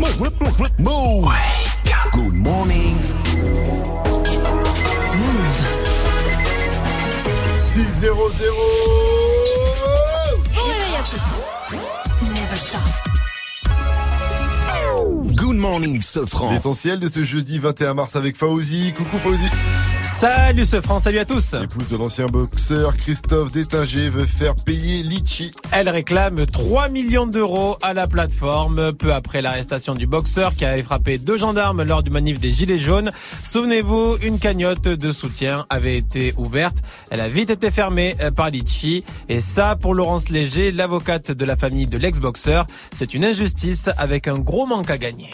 [0.00, 1.28] Move.
[2.12, 2.96] Good morning.
[5.14, 5.62] Move.
[7.64, 8.54] 6 0 0
[12.22, 12.80] Never stop.
[15.36, 16.50] Good morning, Sofran.
[16.52, 18.92] L'essentiel de ce jeudi 21 mars avec Fauzi.
[18.96, 19.46] Coucou Fauzi.
[20.04, 21.54] Salut ce France, salut à tous.
[21.54, 25.50] L'épouse de l'ancien boxeur Christophe Détinger veut faire payer Litchi.
[25.72, 30.82] Elle réclame 3 millions d'euros à la plateforme peu après l'arrestation du boxeur qui avait
[30.82, 33.12] frappé deux gendarmes lors du manif des Gilets jaunes.
[33.42, 36.82] Souvenez-vous, une cagnotte de soutien avait été ouverte.
[37.10, 39.04] Elle a vite été fermée euh, par Litchi.
[39.30, 44.28] Et ça, pour Laurence Léger, l'avocate de la famille de l'ex-boxeur, c'est une injustice avec
[44.28, 45.30] un gros manque à gagner.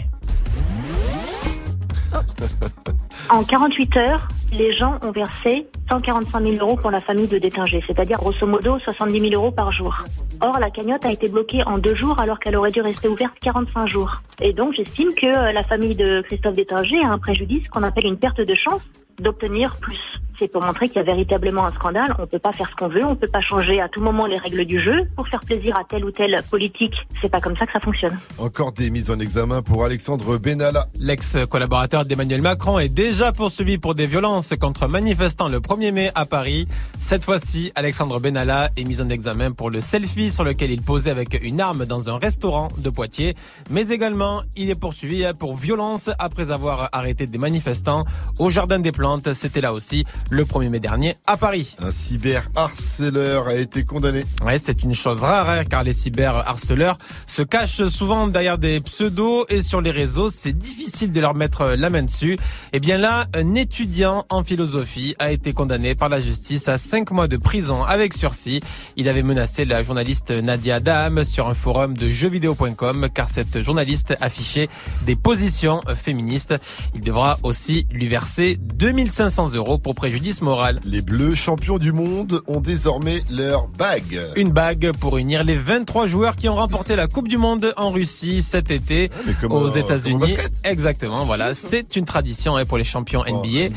[3.31, 7.83] En 48 heures, les gens ont versé 145 000 euros pour la famille de Détinger,
[7.87, 10.03] c'est-à-dire grosso modo 70 000 euros par jour.
[10.41, 13.35] Or, la cagnotte a été bloquée en deux jours alors qu'elle aurait dû rester ouverte
[13.41, 14.21] 45 jours.
[14.41, 18.07] Et donc, j'estime que euh, la famille de Christophe Détinger a un préjudice qu'on appelle
[18.07, 18.89] une perte de chance
[19.21, 20.21] d'obtenir plus.
[20.41, 22.17] C'est pour montrer qu'il y a véritablement un scandale.
[22.19, 24.39] On peut pas faire ce qu'on veut, on peut pas changer à tout moment les
[24.39, 26.95] règles du jeu pour faire plaisir à tel ou tel politique.
[27.21, 28.19] C'est pas comme ça que ça fonctionne.
[28.39, 30.87] Encore des mises en examen pour Alexandre Benalla.
[30.99, 36.25] L'ex-collaborateur d'Emmanuel Macron est déjà poursuivi pour des violences contre manifestants le 1er mai à
[36.25, 36.67] Paris.
[36.99, 41.11] Cette fois-ci, Alexandre Benalla est mis en examen pour le selfie sur lequel il posait
[41.11, 43.35] avec une arme dans un restaurant de Poitiers.
[43.69, 48.07] Mais également, il est poursuivi pour violence après avoir arrêté des manifestants
[48.39, 49.35] au Jardin des Plantes.
[49.35, 51.75] C'était là aussi le 1er mai dernier à Paris.
[51.81, 54.25] Un cyberharceleur a été condamné.
[54.47, 59.45] Ouais, c'est une chose rare hein, car les cyberharceleurs se cachent souvent derrière des pseudos
[59.49, 62.39] et sur les réseaux, c'est difficile de leur mettre la main dessus.
[62.73, 67.11] Et bien là, un étudiant en philosophie a été condamné par la justice à 5
[67.11, 68.61] mois de prison avec sursis.
[68.97, 74.17] Il avait menacé la journaliste Nadia Dam sur un forum de jeuxvideo.com car cette journaliste
[74.21, 74.69] affichait
[75.03, 76.55] des positions féministes.
[76.95, 80.81] Il devra aussi lui verser 2500 euros pour préjudice moral.
[80.85, 84.21] Les Bleus champions du monde ont désormais leur bague.
[84.37, 87.91] Une bague pour unir les 23 joueurs qui ont remporté la Coupe du Monde en
[87.91, 90.37] Russie cet été Ah, aux euh, États-Unis.
[90.65, 93.75] Exactement, voilà, c'est une tradition hein, pour les champions Oh, NBA.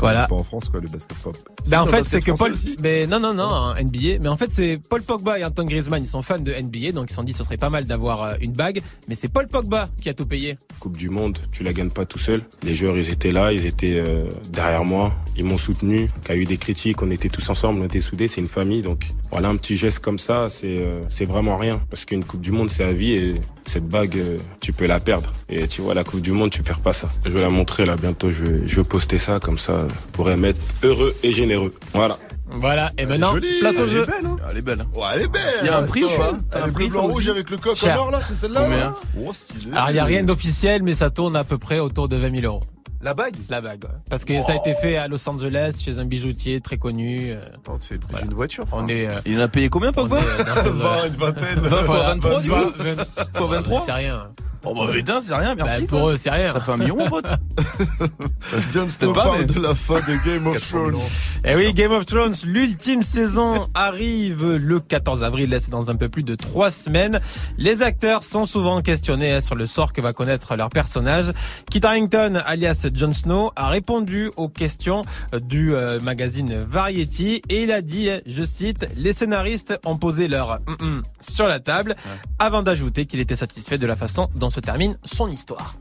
[0.00, 0.26] Voilà.
[0.26, 1.36] Pas en France quoi, le basket pop.
[1.68, 2.52] Ben en fait, c'est que Paul.
[2.52, 4.18] aussi Mais non, non, non, en NBA.
[4.20, 6.02] Mais en fait, c'est Paul Pogba et Antoine Griezmann.
[6.02, 8.22] Ils sont fans de NBA, donc ils se sont dit ce serait pas mal d'avoir
[8.22, 8.82] euh, une bague.
[9.08, 10.56] Mais c'est Paul Pogba qui a tout payé.
[10.78, 12.42] Coupe du Monde, tu la gagnes pas tout seul.
[12.62, 16.10] Les joueurs, ils étaient là, ils étaient euh, derrière moi, ils m'ont soutenu.
[16.24, 18.48] Qu'il y a eu des critiques, on était tous ensemble, on était soudés, c'est une
[18.48, 18.82] famille.
[18.82, 21.80] Donc voilà, un petit geste comme ça, c'est euh, c'est vraiment rien.
[21.90, 24.18] Parce qu'une Coupe du Monde, c'est la vie et cette bague,
[24.60, 25.32] tu peux la perdre.
[25.48, 27.08] Et tu vois, la Coupe du Monde, tu perds pas ça.
[27.24, 30.26] Je vais la montrer là bientôt, je vais, je vais poster ça, comme ça, pour
[30.36, 31.72] mettre heureux et généreux.
[31.94, 32.18] Voilà.
[32.52, 32.90] Voilà.
[32.98, 34.04] Et maintenant, jolie, place au elle est jeu.
[34.06, 34.78] belle, hein Elle est belle.
[34.94, 35.64] Ouais, elle est belle.
[35.64, 37.78] Y a un prix ou pas T'as un prix, bleu, blanc, rouge avec le coq
[37.84, 38.76] en or là, c'est celle-là Combien?
[38.78, 39.72] Là Oh, stylé.
[39.72, 42.40] Alors, il n'y a rien d'officiel, mais ça tourne à peu près autour de 20
[42.40, 42.62] 000 euros.
[43.02, 43.36] La bague?
[43.48, 43.84] La bague.
[43.84, 43.90] ouais.
[44.10, 47.30] Parce que ça a été fait à Los Angeles, chez un bijoutier très connu.
[47.30, 47.40] euh,
[47.80, 48.26] C'est Voilà.
[48.26, 48.64] d'une voiture.
[48.72, 49.06] On est.
[49.06, 50.18] euh, Il en a payé combien, Pogba?
[50.18, 50.96] est dans ces eaux-là.
[51.02, 51.58] 20, une vingtaine.
[51.60, 53.04] 20 fois Voilà, 23, du coup 20, 20.
[53.38, 54.28] Fois 23 C'est rien.
[54.64, 55.80] Oh bah putain, c'est rien, merci.
[55.82, 56.52] Bah, pour eux, c'est rien.
[56.52, 57.26] Ça fait un million, mon pote.
[58.72, 60.86] Jon Snow pas, mais- de la fin de Game of 400 Thrones.
[60.90, 61.10] 000 euros.
[61.44, 65.96] Eh oui, Game of Thrones, l'ultime saison arrive le 14 avril, là c'est dans un
[65.96, 67.20] peu plus de trois semaines.
[67.56, 71.32] Les acteurs sont souvent questionnés hein, sur le sort que va connaître leur personnage.
[71.70, 75.04] Kit Harington, alias Jon Snow, a répondu aux questions
[75.40, 80.60] du euh, magazine Variety et il a dit, je cite, les scénaristes ont posé leur
[80.66, 81.96] hum, hum sur la table
[82.38, 85.74] avant d'ajouter qu'il était satisfait de la façon dont se termine son histoire.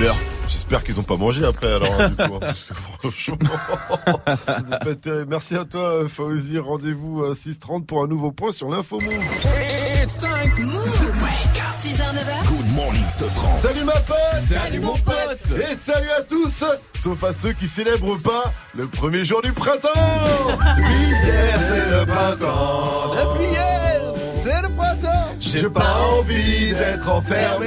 [0.00, 0.16] Merde.
[0.48, 2.22] J'espère qu'ils ont pas mangé après alors hein, du coup.
[2.36, 3.36] hein, parce que franchement,
[4.06, 5.26] pas terrible.
[5.28, 6.58] Merci à toi euh, Fauzi.
[6.58, 9.12] Rendez-vous à 6h30 pour un nouveau point sur l'info monde.
[10.58, 10.88] Move.
[11.80, 12.48] 6h, 9h.
[12.48, 13.04] Good morning.
[13.60, 15.38] Salut ma pote Salut, mon pote.
[15.70, 16.64] Et salut à tous
[16.98, 19.88] Sauf à ceux qui célèbrent pas le premier jour du printemps
[20.78, 20.84] Oui,
[21.24, 23.77] hier c'est le printemps Depuis hier,
[24.42, 25.28] c'est le printemps.
[25.40, 27.66] J'ai pas envie d'être enfermé.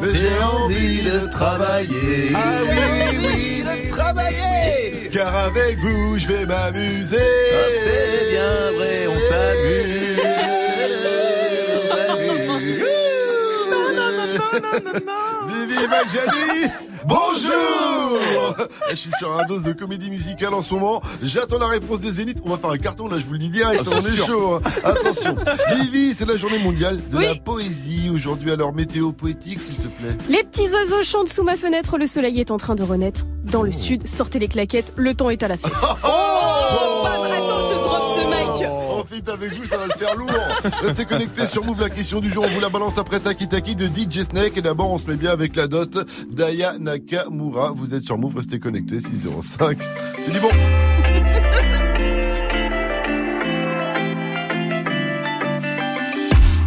[0.00, 2.32] Mais j'ai envie de travailler.
[2.34, 5.10] Ah oui, oui, de travailler.
[5.12, 7.16] Car avec vous je vais m'amuser.
[7.52, 9.06] Ah, c'est bien vrai,
[15.48, 16.70] Vivi Magjani
[17.06, 18.56] Bonjour
[18.90, 21.00] Je suis sur un dose de comédie musicale en ce moment.
[21.22, 22.38] J'attends la réponse des Zéniths.
[22.44, 23.82] On va faire un carton, là, je vous le dis direct.
[23.86, 24.54] Ah, on est chaud.
[24.56, 24.60] hein.
[24.84, 25.36] Attention.
[25.76, 27.24] Vivi, c'est la journée mondiale de Oui.
[27.26, 28.10] la poésie.
[28.12, 30.16] Aujourd'hui, alors météo poétique, s'il te plaît.
[30.28, 33.22] Les petits oiseaux chantent sous ma fenêtre, le soleil est en train de renaître.
[33.44, 35.72] Dans le sud, sortez les claquettes, le temps est à la fête.
[36.04, 36.37] Oh
[39.26, 40.30] avec vous, ça va le faire lourd.
[40.82, 43.74] Restez connectés sur Move, la question du jour, on vous la balance après Taki Taki
[43.74, 44.56] de DJ Snake.
[44.56, 45.98] Et d'abord, on se met bien avec la dot
[46.30, 47.72] d'Aya Nakamura.
[47.72, 49.78] Vous êtes sur Move, restez connectés, 605.
[50.20, 50.50] C'est du bon.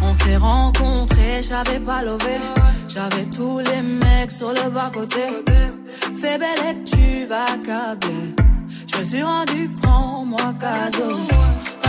[0.02, 2.38] On s'est rencontrés, j'avais pas levé.
[2.88, 5.22] J'avais tous les mecs sur le bas-côté.
[6.20, 8.34] Fais belle et tu vas câbler.
[8.92, 11.16] Je me suis rendu, prends-moi cadeau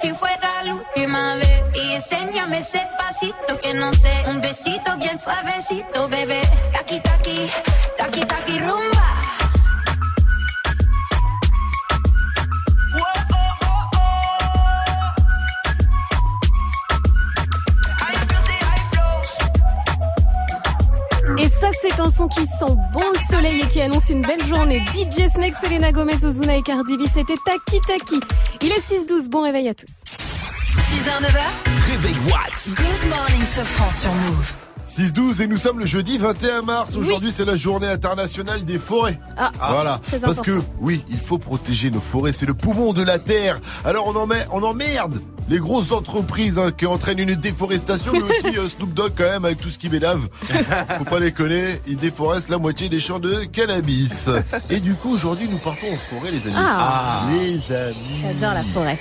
[0.00, 5.18] Si fuera la última vez y enséñame ese pasito que no sé, un besito bien
[5.18, 6.40] suavecito, bebé.
[6.72, 7.50] Taki taki,
[7.96, 8.93] taki taki rumba.
[21.88, 24.80] C'est un son qui sent bon le soleil et qui annonce une belle journée.
[24.92, 28.20] DJ Snake, Selena Gomez, Ozuna et Cardi B, c'était Taki Taki.
[28.62, 29.86] Il est 6-12, bon réveil à tous.
[29.86, 31.92] 6h, 9h.
[31.92, 32.74] Réveil Watts.
[32.76, 34.63] Good morning, Sofran sur Move.
[34.94, 36.94] 6-12 et nous sommes le jeudi 21 mars.
[36.94, 39.18] Aujourd'hui, c'est la journée internationale des forêts.
[39.36, 39.98] Ah, voilà.
[39.98, 42.30] très Parce que, oui, il faut protéger nos forêts.
[42.30, 43.58] C'est le poumon de la terre.
[43.84, 48.22] Alors, on en met, on emmerde les grosses entreprises hein, qui entraînent une déforestation, mais
[48.22, 50.28] aussi euh, Snoop Dogg quand même avec tout ce qui m'élave.
[50.98, 54.28] Faut pas déconner, il déforeste la moitié des champs de cannabis.
[54.70, 56.54] Et du coup, aujourd'hui, nous partons en forêt, les amis.
[56.56, 57.26] Ah.
[57.32, 58.22] Les amis.
[58.22, 58.98] J'adore la forêt.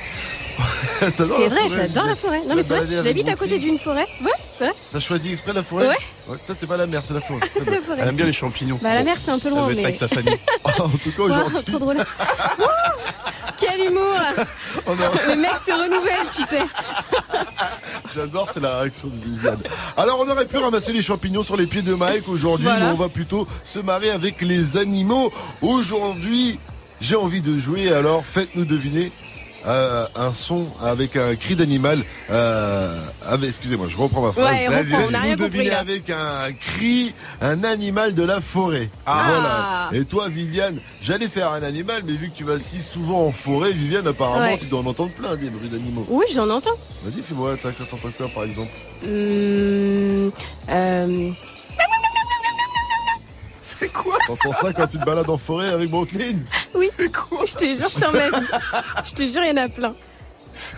[1.00, 2.42] C'est vrai, forêt, j'adore la forêt.
[2.48, 4.08] Non, mais c'est vrai, j'habite à côté d'une forêt.
[4.24, 4.74] Ouais, c'est vrai.
[4.92, 6.38] T'as choisi exprès la forêt Ouais.
[6.46, 7.42] Toi, t'es pas la mer, c'est la forêt.
[7.54, 7.98] C'est la forêt.
[8.02, 8.80] Elle aime bien les champignons.
[8.82, 9.84] Bah, la mer, c'est un peu loin, Elle être mais.
[9.84, 10.38] avec sa famille.
[10.64, 11.98] en tout cas, aujourd'hui, trop drôle.
[13.60, 16.64] Quel humour a- Le mec se renouvelle, tu sais.
[18.14, 19.60] J'adore, c'est la réaction de Viviane.
[19.98, 22.86] Alors, on aurait pu ramasser les champignons sur les pieds de Mike aujourd'hui, Voilà.
[22.88, 25.32] mais on va plutôt se marrer avec les animaux.
[25.62, 26.60] Aujourd'hui,
[27.02, 29.12] j'ai envie de jouer, alors faites-nous deviner.
[29.66, 32.04] Euh, un son avec un cri d'animal.
[32.30, 33.00] Euh,
[33.48, 34.46] excusez-moi, je reprends ma phrase.
[34.46, 35.80] Ouais, reprends, Vas-y, on a rien compris, là.
[35.80, 38.90] avec un cri, un animal de la forêt.
[39.06, 39.24] Ah.
[39.90, 40.02] Voilà.
[40.02, 43.32] Et toi, Viviane, j'allais faire un animal, mais vu que tu vas si souvent en
[43.32, 44.58] forêt, Viviane, apparemment, Ouais.
[44.58, 46.06] tu dois en entendre plein des bruits d'animaux.
[46.10, 46.78] Oui, j'en entends.
[47.04, 48.72] Vas-y, fais-moi, t'entends quoi, par exemple
[49.06, 50.32] Hum,
[50.70, 51.30] euh,
[53.66, 56.40] C'est quoi T'entends ça quand tu te balades en forêt avec Brooklyn
[56.76, 56.90] Oui.
[56.98, 58.46] C'est quoi je te jure sur ma vie.
[59.06, 59.96] Je te jure, il y en a plein.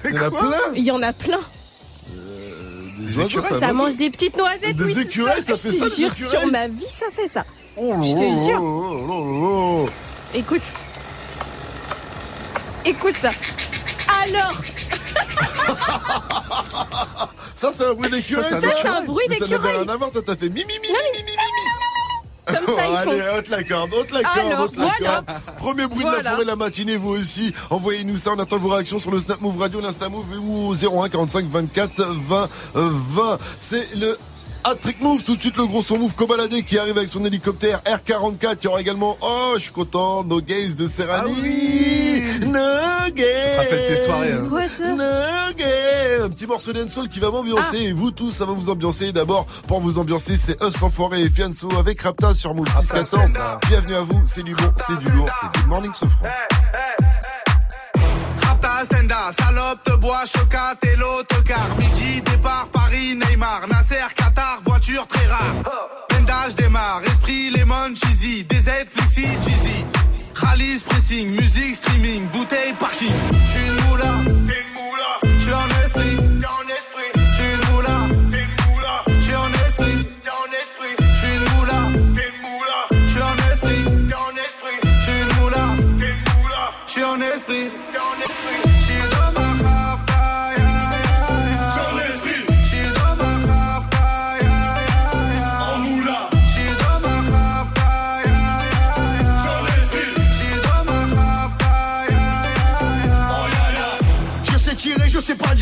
[0.06, 1.39] Il y en a plein Il y en a plein.
[2.98, 4.75] Des oiseaux, Ça, mange- mange des petites noisettes.
[4.75, 6.86] Des oui, c'est écureuils, ça fait Je ça, te des jure, écureuils sur ma vie,
[6.86, 7.44] ça fait ça.
[7.77, 9.86] Oh Je te là jure.
[9.86, 9.86] là.
[10.39, 10.62] Écoute.
[12.86, 13.30] Écoute ça.
[14.24, 14.54] Alors,
[17.56, 18.44] Ça, c'est un bruit d'écureuil.
[18.44, 19.72] Ça, Ça, c'est un bruit Mais Ça d'écureuil.
[19.74, 21.75] n'avait rien à voir, toi, t'as fait mimi, mimi, mimi, mimi, mimi.
[22.46, 23.12] Comme ça, font.
[23.12, 25.24] Allez, haute la corde, haute la corde, Alors, haute la voilà.
[25.25, 25.25] corde.
[25.58, 27.54] Premier bruit de la forêt la matinée, vous aussi.
[27.70, 30.75] Envoyez-nous ça, on attend vos réactions sur le Snap Move Radio, l'Insta Move ou au
[30.75, 33.38] 01 45 24 20 euh, 20.
[33.60, 34.18] C'est le
[34.68, 37.82] Hat-trick Move, tout de suite le gros son Move Cobaladé qui arrive avec son hélicoptère
[37.86, 38.58] R44.
[38.62, 41.32] Il y aura également, oh, je suis content, No Gaze de Serrani.
[41.32, 42.24] Ah oui.
[42.48, 43.58] No Gaze.
[43.58, 44.44] Rappelle tes soirées, hein.
[44.50, 46.24] Quoi ça No Gaze.
[46.24, 47.78] Un petit morceau d'Ensoul qui va m'ambiancer.
[47.80, 47.90] Ah.
[47.90, 49.12] Et vous tous, ça va vous ambiancer.
[49.12, 53.34] D'abord, pour vous ambiancer, c'est Us l'enfoiré et Fianso avec Rapta sur Move 614.
[53.68, 56.26] Bienvenue à vous, c'est du bon, c'est du lourd, c'est Good Morning Sofran.
[58.42, 61.70] Rapta, Stenda, salope, te bois, chocat et l'autocar.
[61.78, 64.02] Midi, départ, Paris, Neymar, Nasser,
[64.86, 65.63] Très rare.
[66.10, 69.84] Pendage démarre, esprit, lemon, cheesy, DZ, flexi, cheesy.
[70.36, 73.12] Rallye, pressing, musique, streaming, bouteille, parking.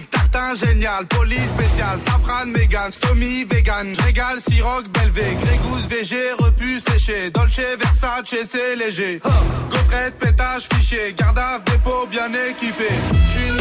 [0.00, 7.30] Tartin génial, police spéciale, safran, mégan, stomy, vegan, régal, siroc, belvé, grégousse, végé repu, séché,
[7.30, 9.20] Dolce, Versace, c'est léger.
[9.24, 9.30] Oh.
[9.70, 12.88] Gaufrette, pétage, fichier, garde dépôt bien équipé.
[13.26, 13.56] J'suis une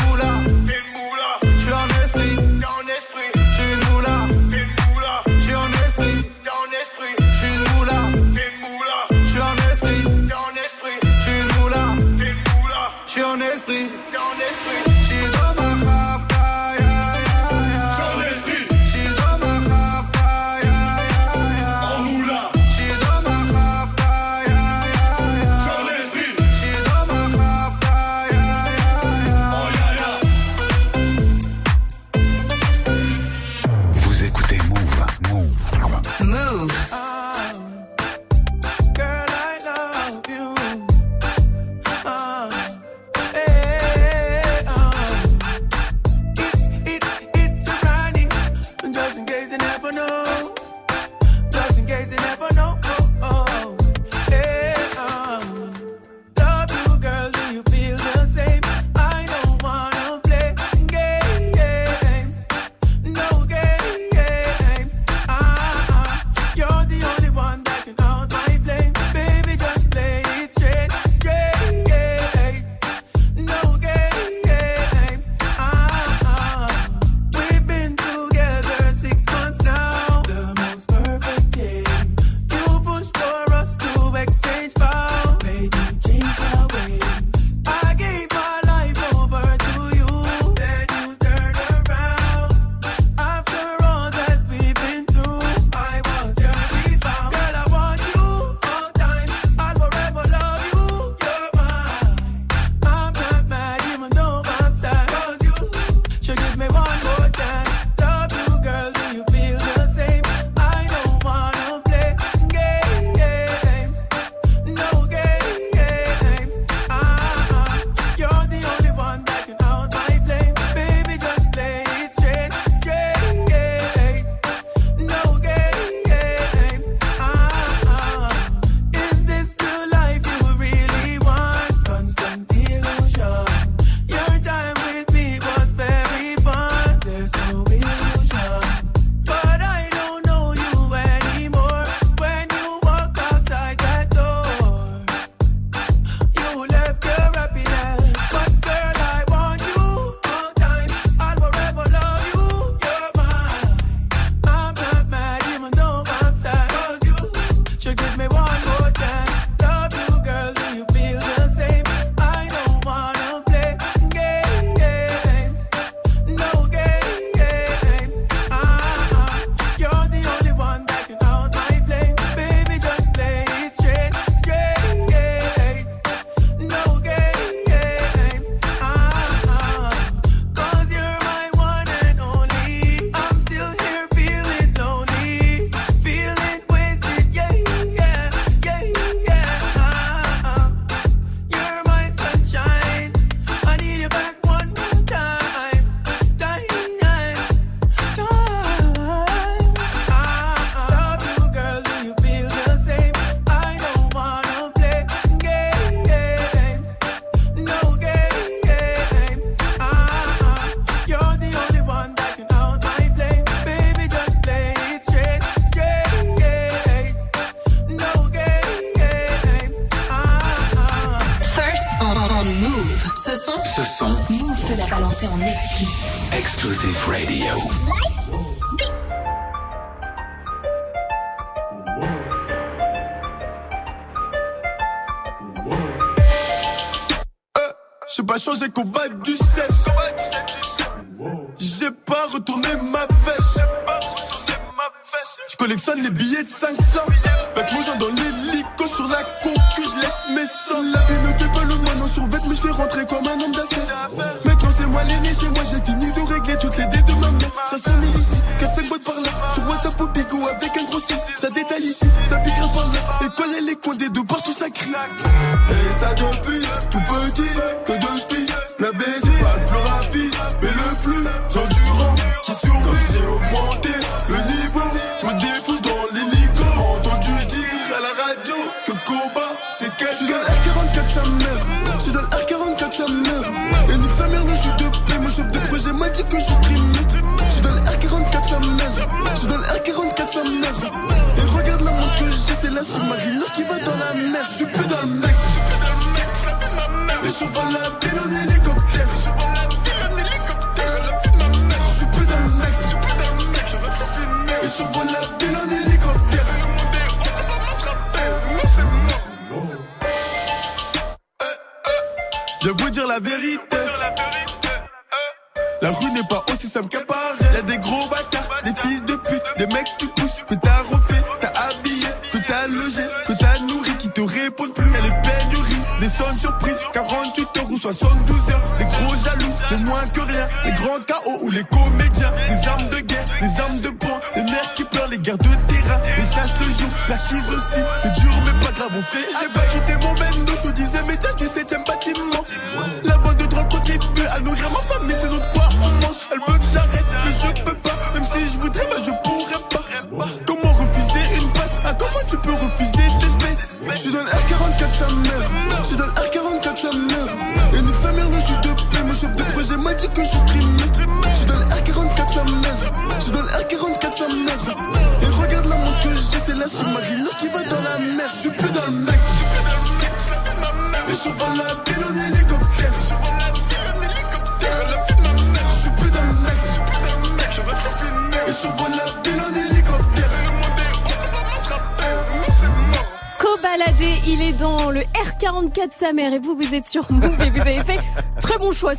[0.66, 1.41] t'es une moula.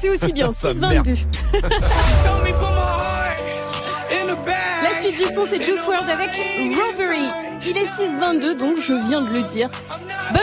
[0.02, 1.12] C'est aussi bien, Sa 622.
[4.82, 6.30] La suite du son, c'est Juice WRLD avec
[6.76, 7.28] Robbery.
[7.64, 9.70] Il est 6h22, donc je viens de le dire.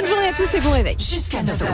[0.10, 0.95] Journée à tous et bon réveil.
[0.98, 1.65] Jusqu'à 9h.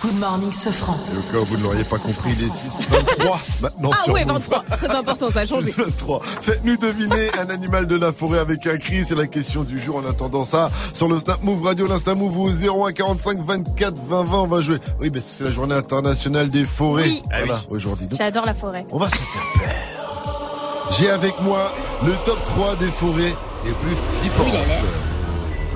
[0.00, 0.98] Good morning, Sofran.
[1.12, 4.12] Et au cas où vous ne l'auriez pas compris, il est 6-23 maintenant Ah sur
[4.14, 4.34] ouais, Move.
[4.38, 4.64] 23.
[4.76, 5.70] Très important, ça a changé.
[5.72, 6.22] 6-23.
[6.42, 9.04] Faites-nous deviner un animal de la forêt avec un cri.
[9.06, 9.96] C'est la question du jour.
[9.96, 12.48] En attendant ça, sur le Snap Move Radio, l'Insta Move au
[12.86, 14.78] 01 45 24 20 20, on va jouer.
[15.00, 17.02] Oui, parce que c'est la journée internationale des forêts.
[17.04, 17.22] Oui.
[17.30, 18.06] Voilà, aujourd'hui.
[18.08, 18.86] Donc, J'adore la forêt.
[18.90, 20.88] on va se faire peur.
[20.98, 21.72] J'ai avec moi
[22.04, 24.46] le top 3 des forêts les plus flippantes.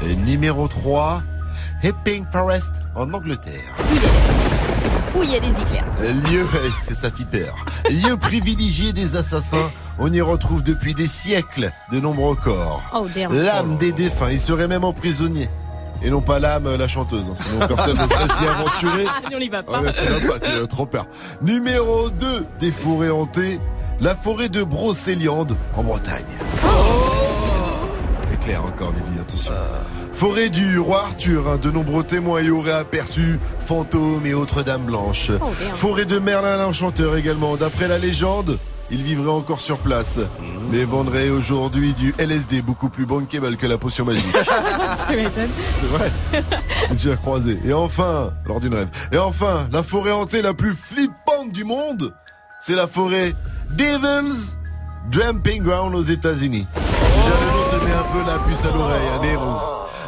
[0.03, 1.23] Oui, Et numéro 3,
[1.83, 3.75] Epping Forest en Angleterre.
[5.17, 5.85] Où il y a des éclairs.
[6.31, 7.55] Lieu, est-ce que ça fait peur?
[7.91, 12.83] Lieu privilégié des assassins, on y retrouve depuis des siècles de nombreux corps.
[12.95, 13.33] Oh, damn.
[13.33, 15.49] L'âme des défunts, ils seraient même emprisonnés.
[16.05, 17.27] Et non pas l'âme, la chanteuse.
[17.31, 17.35] hein.
[17.37, 19.05] Sinon personne ne serait s'y aventurer.
[19.09, 19.81] Ah, on y va pas.
[19.83, 21.07] Ouais, tu vas pas, tu as trop peur.
[21.43, 23.61] Numéro 2 des forêts hantées,
[24.01, 26.25] la forêt de Brocéliande en Bretagne.
[28.33, 29.53] Éclair encore, Vivi, attention.
[30.23, 34.85] Forêt du roi Arthur, hein, de nombreux témoins y auraient aperçu fantômes et autres dames
[34.85, 35.33] blanches.
[35.41, 35.47] Oh.
[35.75, 37.57] Forêt de Merlin l'Enchanteur également.
[37.57, 38.61] D'après la légende,
[38.93, 40.21] il vivrait encore sur place,
[40.71, 44.33] mais vendrait aujourd'hui du LSD beaucoup plus bankable que la potion magique.
[45.09, 45.51] tu m'étonnes.
[45.81, 46.13] C'est vrai.
[46.97, 47.59] J'ai croisé.
[47.65, 48.91] Et enfin, lors d'une rêve.
[49.11, 52.15] Et enfin, la forêt hantée la plus flippante du monde,
[52.61, 53.35] c'est la forêt
[53.73, 54.57] Devil's
[55.11, 56.69] Dumping Ground aux États-Unis.
[58.13, 59.09] Peu la puce à l'oreille,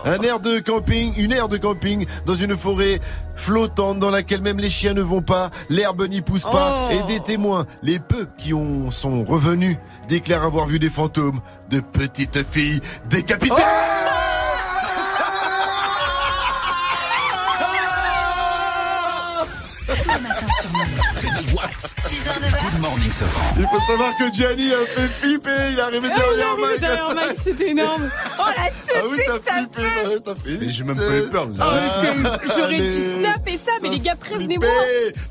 [0.04, 3.00] un air de camping, une aire de camping dans une forêt
[3.34, 6.92] flottante dans laquelle même les chiens ne vont pas, l'herbe n'y pousse pas, Oh.
[6.92, 9.76] et des témoins, les peu qui ont, sont revenus,
[10.08, 11.40] déclarent avoir vu des fantômes
[11.70, 13.54] de petites filles décapitées.
[13.54, 14.03] Tous
[22.24, 23.54] Good morning, Sofran.
[23.58, 25.50] Il faut savoir que Gianni a fait flipper.
[25.72, 26.80] Il est arrivé Ah, derrière Mike.
[26.80, 28.08] derrière Mike, c'était énorme.
[28.38, 30.58] Oh la tête Ah oui, t'as flippé, ouais, t'as fait.
[30.60, 31.48] Mais j'ai même pas eu peur.
[31.50, 34.66] Oh, Ah, J'aurais dû snapper ça, mais les gars, prévenez-moi.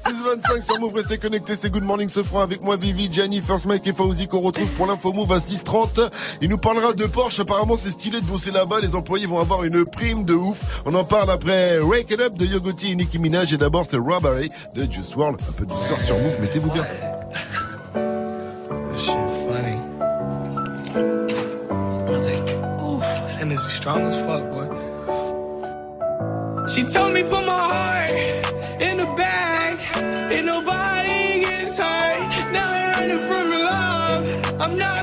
[0.06, 3.86] 625 sur Move, restez connectés, c'est Good Morning Sofran avec moi, Vivi, Gianni, First Mike
[3.88, 5.99] et Fauzi qu'on retrouve pour l'info Move à 630.
[6.41, 9.63] Il nous parlera de Porsche, apparemment c'est stylé de bosser là-bas, les employés vont avoir
[9.63, 10.82] une prime de ouf.
[10.86, 13.97] On en parle après Wake It Up de Yogoti et Nicki Minaj et d'abord c'est
[13.97, 15.41] Robbery de Juice WRLD.
[15.41, 16.83] Un peu de douceur sur Move, mettez-vous bien.
[18.91, 19.78] This shit funny.
[20.96, 22.50] I was like,
[22.82, 24.67] ooh, that is strong as fuck, boy.
[26.67, 28.10] She told me put my heart
[28.82, 29.78] in the bag,
[30.34, 32.52] and nobody gets hurt.
[32.54, 34.24] Now I'm running from love.
[34.62, 35.03] I'm not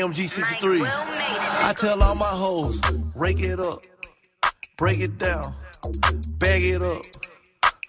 [0.00, 0.90] AMG 63s.
[1.62, 2.80] I tell all my hoes,
[3.14, 3.84] rake it up,
[4.78, 5.54] break it down,
[6.38, 7.02] bag it up.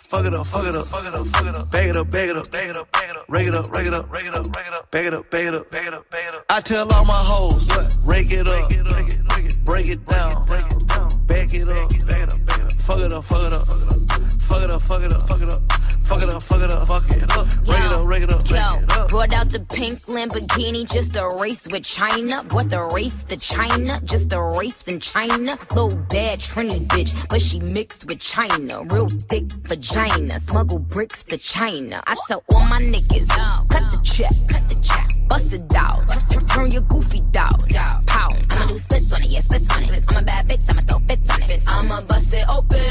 [0.01, 1.71] Fuck it up, fuck it up, fuck it up, fuck it up.
[1.71, 3.25] Bag it up, bag it up, bag it up, bag it up.
[3.29, 4.91] Rake it up, rake it up, rake it up, rake it up.
[4.91, 6.45] Bag it up, bag it up, bag it up, bag it up.
[6.49, 7.69] I tell all my hoes,
[8.03, 8.69] rake it up,
[9.63, 12.73] break it down, bag it up, bag it up, bag it up.
[12.81, 15.41] Fuck it up, fuck it up, fuck it up, fuck it up, fuck it up.
[15.41, 15.61] Fuck it up,
[16.11, 16.87] fuck it up, fuck it up.
[16.89, 19.09] Rake it up, rake it up, rake Yo, it up.
[19.09, 22.43] brought out the pink Lamborghini just a race with China.
[22.49, 24.01] What the race to China?
[24.03, 25.57] Just a race in China.
[25.69, 28.83] Little bad Trini bitch, but she mixed with China.
[28.83, 30.39] Real thick vagina.
[30.39, 32.03] Smuggle bricks to China.
[32.07, 33.27] I tell all my niggas,
[33.69, 35.20] cut the check, cut the check.
[35.31, 36.09] Bust it out,
[36.49, 37.63] turn your goofy dog.
[38.05, 40.03] Pow, I'ma do splits on it, yeah, splits on it.
[40.09, 41.63] I'm a bad bitch, I'ma throw fits on it.
[41.65, 42.81] I'ma bust it open.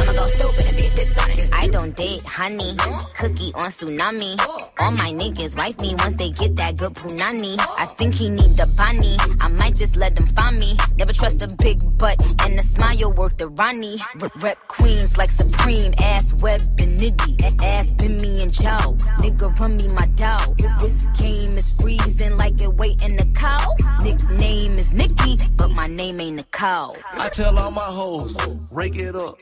[0.00, 1.48] I'ma go stupid and be a dick on it.
[1.52, 2.74] I don't date honey,
[3.14, 4.40] cookie on tsunami.
[4.78, 7.56] All my niggas wife me once they get that good punani.
[7.76, 9.18] I think he need the bunny.
[9.42, 10.78] I might just let them find me.
[10.96, 13.98] Never trust a big butt and a smile worth the Ronnie.
[14.40, 17.62] Rep queens like Supreme, ass web and nitty.
[17.62, 18.96] Ass been me and Joe.
[19.20, 20.54] Nigga run me my dough.
[20.78, 23.74] This game is freezing like it waiting to cow.
[24.02, 26.96] Nickname is Nikki, but my name ain't Nicole.
[27.12, 28.36] I tell all my hoes,
[28.70, 29.38] rake it up,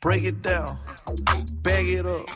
[0.00, 0.78] break it down,
[1.62, 2.26] bag it up.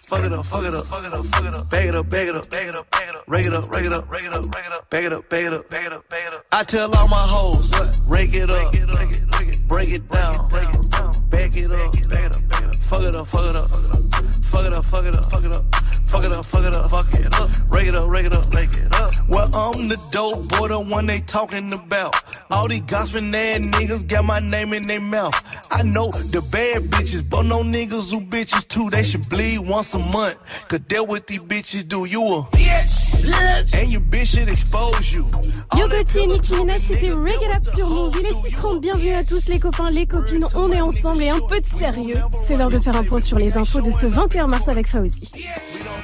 [0.00, 1.70] Fuck it up, fuck it up, fuck it up, fuck it up.
[1.70, 3.24] Bag it up, bag it up, bag it up, bag it up.
[3.26, 4.90] Rake it up, rake it up, rake it up, rake it up.
[4.90, 6.44] Bag it up, bag it up, bag it up, bag it up.
[6.52, 7.72] I tell all my hoes,
[8.06, 8.74] rake it up,
[9.66, 13.68] break it down, bag it up, bag it up, fuck it up, fuck it up,
[13.70, 15.64] fuck it up, fuck it up, fuck it up.
[16.14, 17.50] Fuck it up, fuck it up, fuck it up.
[17.70, 19.12] Rake it up, rake it up, rake it up.
[19.28, 22.14] Well, I'm the dope boy, the one they talking about.
[22.52, 25.34] All these gossiping ass niggas got my name in their mouth.
[25.72, 28.90] I know the bad bitches, but no niggas who bitches too.
[28.90, 30.38] They should bleed once a month.
[30.68, 32.04] Cause that what these bitches do.
[32.04, 33.74] You a bitch, bitch.
[33.76, 35.26] And your bitch should expose you.
[35.76, 38.16] Yo Gotti et Nicki Minaj, c'était Reggae Up sur Move.
[38.20, 41.40] Il est 6h30, bienvenue à tous les copains, les copines, on est ensemble et un
[41.40, 42.18] peu de sérieux.
[42.38, 45.30] C'est l'heure de faire un point sur les infos de ce 21 mars avec Fauzi.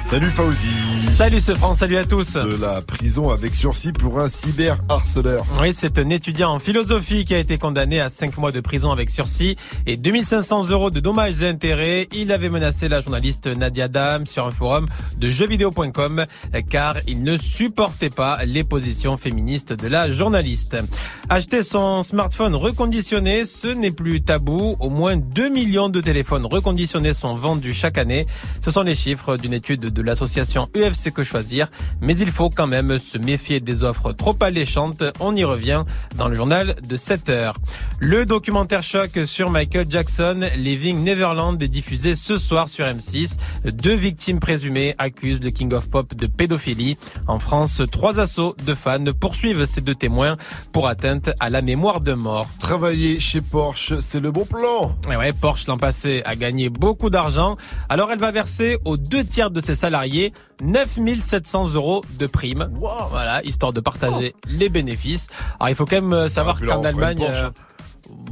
[0.07, 0.67] Salut Fauzi.
[1.03, 2.35] Salut ce France, salut à tous.
[2.35, 5.45] De la prison avec sursis pour un cyberharceleur.
[5.61, 8.91] Oui, c'est un étudiant en philosophie qui a été condamné à 5 mois de prison
[8.91, 12.09] avec sursis et 2500 euros de dommages et intérêts.
[12.13, 14.87] Il avait menacé la journaliste Nadia Dam sur un forum
[15.19, 16.25] de jeuxvideo.com
[16.69, 20.77] car il ne supportait pas les positions féministes de la journaliste.
[21.29, 24.77] Acheter son smartphone reconditionné, ce n'est plus tabou.
[24.81, 28.27] Au moins 2 millions de téléphones reconditionnés sont vendus chaque année.
[28.61, 31.69] Ce sont les chiffres d'une étude de l'association UFC Que Choisir.
[32.01, 35.03] Mais il faut quand même se méfier des offres trop alléchantes.
[35.21, 35.85] On y revient
[36.17, 37.57] dans le journal de 7 heures.
[37.99, 43.37] Le documentaire choc sur Michael Jackson, Living Neverland, est diffusé ce soir sur M6.
[43.65, 46.97] Deux victimes présumées accusent le King of Pop de pédophilie.
[47.27, 50.37] En France, trois assauts de fans poursuivent ces deux témoins
[50.73, 52.49] pour atteinte à la mémoire de mort.
[52.61, 54.97] Travailler chez Porsche, c'est le bon plan.
[55.09, 57.57] Et ouais, Porsche l'an passé a gagné beaucoup d'argent.
[57.89, 62.69] Alors elle va verser aux deux tiers de ses salariés 9700 euros de primes.
[62.75, 65.29] Voilà, histoire de partager les bénéfices.
[65.61, 67.51] Alors il faut quand même euh, savoir là, qu'en Allemagne, euh,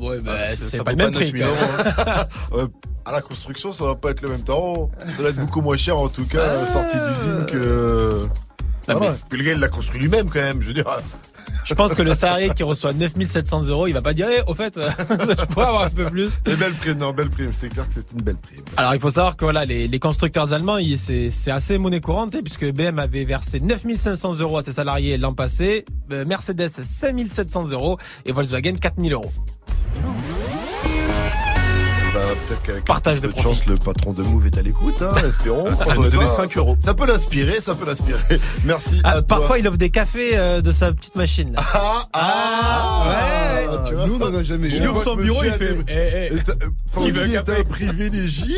[0.00, 1.30] ouais, bah, Ah, c'est pas le même 9 prix.
[1.30, 1.56] 000 quoi.
[1.56, 2.24] euros, hein.
[2.54, 2.66] Euh,
[3.04, 4.90] à la construction, ça va pas être le même temps.
[5.16, 8.26] Ça va être beaucoup moins cher en tout cas, sortie d'usine que.
[8.88, 9.08] Ah, ouais.
[9.10, 10.62] mais- Puis le gars, il l'a construit lui-même quand même.
[10.62, 10.84] Je veux dire.
[11.64, 14.54] Je pense que le salarié qui reçoit 9700 euros, il va pas dire, eh, au
[14.54, 16.30] fait, je pourrais avoir un peu plus.
[16.46, 17.50] Et belle prime, non, belle prime.
[17.52, 18.62] C'est clair que c'est une belle prime.
[18.76, 22.34] Alors il faut savoir que voilà, les, les constructeurs allemands, c'est c'est assez monnaie courante,
[22.34, 27.68] hein, puisque BM avait versé 9500 euros à ses salariés l'an passé, euh, Mercedes 5700
[27.70, 29.30] euros et Volkswagen 4000 euros.
[32.18, 35.12] Bah, peut-être qu'avec Partage de de chance, le patron de Move est à l'écoute, hein,
[35.26, 35.66] espérons.
[35.68, 36.76] On va donner 5 euros.
[36.82, 38.40] Ça peut l'inspirer, ça peut l'inspirer.
[38.64, 39.38] Merci Ah, à toi.
[39.38, 41.52] parfois il offre des cafés euh, de sa petite machine.
[41.52, 41.62] là.
[41.74, 43.76] Ah, ah, ouais.
[43.86, 44.06] tu vois.
[44.06, 44.72] Nous, on n'en a jamais eu.
[44.76, 48.56] Il ouvre son bureau, il fait, eh, eh, est café un privilégié.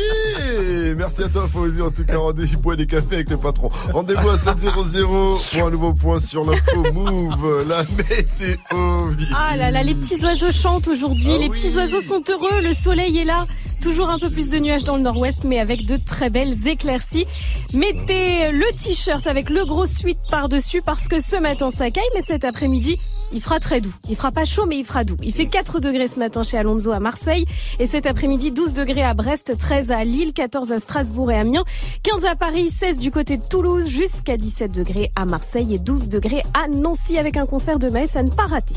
[0.97, 1.81] Merci à toi, Fauzi.
[1.81, 3.69] En tout cas, rendez-vous boire des cafés avec le patron.
[3.93, 9.09] Rendez-vous à 700 pour un nouveau point sur l'info Move, la météo.
[9.35, 11.31] Ah là là, les petits oiseaux chantent aujourd'hui.
[11.35, 11.57] Ah les oui.
[11.57, 12.61] petits oiseaux sont heureux.
[12.61, 13.45] Le soleil est là.
[13.81, 17.25] Toujours un peu plus de nuages dans le nord-ouest, mais avec de très belles éclaircies.
[17.73, 22.21] Mettez le t-shirt avec le gros sweat par-dessus parce que ce matin ça caille, mais
[22.21, 22.97] cet après-midi,
[23.33, 23.93] il fera très doux.
[24.09, 25.17] Il fera pas chaud, mais il fera doux.
[25.23, 27.45] Il fait 4 degrés ce matin chez Alonso à Marseille.
[27.79, 31.63] Et cet après-midi, 12 degrés à Brest, 13 à Lille, 14 à Strasbourg et Amiens,
[32.03, 36.09] 15 à Paris, 16 du côté de Toulouse, jusqu'à 17 degrés à Marseille et 12
[36.09, 38.75] degrés à Nancy avec un concert de Maïs à ne pas rater.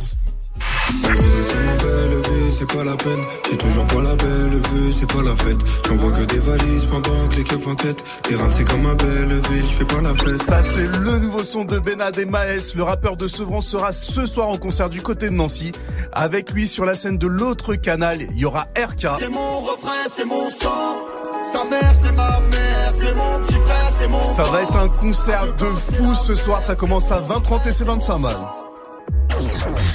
[2.56, 3.24] C'est pas la peine.
[3.50, 5.58] J'ai toujours pas la belle vue, c'est pas la fête.
[5.88, 8.04] J'envoie que des valises pendant que les keufs enquêtent.
[8.30, 10.40] Les rames, c'est comme un belle ville, je fais pas la fête.
[10.40, 12.74] Ça, c'est le nouveau son de Benad et Maes.
[12.76, 15.72] Le rappeur de Sevran sera ce soir en concert du côté de Nancy.
[16.12, 19.08] Avec lui sur la scène de l'autre canal, il y aura RK.
[19.18, 20.98] C'est mon refrain, c'est mon sang.
[21.42, 22.92] Sa mère, c'est ma mère.
[22.94, 26.62] C'est mon petit frère, c'est mon Ça va être un concert de fou ce soir.
[26.62, 28.36] Ça commence à 20h30 et c'est dans le Saint-Mal.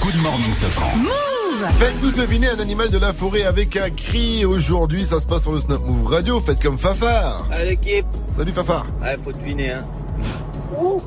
[0.02, 0.90] Good morning, Safran.
[1.68, 4.46] Faites-nous deviner un animal de la forêt avec un cri.
[4.46, 6.40] Aujourd'hui, ça se passe sur le Snap Move Radio.
[6.40, 7.46] Faites comme Fafard.
[7.50, 8.86] Allez l'équipe Salut Fafard.
[9.02, 9.84] Ouais, faut deviner, hein.
[10.80, 11.00] Oh,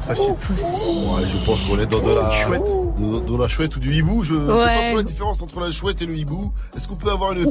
[0.00, 0.30] facile.
[0.30, 2.62] Ouais, je pense qu'on est dans de la Chouette.
[2.98, 4.22] Dans, dans la chouette ou du hibou.
[4.22, 6.52] Je ne sais pas trop la différence entre la chouette et le hibou.
[6.76, 7.44] Est-ce qu'on peut avoir une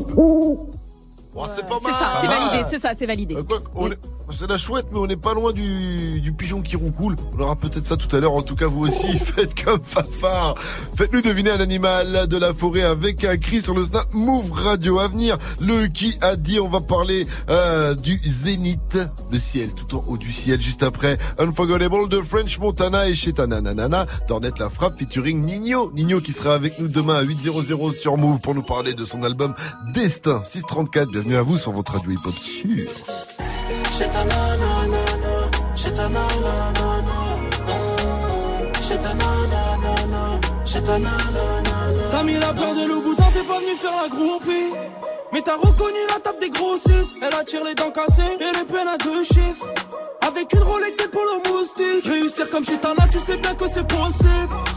[1.36, 2.00] Oh, c'est pas C'est mal.
[2.00, 3.36] ça, c'est validé, c'est ça, c'est validé.
[3.48, 3.98] Quoi, on est-
[4.32, 7.16] C'est la chouette, mais on n'est pas loin du, du pigeon qui roucoule.
[7.38, 8.34] On aura peut-être ça tout à l'heure.
[8.34, 10.56] En tout cas, vous aussi, faites comme Fafard.
[10.96, 15.00] Faites-nous deviner un animal de la forêt avec un cri sur le snap Move Radio
[15.00, 15.38] à venir.
[15.60, 18.98] Le qui a dit, on va parler euh, du zénith,
[19.32, 23.34] le ciel, tout en haut du ciel, juste après Unforgettable de French Montana et chez
[23.34, 24.06] Tananana.
[24.28, 25.92] Dornette la frappe featuring Nino.
[25.96, 29.24] Nino qui sera avec nous demain à 8.00 sur Move pour nous parler de son
[29.24, 29.54] album
[29.94, 31.23] Destin 634.
[31.24, 32.90] Bienvenue à vous sur votre radio hip-hop sûr.
[42.12, 44.74] T'as mis la peur de loup bouton, t'es pas venu faire la groupie.
[45.32, 47.16] Mais t'as reconnu la table des grossistes.
[47.22, 49.66] Elle attire les dents cassées et les peines à deux chiffres.
[50.28, 52.06] Avec une Rolex et pour le moustique.
[52.06, 52.78] Réussir comme chez
[53.12, 54.73] tu sais bien que c'est possible.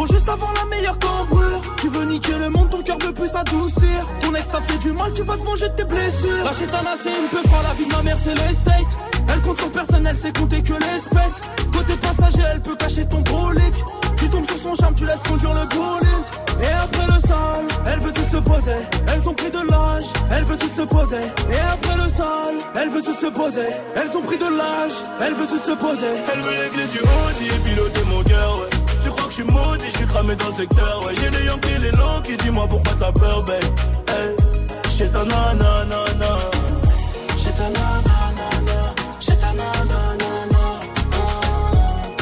[0.00, 1.60] Faut juste avoir la meilleure cambrure.
[1.76, 4.06] Tu veux niquer le monde, ton cœur veut plus s'adoucir.
[4.22, 6.42] Ton ex t'a fait du mal, tu vas te venger de tes blessures.
[6.42, 9.04] La chétana, c'est une peu froid, la vie de ma mère, c'est l'estate.
[9.30, 11.42] Elle compte son personnel, c'est compter que l'espèce.
[11.70, 13.74] Côté passager, elle peut cacher ton brolic.
[14.16, 16.66] Tu tombes sur son charme, tu laisses conduire le bullet.
[16.66, 18.80] Et après le sale, elle veut toutes se poser.
[19.12, 21.20] Elles ont pris de l'âge, elle veut toutes se poser.
[21.52, 23.68] Et après le sale, elle veut toutes se poser.
[23.96, 26.06] Elles ont pris de l'âge, elle veut toutes se poser.
[26.32, 28.69] Elle veut les clés du Audi et piloter mon cœur.
[29.30, 31.14] Que je suis maudit, je suis cramé dans le secteur, ouais.
[31.14, 33.62] J'ai les Yankees, les low qui dis-moi pourquoi t'as peur, babe.
[34.08, 34.34] Hey,
[34.90, 35.94] j'ai ta nanana,
[37.38, 40.62] J'ai ta nanana, j'ai ta nanana,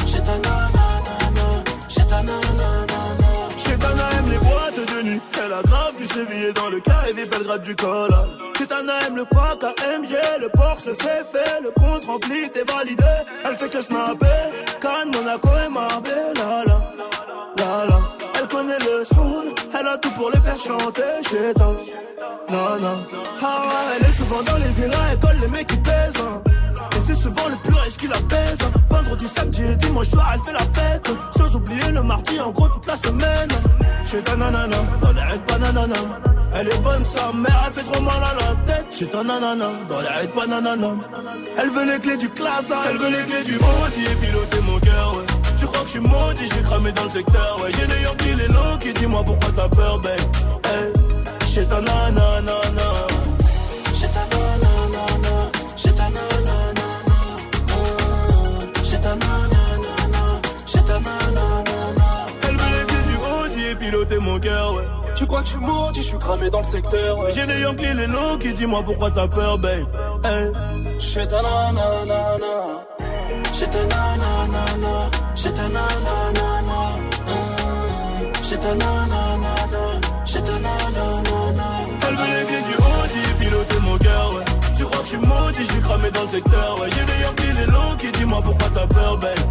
[0.05, 3.29] j'ai ta nanana, j'ai ta nanana.
[3.57, 5.21] Chetana aime les boîtes de nuit.
[5.43, 8.11] Elle a grave du sévillé dans le carré des Belgrade du col.
[8.55, 13.03] Chetana aime le pack AMG, le Porsche, le fait fait, le compte rempli, t'es validé.
[13.45, 14.27] Elle fait que snapper,
[14.79, 15.69] Cannes, Monaco et
[20.01, 21.03] tout pour les faire chanter.
[21.29, 21.71] Chetana,
[22.49, 22.97] non, non.
[23.41, 23.63] Ah
[23.95, 26.13] elle est souvent dans les villas, elle colle les mecs qui pèsent.
[26.19, 26.41] hein.
[26.95, 28.57] Et c'est souvent le plus riche qui la pèse.
[28.89, 31.09] Vendredi, samedi et dimanche soir, elle fait la fête.
[31.37, 33.49] Sans oublier le mardi, en gros, toute la semaine.
[34.09, 35.95] Chez ta nanana, dans les raids bananana.
[36.55, 38.85] Elle est bonne, sa mère, elle fait trop mal à la tête.
[38.97, 40.87] Chez ta nanana, dans les raids bananana.
[41.57, 44.79] Elle veut les clés du classe, elle veut les clés du Audi et piloter mon
[44.79, 45.23] cœur, ouais.
[45.71, 47.71] Crois que je suis maudit, j'ai cramé dans le secteur, ouais.
[47.77, 50.19] J'ai les Yankees, les low qui dis-moi pourquoi t'as peur, babe?
[50.65, 52.53] Hey, chez ta nanana.
[53.93, 56.87] J'ai ta nanana, j'ai ta nanana,
[58.83, 62.25] j'ai ta nanana, j'ai ta nanana.
[62.43, 64.87] Elle les clés du Audi et piloter mon cœur, ouais.
[65.15, 67.31] Tu crois que je suis maudit, je suis cramé dans le secteur, ouais.
[67.33, 69.85] J'ai les Yankees, les low qui dis-moi pourquoi t'as peur, babe?
[70.23, 70.51] Hey.
[70.99, 72.37] J'ai ta nanana,
[73.71, 76.79] ta nanana, j'ai ta nanana,
[78.57, 79.21] ta nanana,
[80.41, 81.67] ta nanana.
[82.07, 84.45] Elle veut les clés du Audi piloter mon cœur, ouais.
[84.75, 86.89] Tu crois que je suis maudit, je suis cramé dans le secteur, ouais.
[86.89, 89.48] J'ai les Yankees, les qui dis-moi pourquoi t'as peur, babe.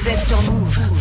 [0.00, 0.99] Vous êtes sur Move.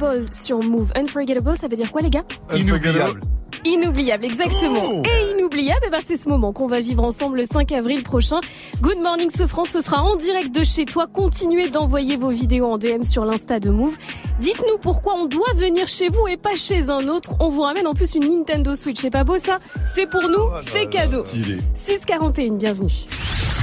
[0.00, 0.92] Unforgettable sur Move.
[0.94, 2.24] Unforgettable, ça veut dire quoi les gars?
[2.54, 3.20] Inoubliable.
[3.64, 4.80] Inoubliable, exactement.
[4.86, 5.02] Oh.
[5.04, 8.40] Et inoubliable, eh ben, c'est ce moment qu'on va vivre ensemble le 5 avril prochain.
[8.80, 11.06] Good Morning Sofran, ce sera en direct de chez toi.
[11.06, 13.98] Continuez d'envoyer vos vidéos en DM sur l'Insta de Move.
[14.40, 17.34] Dites-nous pourquoi on doit venir chez vous et pas chez un autre.
[17.38, 19.00] On vous ramène en plus une Nintendo Switch.
[19.00, 19.58] C'est pas beau ça?
[19.86, 21.24] C'est pour nous, c'est cadeau.
[21.26, 21.58] Stylé.
[21.74, 22.88] 641, bienvenue.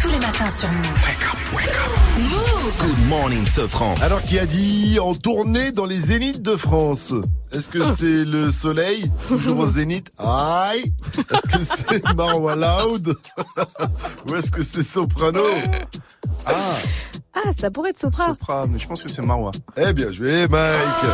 [0.01, 1.16] Tous les matins sur Move.
[1.51, 3.95] Good morning, Sofran.
[4.01, 7.13] Alors, qui a dit en tournée dans les zéniths de France?
[7.53, 9.09] Est-ce que c'est le soleil?
[9.27, 10.09] Toujours au zénith?
[10.17, 10.93] Aïe!
[11.17, 13.15] Est-ce que c'est Marwa Loud
[14.29, 15.43] Ou est-ce que c'est Soprano?
[16.45, 16.53] Ah,
[17.33, 18.33] Ah, ça pourrait être Sopra.
[18.33, 19.51] Sopra, mais je pense que c'est Marwa.
[19.77, 21.05] Eh bien joué, Mike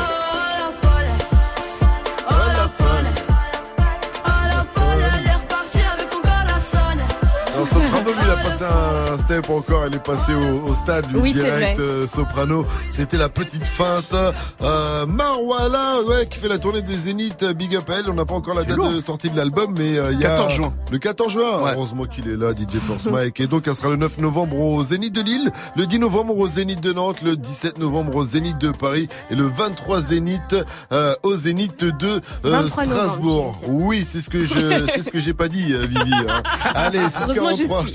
[9.14, 9.84] un step encore.
[9.86, 11.80] Elle est passée au, au stade, Oui, c'est direct.
[11.80, 14.14] euh, soprano, c'était la petite feinte.
[14.62, 17.44] Euh, Marwala, ouais, qui fait la tournée des Zéniths.
[17.44, 18.10] euh, Big up elle.
[18.10, 18.92] On n'a pas encore la C'est date lourd.
[18.92, 20.74] de sortie de l'album, mais euh, il y a 14 juin.
[20.92, 21.62] Le 14 juin.
[21.64, 21.72] Ouais.
[21.76, 23.40] Heureusement qu'il est là, DJ Force Mike.
[23.40, 26.48] Et donc, elle sera le 9 novembre au Zénith de Lille, le 10 novembre au
[26.48, 30.56] Zénith de Nantes, le 17 novembre au Zénith de Paris et le 23 Zénith
[30.92, 33.56] euh, au Zénith de euh, 23 novembre, Strasbourg.
[33.68, 36.14] Oui, c'est ce que je, c'est ce que j'ai pas dit, euh, Vivi.
[36.28, 36.42] hein.
[36.74, 37.92] Allez, Heureusement, je 643 suis,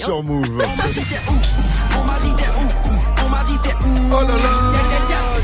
[1.09, 1.20] hein.
[1.20, 1.98] sur Move.
[1.98, 3.24] On m'a dit t'es où?
[3.24, 4.12] On m'a dit t'es où?
[4.12, 4.78] Oh là là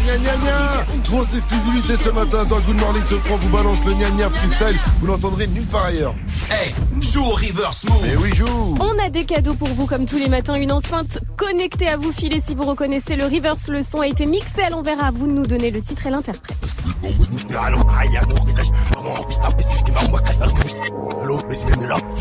[0.05, 3.95] Gna gna gna Grosse exclusivité ce matin dans Good Morning ce prend vous balance le
[3.95, 6.15] gna gna freestyle, vous l'entendrez nulle part ailleurs.
[6.51, 8.01] Hey, joue au reverse move.
[8.03, 11.21] Mais oui, joue On a des cadeaux pour vous comme tous les matins, une enceinte
[11.37, 13.69] connectée à vous filer si vous reconnaissez le reverse.
[13.69, 16.11] Le son a été mixé à l'envers à vous de nous donner le titre et
[16.11, 16.57] l'interprète.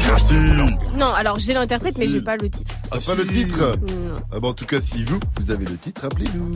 [0.07, 0.33] Merci
[0.97, 2.73] Non, alors j'ai l'interprète mais j'ai pas le titre.
[2.89, 4.15] T'as pas le titre Non.
[4.31, 6.51] ah bah, En tout cas, si vous, vous avez le titre, appelez-nous.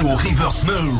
[0.00, 0.98] Joue au reverse move.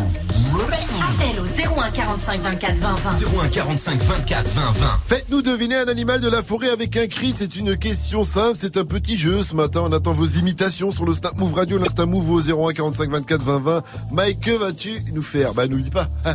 [1.03, 1.45] Appel au
[1.81, 3.11] 01 45 24 20 20.
[3.43, 4.87] 01 45 24 20 20.
[5.07, 8.77] Faites-nous deviner un animal de la forêt avec un cri, c'est une question simple, c'est
[8.77, 9.43] un petit jeu.
[9.43, 12.73] Ce matin, on attend vos imitations sur le Snap Move Radio, l'Insta Move au 01
[12.75, 13.83] 45 24 20 20.
[14.13, 15.53] Mike, que vas-tu nous faire?
[15.55, 16.09] Bah, nous dis pas.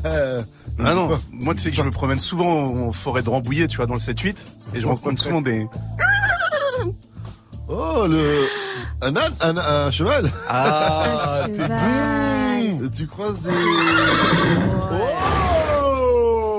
[0.78, 1.20] Nous Ah non, pas.
[1.32, 3.96] moi tu sais que je me promène souvent en forêt de Rambouillet, tu vois, dans
[3.96, 4.36] le 7-8,
[4.76, 5.68] et je rencontre souvent des...
[7.70, 8.48] Oh, le.
[9.02, 12.78] Un âne Un, un cheval Ah, Un t'es cheval.
[12.80, 13.50] bon Tu croises des.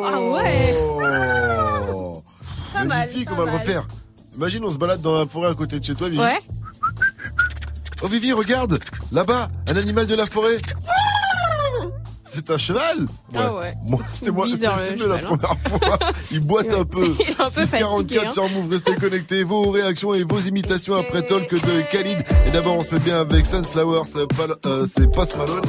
[0.06, 0.74] Ah ouais
[1.92, 2.22] Oh
[2.72, 3.60] Pas mal, Magnifique, pas on va le mal.
[3.60, 3.86] refaire.
[4.36, 6.22] Imagine, on se balade dans la forêt à côté de chez toi, Vivi.
[6.22, 6.38] Ouais.
[8.02, 8.78] Oh, Vivi, regarde
[9.12, 10.56] Là-bas, un animal de la forêt
[12.32, 13.74] C'est un cheval Ah ouais.
[13.86, 15.18] Moi, c'était moi, c'était la hein.
[15.24, 15.98] première fois.
[16.30, 17.14] Il boite un peu.
[17.20, 18.30] Il est un peu 644 fatigué, hein.
[18.30, 19.42] sur Move, restez connectés.
[19.42, 22.24] Vos réactions et vos imitations après Talk de Khalid.
[22.46, 25.62] Et d'abord, on se met bien avec Sunflower, c'est Pal- euh, c'est Post Malone.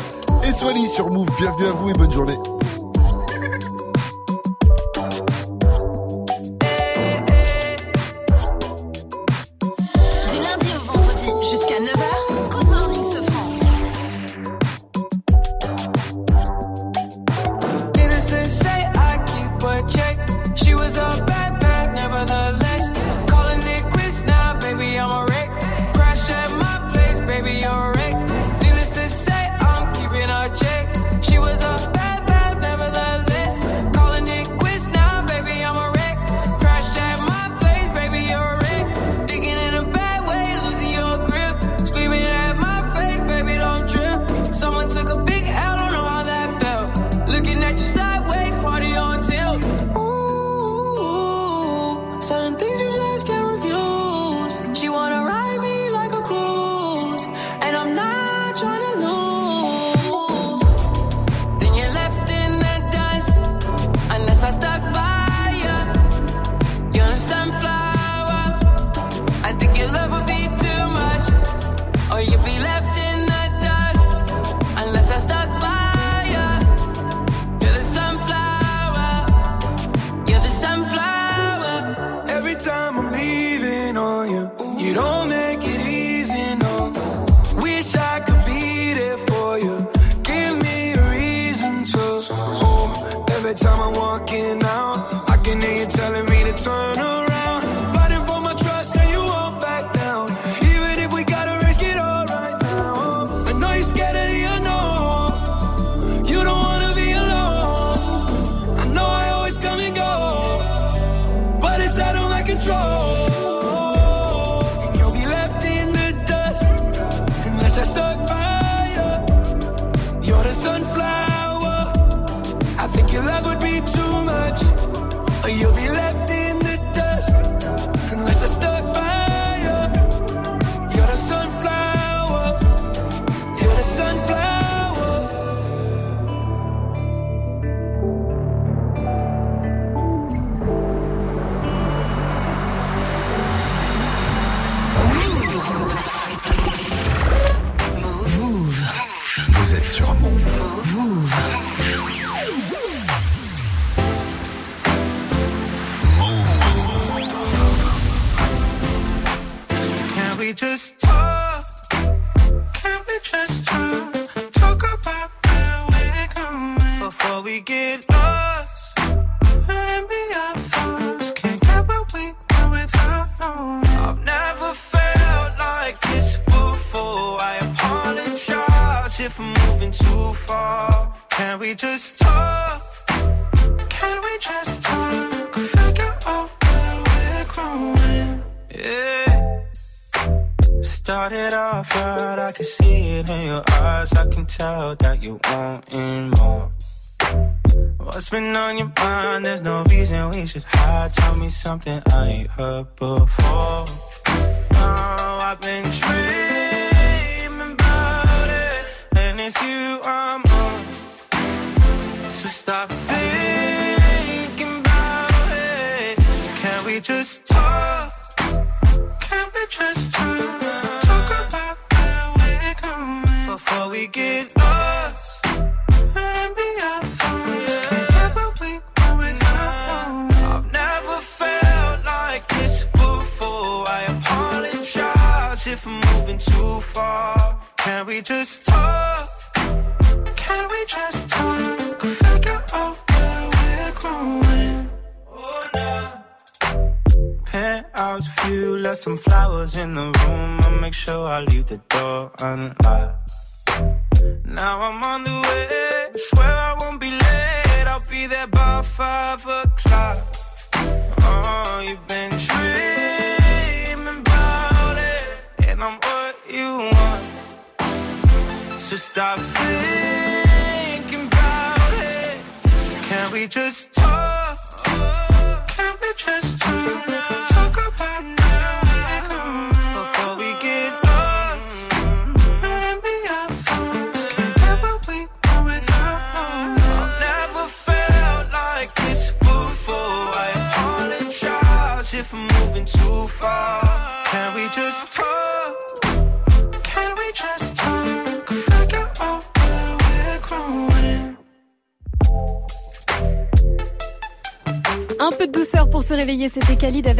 [0.47, 2.37] Et Swally sur Move, bienvenue à vous et bonne journée.
[84.81, 85.20] You, don't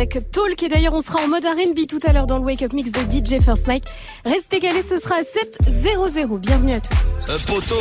[0.02, 0.64] avec Talk.
[0.64, 2.92] Et d'ailleurs, on sera en mode R&B tout à l'heure dans le Wake Up Mix
[2.92, 3.86] de DJ First Mike.
[4.26, 6.40] Restez calés, ce sera à 7-0-0.
[6.40, 7.32] Bienvenue à tous.
[7.32, 7.76] Un poteau.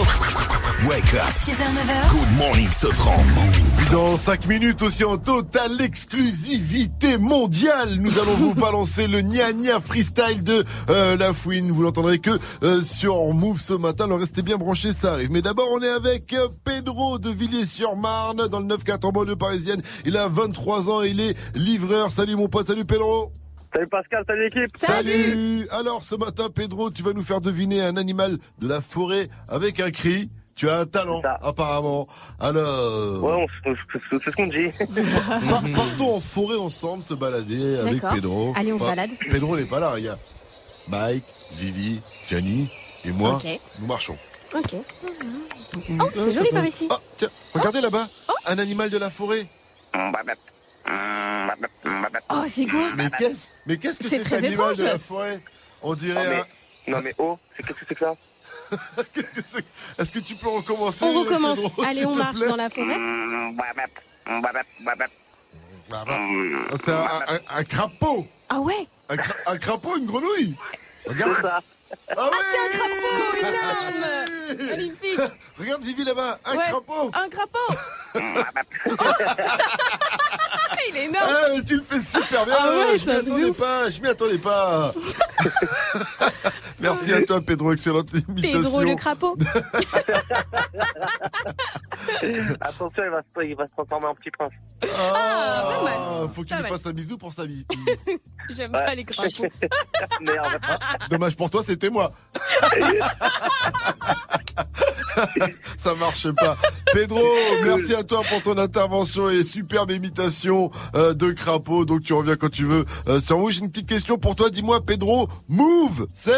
[0.86, 1.30] Wake up.
[1.30, 2.10] 6h, 9h.
[2.10, 3.16] Good morning, Sofran.
[3.34, 3.59] Move.
[3.90, 9.80] Dans 5 minutes aussi en totale exclusivité mondiale, nous allons vous balancer le Nia Nia
[9.80, 11.72] freestyle de euh, La Fouine.
[11.72, 12.30] Vous l'entendrez que
[12.62, 14.04] euh, sur Move ce matin.
[14.04, 15.32] Alors restez bien branchés, ça arrive.
[15.32, 19.82] Mais d'abord, on est avec euh, Pedro de Villiers-sur-Marne dans le 9-4 en banlieue parisienne.
[20.04, 22.12] Il a 23 ans, il est livreur.
[22.12, 23.32] Salut mon pote, salut Pedro.
[23.72, 24.76] Salut Pascal, salut l'équipe.
[24.76, 29.28] Salut Alors ce matin, Pedro, tu vas nous faire deviner un animal de la forêt
[29.48, 30.30] avec un cri.
[30.60, 32.06] Tu as un talent, apparemment.
[32.38, 33.24] Alors...
[33.24, 33.72] Ouais, c'est
[34.26, 34.68] ce qu'on dit.
[35.48, 38.02] Par- partons en forêt ensemble se balader avec.
[38.02, 38.52] Pedro.
[38.54, 39.12] Allez, on se balade.
[39.30, 40.18] Pedro n'est pas là, il y a
[40.86, 42.70] Mike, Vivi, Gianni
[43.06, 43.36] et moi.
[43.36, 43.46] Ok.
[43.78, 44.18] Nous marchons.
[44.54, 44.74] Ok.
[45.98, 46.88] Oh, c'est joli par ici.
[46.90, 48.06] Ah, tiens, regardez là-bas,
[48.44, 49.46] un animal de la forêt.
[52.28, 54.98] Oh, c'est quoi Mais qu'est-ce, mais qu'est-ce que C'est c'est très cet animal de la
[54.98, 55.40] forêt?
[55.80, 56.36] On dirait Non, mais-
[56.92, 58.14] un- Non mais oh, c'est qu'est-ce que c'est que ça?
[59.98, 61.60] Est-ce que tu peux recommencer On recommence.
[61.60, 62.96] Pedro, Allez, on marche dans la forêt.
[65.92, 66.04] Ah,
[66.82, 68.26] C'est un, un- un crapaud.
[68.48, 70.54] Ah ouais Un, cra- un crapaud, une grenouille.
[71.06, 71.34] Regarde.
[71.40, 71.60] Ça.
[72.16, 75.20] Ah c'est un crapaud énorme Magnifique
[75.58, 77.10] Regarde Vivi là-bas, un Ouais, crapaud.
[77.14, 77.74] Un crapaud
[80.88, 82.54] Il est énorme Ah, mais tu le fais super bien.
[82.58, 83.88] Ah ouais, je m'y attendais pas.
[83.90, 84.92] Je m'y attendais pas.
[86.80, 87.72] Merci à toi, Pedro.
[87.72, 88.62] Excellente imitation.
[88.62, 89.36] Pedro le crapaud
[92.60, 94.52] Attention, il va, se, il va se transformer en petit prince.
[94.82, 96.28] Ah, pas mal.
[96.34, 97.66] faut qu'il Pas lui fasse un bisou pour sa vie.
[98.50, 99.46] J'aime pas les crapauds.
[100.20, 100.58] Merde.
[101.10, 102.12] Dommage pour toi, c'était moi.
[105.76, 106.56] Ça marche pas.
[106.92, 107.20] Pedro,
[107.62, 111.84] merci à toi pour ton intervention et superbe imitation euh, de crapaud.
[111.84, 112.84] Donc tu reviens quand tu veux.
[113.08, 114.50] Euh, sur Move, j'ai une petite question pour toi.
[114.50, 116.32] Dis-moi, Pedro, Move, c'est?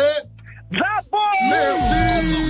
[0.70, 1.93] Merci.
[2.29, 2.43] De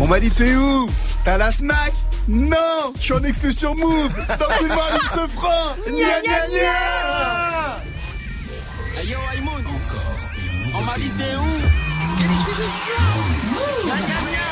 [0.00, 0.88] On m'a dit t'es où?
[1.24, 1.92] T'as la Fnac?
[2.26, 7.80] Non Je suis en exclu sur Move Dans franc Gna gna gna
[8.96, 9.43] Hey yo, Aïmoun.
[9.43, 9.43] On
[10.84, 11.46] m'a dit t'es où
[12.20, 13.04] Et je suis juste là.
[13.84, 14.46] Gna gna gna.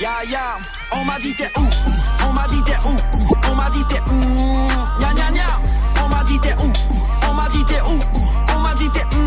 [0.00, 0.58] Ya ya.
[0.92, 1.68] On m'a dit t'es où?
[2.26, 2.96] On m'a dit t'es où?
[3.50, 4.68] On m'a dit t'es où?
[4.98, 5.60] Gna gna gna.
[6.04, 6.72] On m'a dit t'es où?
[7.28, 8.00] On m'a dit t'es où?
[8.54, 9.24] On m'a dit t'es où?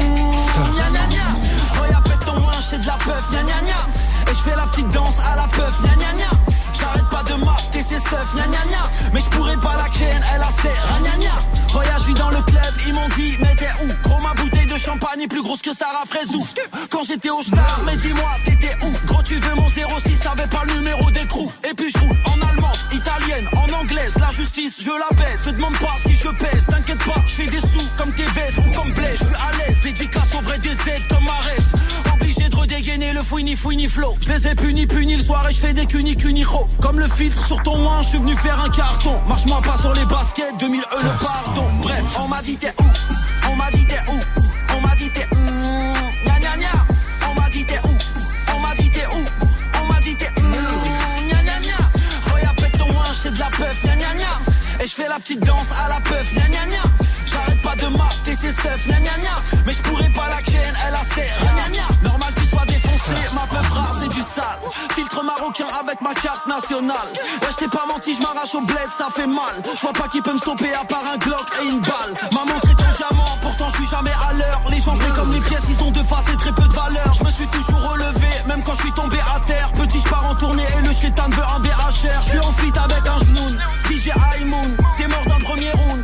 [0.75, 1.81] Gna gna gna.
[1.81, 3.31] Regarde pète ton linge, c'est de la peuf.
[3.31, 4.31] Gna gna gna.
[4.31, 5.81] Et je fais la petite danse à la peuf.
[5.83, 6.46] Gna gna gna.
[6.87, 8.35] J'arrête pas de mater ses seufs.
[8.35, 8.89] Gna gna gna.
[9.13, 10.69] Mais je pourrais pas la créer, elle a ses
[11.03, 11.33] gna gna.
[11.73, 14.07] Regarde, je suis dans le club, ils m'ont dit, mais t'es où?
[14.07, 16.43] Gros, ma bouteille de champagne est plus grosse que Sarah Fraisou.
[16.89, 19.05] Quand j'étais au star, mais dis-moi, t'étais où?
[19.05, 21.51] Gros, tu veux mon 06, t'avais pas le numéro d'écrou.
[21.69, 24.17] Et puis je roule en allemande, italienne, en anglaise.
[24.19, 25.43] La justice, je la baisse.
[25.43, 28.71] Se demande pas si je pèse, t'inquiète pas, je fais des sous comme TVS ou
[28.73, 29.19] comme Blaise.
[29.19, 31.73] Je suis à l'aise, dédicace au vrai des aides comme Arès.
[32.13, 32.36] Obligé
[32.67, 34.15] de redégainer le fouini fouini flow.
[34.21, 36.67] Je les ai punis, punis le soir et je fais des cunis cunicho.
[36.81, 39.19] Comme le filtre sur ton ouin, je suis venu faire un carton.
[39.27, 41.67] Marche-moi pas sur les baskets, 2000 E le pardon.
[41.81, 42.85] Bref, on m'a dit t'es où?
[43.51, 44.19] On m'a dit t'es où?
[44.75, 45.37] On m'a dit t'es où?
[46.25, 46.67] Gna gna gna.
[47.29, 48.53] On m'a dit t'es où?
[48.55, 49.25] On m'a dit t'es où?
[49.81, 51.29] On m'a dit t'es où?
[51.29, 52.33] Gna gna gna.
[52.33, 53.83] Regarde pète ton ouin, c'est de la peuf.
[53.83, 54.83] Gna gna gna.
[54.83, 56.33] Et je fais la petite danse à la peuf.
[56.33, 56.83] Gna gna gna.
[57.37, 58.87] J'arrête pas de mater ses seufs.
[58.87, 59.35] Gna gna gna.
[59.65, 62.09] Mais je pourrais pas la créer, elle a ses gna gna.
[62.09, 64.59] Normal que tu sois défoncé, ma peuf rare c'est du sale.
[64.95, 66.97] Filtre marocain avec ma carte nationale.
[67.41, 69.55] Ouais, je t'ai pas menti, je m'arrache au bled, ça fait mal.
[69.75, 72.13] Je vois pas qui peut me stopper à part un Glock et une balle.
[72.31, 74.61] Ma montre est en diamant, pourtant je suis jamais à l'heure.
[74.71, 77.13] Les gens c'est comme les pièces, ils ont deux faces et très peu de valeur.
[77.13, 79.71] Je me suis toujours relevé, même quand je suis tombé à terre.
[79.73, 82.21] Petit, je pars en tournée et le chétan veut un VHR.
[82.23, 83.47] Je suis en fuite avec un genou.
[83.89, 86.03] DJ Aïmoun, t'es mort d'un premier round.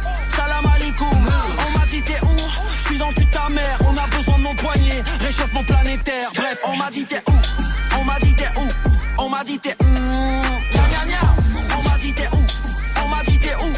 [3.45, 6.29] On a besoin de mon poignet, réchauffement planétaire.
[6.33, 7.33] Bref, on m'a dit t'es où?
[7.99, 8.67] On m'a dit t'es où?
[9.17, 9.85] On m'a dit t'es où
[10.71, 11.77] Gna gna gna.
[11.77, 12.45] On m'a dit t'es où?
[13.03, 13.73] On m'a dit t'es où?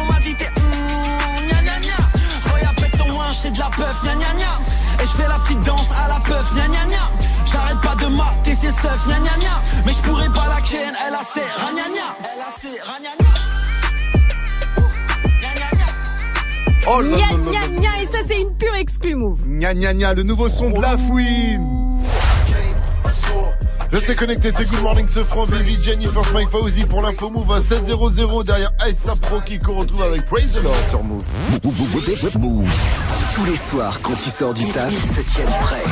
[0.00, 2.52] On m'a dit t'es où Gna gna gna.
[2.52, 4.02] Regarde pète ton linge, c'est de la peuf.
[4.02, 4.60] Gna gna gna.
[5.00, 6.52] Et je fais la petite danse à la peuf.
[6.54, 7.10] Gna gna gna.
[7.52, 9.06] J'arrête pas de mater ses seufs.
[9.06, 9.62] Gna gna gna.
[9.86, 12.16] Mais je pourrais pas la créer, elle a ses gna gna.
[12.34, 13.43] Elle a ses gna
[16.86, 17.66] Oh là gna là.
[17.68, 19.40] gna et ça c'est une pure exclu move.
[19.46, 21.84] Gna gna gna, le nouveau son de la fouine
[23.90, 27.60] Restez connectés, c'est Good Morning ce franc, Vivi, Jennifer, Mike Fauzi pour l'info Move à
[27.60, 31.22] 7-0-0 derrière Aïssa Pro qui qu'on retrouve avec Praise the Lord sur Move.
[32.38, 32.68] Move.
[33.34, 35.82] Tous les soirs, quand tu sors du taf, ils se tiennent prêts.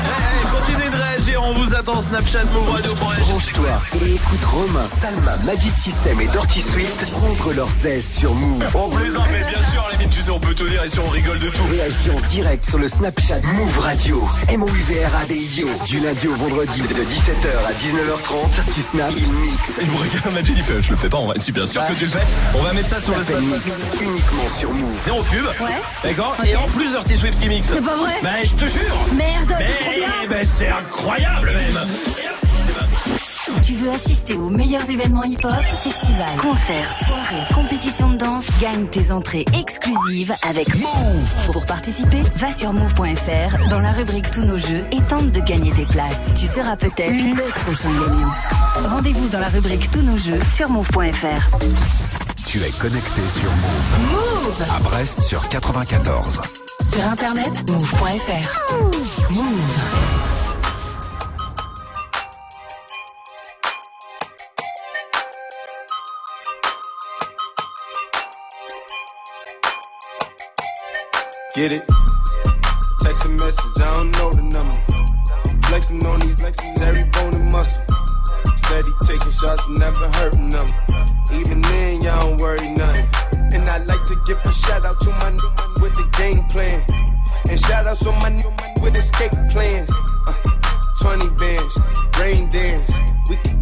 [0.52, 1.11] Continuez de réagir,
[1.42, 3.12] on vous attend Snapchat, Move Radio pour.
[3.12, 3.68] Branche-toi
[4.04, 8.64] et écoute Romain, Salma, Magic System et Dirty Swift prendre leurs aises sur Move.
[8.74, 11.38] On plaisante, mais bien sûr, les tu sais, on peut tout dire ici, on rigole
[11.38, 11.62] de tout.
[11.70, 14.28] Réagis en direct sur le Snapchat Move Radio.
[14.48, 15.68] M-O-U-V-R-A-D-I-O.
[15.86, 18.74] Du lundi au vendredi de 17h à 19h30.
[18.74, 19.78] Tu snaps, il mix.
[19.80, 21.84] Il me regarde, Magic, il fait, je le fais pas, on va, si bien sûr
[21.86, 22.26] que tu le fais.
[22.58, 24.98] On va mettre ça sur le and mix uniquement sur Move.
[25.04, 25.44] Zéro pub.
[25.60, 25.80] Ouais.
[26.04, 26.36] D'accord.
[26.44, 27.68] Et en plus Dirty Swift qui mixe.
[27.72, 28.96] C'est pas vrai Ben, je te jure.
[29.16, 30.28] Merde, Mais, c'est trop bien.
[30.28, 31.86] ben, c'est incroyable même.
[33.64, 35.52] Tu veux assister aux meilleurs événements hip-hop,
[35.82, 41.52] festivals, concerts, soirées, compétitions de danse, gagne tes entrées exclusives avec Move.
[41.52, 45.70] Pour participer, va sur move.fr dans la rubrique Tous nos jeux et tente de gagner
[45.70, 46.32] tes places.
[46.38, 48.32] Tu seras peut-être le prochain gagnant.
[48.90, 51.56] Rendez-vous dans la rubrique Tous nos jeux sur move.fr.
[52.46, 54.10] Tu es connecté sur Move.
[54.10, 56.40] Move À Brest sur 94.
[56.80, 59.30] Sur internet, move.fr.
[59.30, 60.21] Move.
[71.54, 71.82] Get it?
[73.02, 74.72] Text a message, I don't know the number.
[75.68, 77.94] Flexing on these flexing every bone and muscle.
[78.56, 80.68] Steady taking shots, never hurting them.
[81.30, 83.04] Even then, y'all don't worry nothing.
[83.52, 85.52] And I like to give a shout out to my new
[85.84, 86.72] with the game plan.
[87.50, 88.48] And shout outs to my new
[88.80, 89.92] with escape plans.
[90.26, 90.32] Uh,
[91.02, 91.78] 20 bands,
[92.18, 92.96] rain dance.
[93.28, 93.61] We can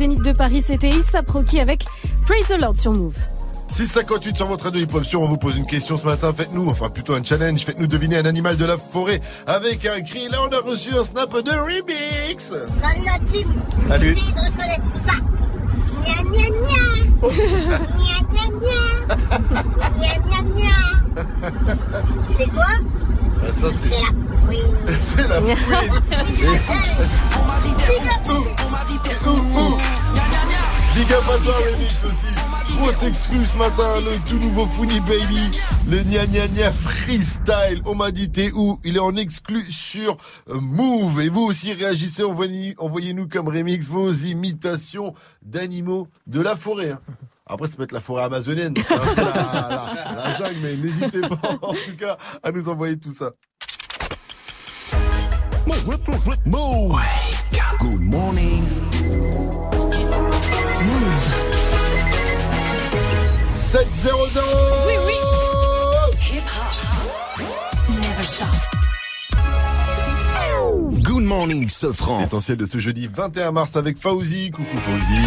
[0.00, 0.62] Zénith de Paris.
[0.66, 1.84] C'était Issa Proki avec
[2.22, 3.18] Praise the Lord sur Move.
[3.68, 6.88] 658 sur votre radio hip-hop sur, on vous pose une question ce matin, faites-nous, enfin
[6.88, 10.26] plutôt un challenge, faites-nous deviner un animal de la forêt avec un cri.
[10.30, 12.44] Là, on a reçu un snap de remix.
[12.48, 13.46] Salut la team
[13.88, 14.12] Salut.
[14.12, 15.16] Essayez de reconnaître ça
[16.00, 16.82] Nya nya nya
[17.20, 18.80] Nya nya nya
[19.98, 20.76] Nya nya nya
[22.38, 22.72] C'est quoi?
[23.42, 23.90] Ah, ça, c'est...
[23.90, 24.12] C'est la
[24.44, 24.64] fruit
[25.00, 25.40] C'est la
[27.36, 27.44] On
[31.10, 32.78] Big up à toi, remix aussi.
[32.78, 35.50] Grosse exclue ce matin, le tout nouveau Funny Baby,
[35.88, 37.82] le gna gna gna freestyle.
[37.84, 38.78] On m'a dit t'es où?
[38.84, 40.16] Il est en exclu sur
[40.50, 41.20] euh, Move.
[41.20, 46.92] Et vous aussi réagissez, envoyez- envoyez-nous comme remix vos imitations d'animaux de la forêt.
[46.92, 47.00] hein.
[47.46, 50.60] Après, ça peut être la forêt amazonienne, donc c'est un peu la, la- la jungle,
[50.62, 53.32] mais n'hésitez pas en tout cas à nous envoyer tout ça.
[56.46, 56.94] Move.
[57.80, 58.62] Good morning.
[63.70, 64.42] 700
[64.84, 65.19] Oui, oui.
[71.10, 72.20] Good morning, Sofran.
[72.20, 74.52] L'essentiel de ce jeudi 21 mars avec Fauzi.
[74.52, 75.20] Coucou Fauzi.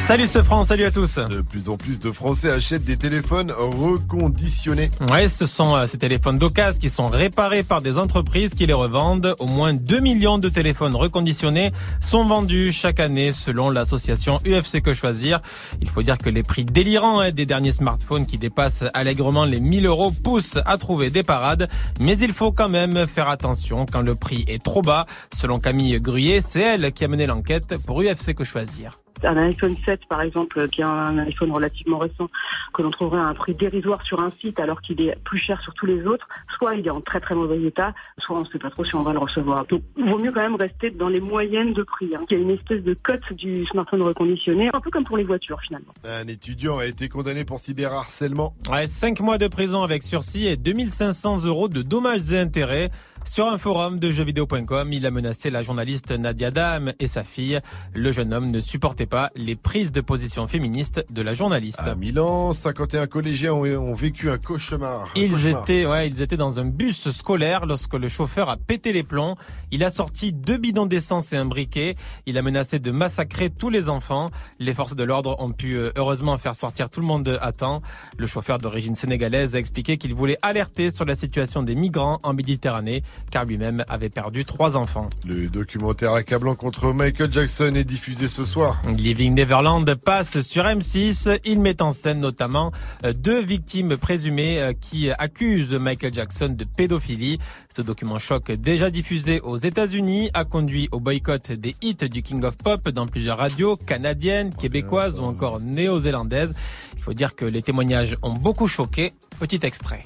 [0.00, 1.16] Salut ce franc, salut à tous.
[1.16, 4.90] De plus en plus de Français achètent des téléphones reconditionnés.
[5.10, 8.72] Ouais, ce sont euh, ces téléphones d'occasion qui sont réparés par des entreprises qui les
[8.72, 9.36] revendent.
[9.38, 14.94] Au moins 2 millions de téléphones reconditionnés sont vendus chaque année selon l'association UFC Que
[14.94, 15.40] Choisir.
[15.80, 19.60] Il faut dire que les prix délirants hein, des derniers smartphones qui dépassent allègrement les
[19.60, 21.68] 1000 euros poussent à trouver des parades.
[22.00, 25.06] Mais il faut quand même faire attention quand le prix est trop bas.
[25.32, 28.92] Selon Camille Gruyer, c'est elle qui a mené l'enquête pour UFC Que Choisir.
[29.24, 32.28] un iPhone 7 par exemple, qui est un iPhone relativement récent,
[32.72, 35.60] que l'on trouverait à un prix dérisoire sur un site alors qu'il est plus cher
[35.62, 36.26] sur tous les autres,
[36.56, 38.94] soit il est en très très mauvais état, soit on ne sait pas trop si
[38.94, 39.66] on va le recevoir.
[39.66, 42.10] Donc il vaut mieux quand même rester dans les moyennes de prix.
[42.16, 42.20] hein.
[42.30, 45.24] Il y a une espèce de cote du smartphone reconditionné, un peu comme pour les
[45.24, 45.92] voitures finalement.
[46.04, 48.54] Un étudiant a été condamné pour cyberharcèlement.
[48.70, 52.90] Ouais, 5 mois de prison avec sursis et 2500 euros de dommages et intérêts.
[53.24, 57.60] Sur un forum de jeuxvideo.com, il a menacé la journaliste Nadia Dam et sa fille.
[57.94, 61.80] Le jeune homme ne supportait pas les prises de position féministes de la journaliste.
[61.80, 65.02] À Milan, 51 collégiens ont, ont vécu un cauchemar.
[65.02, 65.62] Un Ils cauchemar.
[65.62, 69.34] étaient, ouais, ils étaient dans un bus scolaire lorsque le chauffeur a pété les plombs.
[69.70, 71.96] Il a sorti deux bidons d'essence et un briquet.
[72.24, 74.30] Il a menacé de massacrer tous les enfants.
[74.58, 77.82] Les forces de l'ordre ont pu euh, heureusement faire sortir tout le monde à temps.
[78.16, 82.32] Le chauffeur d'origine sénégalaise a expliqué qu'il voulait alerter sur la situation des migrants en
[82.32, 85.08] Méditerranée, car lui-même avait perdu trois enfants.
[85.26, 88.80] Le documentaire accablant contre Michael Jackson est diffusé ce soir.
[88.88, 91.40] Living Neverland passe sur M6.
[91.44, 92.72] Il met en scène notamment
[93.04, 97.38] euh, deux victimes présumées euh, qui accusent Michael Jackson de pédophilie.
[97.68, 102.44] Ce document choc déjà diffusé aux États-Unis a conduit au boycott des hits du King
[102.44, 106.54] of Pop dans plusieurs radios canadiennes, québécoises ou encore néo-zélandaises.
[106.96, 109.12] Il faut dire que les témoignages ont beaucoup choqué.
[109.38, 110.02] Petit extrait.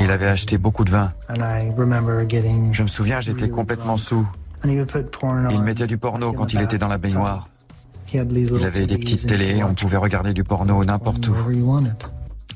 [0.00, 1.12] Il avait acheté beaucoup de vin.
[2.72, 4.26] Je me souviens, j'étais complètement sous.
[4.64, 7.48] Il mettait du porno quand il était dans la baignoire.
[8.12, 11.34] Il avait des petites télés, on pouvait regarder du porno n'importe où.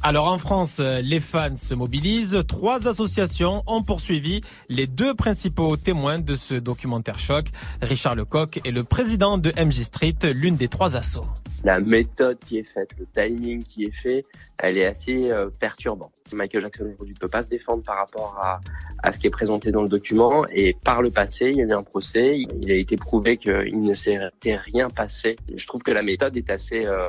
[0.03, 2.43] Alors en France, les fans se mobilisent.
[2.49, 4.41] Trois associations ont poursuivi
[4.71, 7.49] les deux principaux témoins de ce documentaire choc.
[7.83, 11.27] Richard Lecoq est le président de MJ Street, l'une des trois assos.
[11.65, 14.25] La méthode qui est faite, le timing qui est fait,
[14.57, 16.13] elle est assez euh, perturbante.
[16.33, 18.61] Michael Jackson aujourd'hui ne peut pas se défendre par rapport à,
[19.03, 21.65] à ce qui est présenté dans le document et par le passé, il y a
[21.65, 25.37] eu un procès, il a été prouvé qu'il ne s'était rien passé.
[25.55, 27.07] Je trouve que la méthode est assez, euh,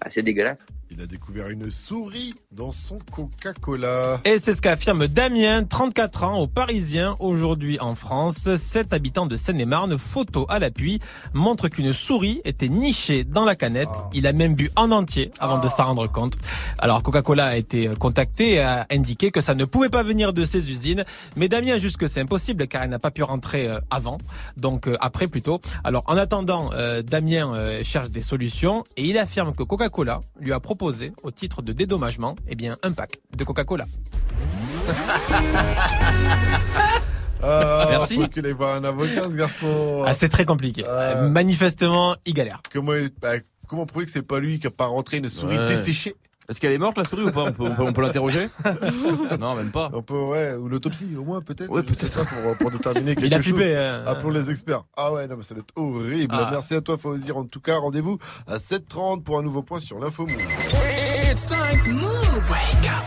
[0.00, 0.58] assez dégueulasse.
[0.94, 4.20] Il a découvert une souris dans son Coca-Cola.
[4.26, 8.56] Et c'est ce qu'affirme Damien, 34 ans, au Parisien, aujourd'hui en France.
[8.56, 10.98] Cet habitant de Seine-et-Marne, photo à l'appui,
[11.32, 13.88] montre qu'une souris était nichée dans la canette.
[14.12, 16.34] Il a même bu en entier avant de s'en rendre compte.
[16.78, 20.44] Alors Coca-Cola a été contacté et a indiqué que ça ne pouvait pas venir de
[20.44, 21.04] ses usines.
[21.36, 24.18] Mais Damien juge que c'est impossible car il n'a pas pu rentrer euh, avant,
[24.58, 25.62] donc euh, après plutôt.
[25.84, 30.60] Alors en attendant, euh, Damien cherche des solutions et il affirme que Coca-Cola lui a
[30.60, 33.86] proposé au titre de dédommagement, eh bien un pack de Coca-Cola.
[37.44, 38.14] Ah, Merci.
[38.14, 40.04] Faut qu'il aille voir un avocat, ce garçon.
[40.06, 40.84] Ah, c'est très compliqué.
[40.86, 42.62] Euh, Manifestement, il galère.
[42.72, 43.32] Comment, bah,
[43.66, 45.66] comment prouver que c'est pas lui qui a pas rentré une souris Ouais.
[45.66, 46.14] desséchée?
[46.52, 47.46] Est-ce qu'elle est morte la souris ou pas?
[47.58, 48.50] On peut, l'interroger?
[49.40, 49.90] Non, même pas.
[49.94, 51.70] On peut, ouais, ou l'autopsie, au moins, peut-être.
[51.70, 53.44] Ouais, pas, Pour, pour déterminer quelque Il a chose.
[53.54, 54.02] flippé, hein.
[54.06, 54.84] Appelons les experts.
[54.94, 56.34] Ah ouais, non, mais ça doit être horrible.
[56.38, 56.50] Ah.
[56.52, 57.38] Merci à toi, Fawzir.
[57.38, 60.26] En tout cas, rendez-vous à 7h30 pour un nouveau point sur l'info.
[61.32, 61.80] It's time.
[61.86, 62.52] Move.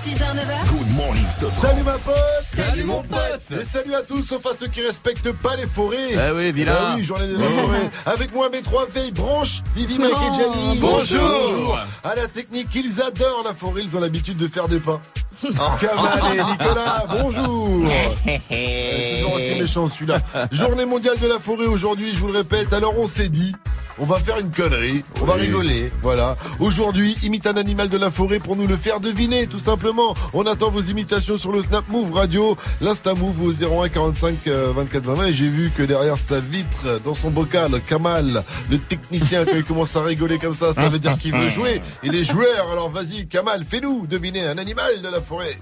[0.01, 0.69] 6h, 9h.
[0.71, 1.69] Good morning, Sofran.
[1.69, 2.15] Salut ma pote.
[2.41, 3.51] Salut, mon pote.
[3.51, 6.13] Et salut à tous, sauf à ceux qui respectent pas les forêts.
[6.13, 6.73] Eh oui, vilain.
[6.73, 10.33] Bah oui, journée de la forêt Avec moi, mes trois veilles branches, Vivi, Mike et
[10.33, 11.77] Gianni Bonjour.
[12.03, 14.99] À la technique, ils adorent la forêt, ils ont l'habitude de faire des pas.
[15.43, 17.91] Kamal et Nicolas, bonjour.
[19.19, 20.17] Toujours aussi méchant celui-là.
[20.51, 23.53] Journée mondiale de la forêt aujourd'hui, je vous le répète, alors on s'est dit...
[23.97, 26.35] On va faire une connerie, on va rigoler, voilà.
[26.59, 30.13] Aujourd'hui, imite un animal de la forêt pour nous le faire deviner, tout simplement.
[30.33, 34.73] On attend vos imitations sur le Snap Move Radio, l'Insta Move au 01 45 euh,
[34.75, 39.45] 24 20 Et j'ai vu que derrière sa vitre, dans son bocal, Kamal, le technicien,
[39.45, 41.81] quand il commence à rigoler comme ça, ça veut dire qu'il veut jouer.
[42.03, 45.57] Il est joueur, alors vas-y, Kamal, fais-nous deviner un animal de la forêt.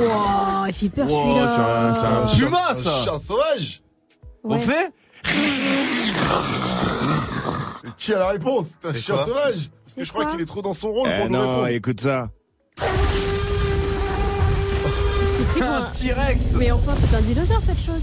[0.00, 1.52] Wow, il fait peur Wow, celui-là.
[1.54, 3.82] c'est un- c'est un puma, Un ça chat sauvage
[4.44, 4.90] On fait
[7.98, 10.44] Qui a la réponse C'est un C'est chien sauvage Parce que je crois qu'il est
[10.46, 11.66] trop dans son rôle Eh pour nous non, répondre.
[11.68, 12.28] écoute ça.
[15.60, 18.02] Un- T-Rex Mais enfin, c'est un dinosaure cette chose.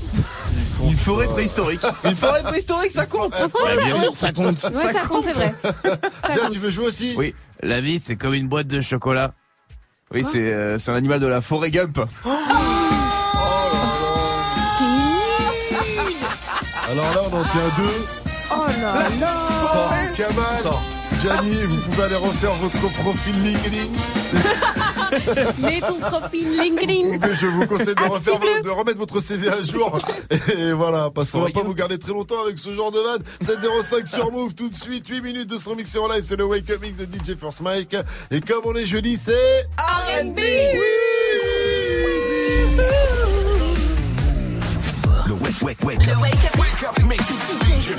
[0.86, 1.82] Une forêt préhistorique.
[2.06, 4.64] Une forêt préhistorique, ça compte Eh, Enfin, ça, sûr, ça compte.
[4.64, 5.54] Ouais, ça, compte, c'est vrai.
[5.64, 5.74] Ça
[6.32, 6.52] Tiens, compte.
[6.52, 9.34] tu veux jouer aussi Oui, la vie, c'est comme une boîte de chocolat.
[10.14, 12.00] Oui, c'est euh, c'est un animal de la forêt Gump.
[17.00, 18.06] Alors là, on en tient deux.
[18.52, 19.48] Oh là là.
[19.72, 20.74] Sans Kamal,
[21.22, 23.88] Gianni, vous pouvez aller refaire votre profil LinkedIn.
[25.60, 27.36] Mets ton profil LinkedIn.
[27.40, 29.98] Je vous conseille de, refaire, de remettre votre CV à jour.
[30.58, 33.24] Et voilà, parce qu'on va pas vous garder très longtemps avec ce genre de van.
[33.40, 35.08] 705 sur Move tout de suite.
[35.08, 36.26] 8 minutes de son mixé en live.
[36.28, 37.96] C'est le Wake Up Mix de DJ First Mike.
[38.30, 39.70] Et comme on est jeudi, c'est...
[39.78, 40.38] R&B.
[42.78, 43.09] Le
[45.62, 46.22] wake, wake, up.
[46.22, 47.96] Wake Up Wake up, mix with DJ,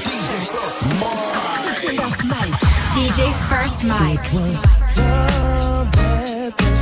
[1.74, 2.60] DJ First Mike.
[2.94, 4.20] DJ First Mike.
[4.96, 6.79] I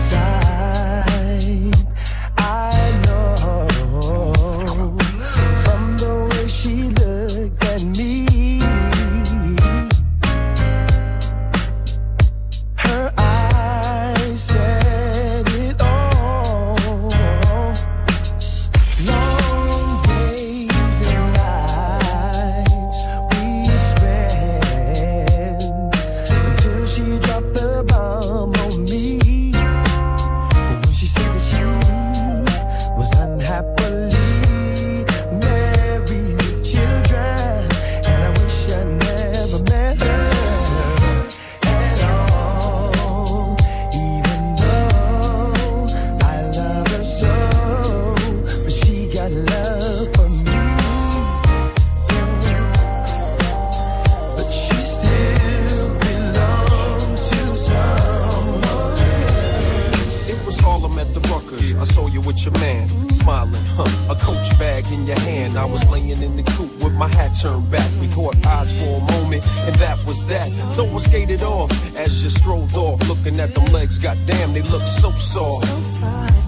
[64.59, 65.57] bag in your hand.
[65.57, 67.89] I was laying in the coop with my hat turned back.
[68.01, 70.49] We caught eyes for a moment, and that was that.
[70.71, 73.99] So I skated off as you strolled off, looking at them legs.
[73.99, 75.67] Goddamn, they look so soft.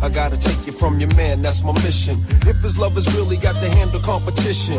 [0.03, 2.17] I gotta take you from your man, that's my mission.
[2.49, 4.77] If his love has really got to handle competition,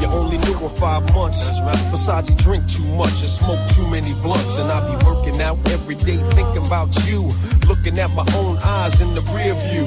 [0.00, 1.46] you only knew him five months.
[1.90, 4.58] Besides, he drink too much and smoke too many blunts.
[4.58, 7.30] And I be working out every day thinking about you.
[7.68, 9.86] Looking at my own eyes in the rear view.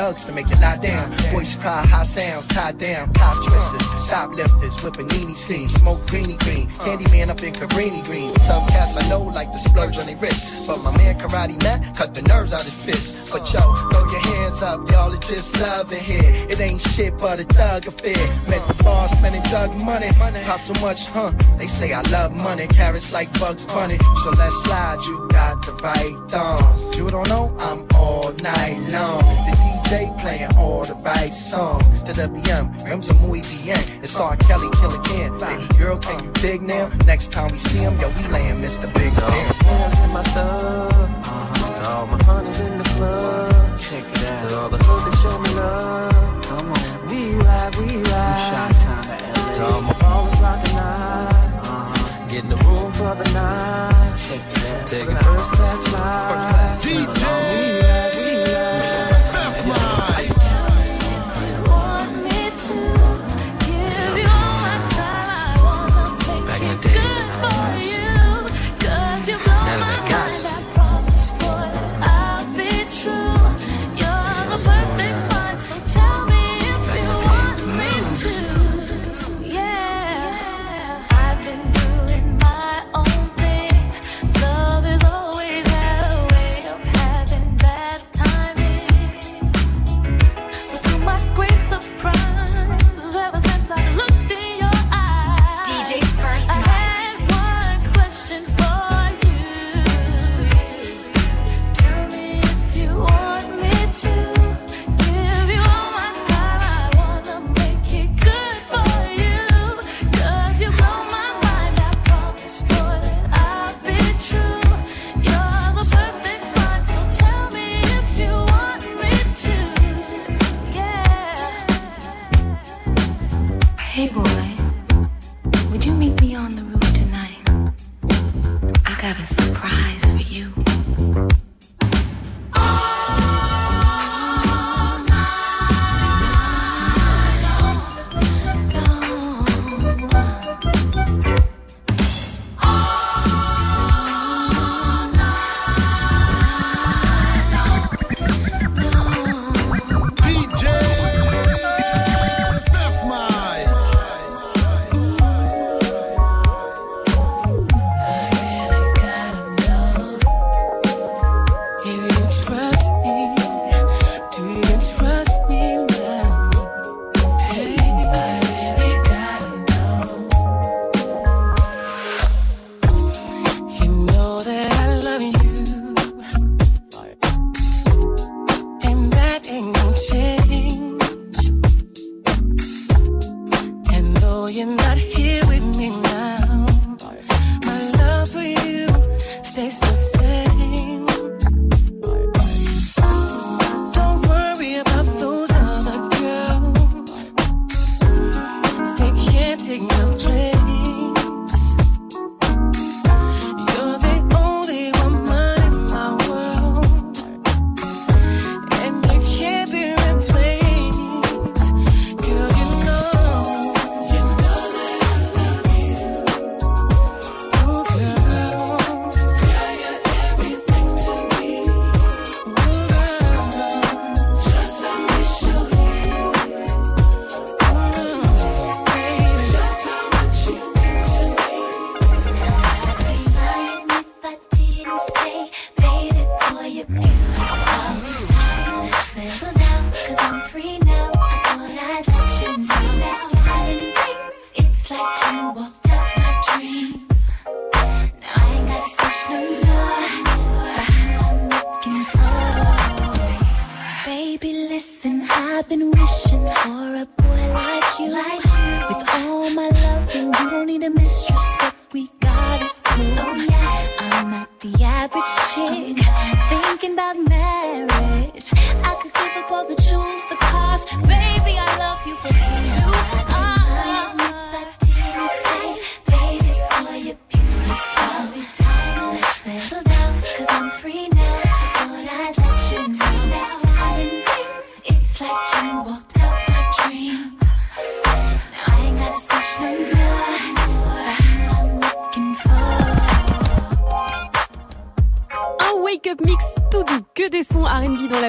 [0.00, 1.12] Thugs to make you lie down.
[1.32, 3.12] Voice cry, high sounds, tied down.
[3.12, 5.74] Cop twisters, shoplifters, whipping meanie schemes.
[5.74, 8.34] Smoke greeny green, Candyman up in Cabrini green.
[8.40, 10.66] Some cats I know like to splurge on their wrists.
[10.66, 13.30] But my man Karate Matt cut the nerves out his fists.
[13.30, 15.12] But yo, throw your hands up, y'all.
[15.12, 16.30] It's just love in here.
[16.48, 18.22] It ain't shit but a thug affair.
[18.48, 20.08] Met the boss, spending drug money.
[20.46, 21.30] Pop so much, huh?
[21.58, 22.66] They say I love money.
[22.68, 23.98] Carrots like Bugs Bunny.
[24.22, 26.94] So let's slide, you got the right thong.
[26.96, 27.54] You don't know?
[27.58, 29.22] I'm all night long.
[29.46, 32.02] The DJ playing all the right songs.
[32.04, 33.78] To the BM, rims are muy bien.
[34.02, 34.36] It's R.
[34.36, 35.32] Kelly, kill again.
[35.38, 36.88] Baby girl, can you dig now?
[37.06, 38.92] Next time we see him, yo, we laying Mr.
[38.94, 39.56] Big Stand.
[39.56, 41.48] Hands in my thugs.
[41.48, 41.96] To uh-huh.
[41.96, 43.78] all my hunters in the club.
[43.78, 44.48] Check it out.
[44.48, 46.44] To all the hood that show me love.
[46.44, 47.08] Come on.
[47.08, 48.76] We ride, we ride.
[48.76, 51.92] From Chi-Town to all my ballers rockin' eyes.
[51.96, 52.28] Uh-huh.
[52.28, 54.14] Getting the room for the night.
[54.16, 54.86] Check it out.
[54.86, 56.86] Taking first class flights.
[56.86, 57.22] DJ.
[57.50, 58.19] We ride,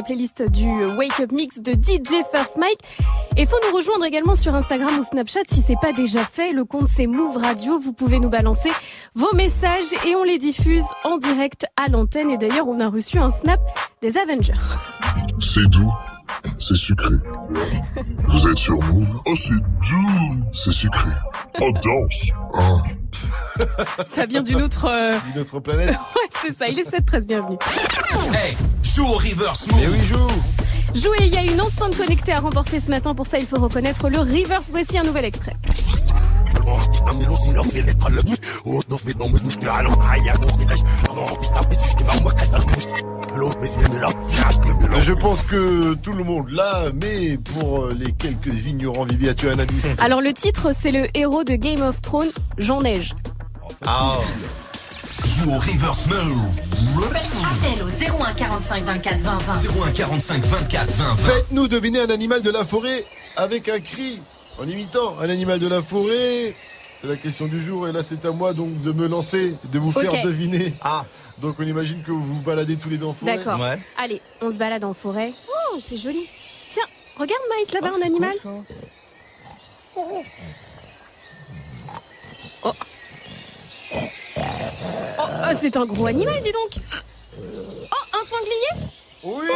[0.01, 0.67] la playlist du
[0.97, 2.79] Wake Up Mix de DJ First Mike.
[3.37, 6.53] Et faut nous rejoindre également sur Instagram ou Snapchat si c'est pas déjà fait.
[6.53, 7.77] Le compte c'est Move Radio.
[7.79, 8.71] Vous pouvez nous balancer
[9.13, 12.31] vos messages et on les diffuse en direct à l'antenne.
[12.31, 13.59] Et d'ailleurs, on a reçu un snap
[14.01, 14.53] des Avengers.
[15.39, 15.91] C'est doux,
[16.57, 17.13] c'est sucré.
[18.27, 21.11] Vous êtes sur Move Oh, c'est doux, c'est sucré.
[21.61, 22.31] Oh, danse.
[22.55, 22.77] Ah.
[24.05, 24.87] Ça vient d'une autre.
[24.89, 25.95] euh, Une autre planète.
[26.41, 26.67] c'est ça.
[26.67, 27.57] Il est 7-13, bienvenue.
[28.33, 29.83] Hey, joue au reverse move.
[29.83, 30.27] Et oui, joue.
[30.93, 33.15] Jouez, il y a une enceinte connectée à remporter ce matin.
[33.15, 34.65] Pour ça, il faut reconnaître le reverse.
[34.71, 35.55] Voici un nouvel extrait.
[44.99, 49.59] Je pense que tout le monde l'a, mais pour les quelques ignorants, Vivi, as-tu un
[49.59, 49.97] indice?
[49.99, 53.15] Alors, le titre, c'est le héros de Game of Thrones, Jean Neige.
[53.85, 54.17] Ah.
[55.25, 56.47] Joue au reverse move.
[57.43, 59.53] Appel au 01 45 24 20 20.
[59.87, 61.17] 01 45 24 20 20.
[61.17, 63.05] Faites-nous deviner un animal de la forêt
[63.37, 64.19] avec un cri,
[64.59, 66.55] en imitant un animal de la forêt.
[66.95, 69.79] C'est la question du jour et là c'est à moi donc de me lancer, de
[69.79, 70.73] vous faire deviner.
[70.81, 71.05] Ah.
[71.39, 73.37] Donc on imagine que vous vous baladez tous les deux en forêt.
[73.37, 73.59] D'accord.
[73.97, 75.33] Allez, on se balade en forêt.
[75.73, 76.27] Oh, c'est joli.
[76.71, 76.83] Tiens,
[77.17, 78.33] regarde Mike là-bas, un animal.
[79.95, 80.23] Oh.
[84.37, 84.41] Oh,
[85.43, 86.71] ah, c'est un gros animal, dis donc.
[87.37, 88.89] Oh, un sanglier
[89.23, 89.47] Oui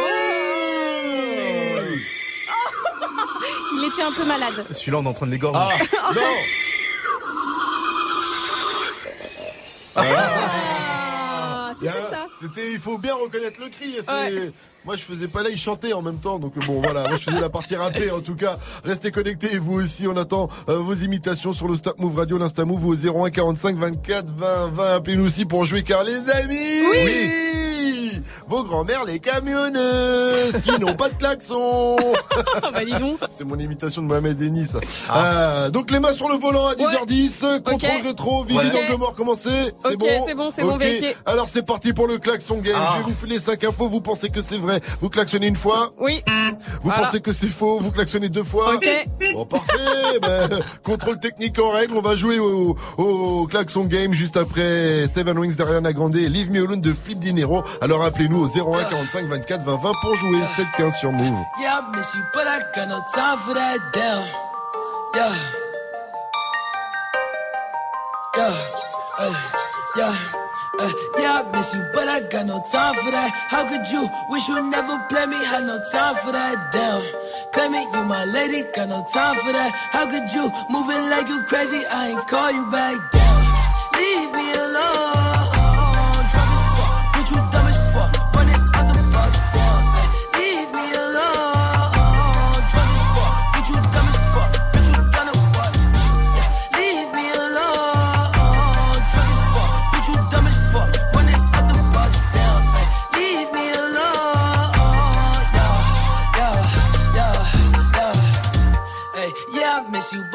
[3.78, 4.64] Il était un peu malade.
[4.70, 5.60] Celui-là, on est en train de l'égorger.
[5.62, 6.36] Ah, non
[9.96, 12.26] Ah, c'était ça.
[12.40, 13.96] C'était, il faut bien reconnaître le cri.
[14.06, 14.52] c'est-
[14.86, 16.38] Moi, je faisais pas là, il chantait en même temps.
[16.38, 17.08] Donc bon, voilà.
[17.08, 18.12] Moi, je faisais la partie rappée.
[18.12, 19.54] En tout cas, restez connectés.
[19.54, 22.86] Et vous aussi, on attend euh, vos imitations sur le Stop Move Radio, l'Insta Move
[22.86, 24.94] au 01 45 24 20 20.
[24.94, 27.30] Appelez-nous aussi pour jouer, car les amis, oui,
[28.48, 31.96] vos grands-mères, les camionneuses, qui n'ont pas de klaxon.
[32.72, 33.18] bah dis donc.
[33.36, 34.66] C'est mon imitation de Mohamed Denis.
[34.66, 34.78] ça.
[35.14, 38.02] Euh, donc les mains sur le volant à 10h10, contrôle Ok.
[38.04, 38.70] rétro, Vivi Ouais.
[38.70, 39.50] dans le mort commencé.
[39.82, 41.16] C'est Ok, bon c'est bon, c'est bon, vérifié.
[41.26, 42.74] Alors c'est parti pour le klaxon game.
[42.78, 42.94] Ah.
[42.98, 44.80] Je vais vous filer 5 infos, vous pensez que c'est vrai.
[45.00, 46.22] Vous klaxonnez une fois Oui.
[46.26, 47.04] Vous Voilà.
[47.06, 48.88] pensez que c'est faux, vous klaxonnez deux fois Ok.
[49.34, 49.74] Bon parfait
[50.22, 50.48] ben,
[50.82, 55.56] Contrôle technique en règle, on va jouer au, au klaxon game juste après Seven Wings
[55.56, 57.62] d'Ariana Grande et Leave Me Alone de Flip Dinero.
[57.80, 61.44] Alors appelez-nous au 01 45 24 20 20 pour jouer 7 15 sur Move.
[61.60, 64.24] Yeah, miss you, but I got no time for that damn.
[65.14, 65.32] Yeah.
[68.36, 68.54] Yeah.
[69.18, 69.34] Uh,
[69.96, 70.14] yeah.
[70.78, 73.30] Uh, yeah, I miss you, but I got no time for that.
[73.48, 75.42] How could you wish you never play me?
[75.44, 76.70] Had no time for that.
[76.72, 77.02] Damn.
[77.52, 79.72] Claim it, you my lady, got no time for that.
[79.92, 81.82] How could you moving like you crazy?
[81.90, 82.96] I ain't call you back.
[83.12, 83.36] Damn.
[83.96, 85.35] Leave me alone.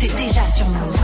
[0.00, 1.00] C'était déjà sur Move.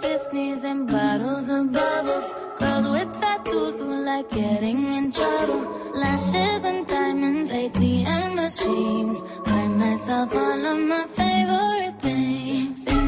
[0.00, 2.34] Tiffany's and bottles of bubbles.
[2.58, 5.60] Girls with tattoos who like getting in trouble.
[5.94, 9.22] Lashes and diamonds, ATM machines.
[9.44, 13.01] Buy myself all of my favorite things.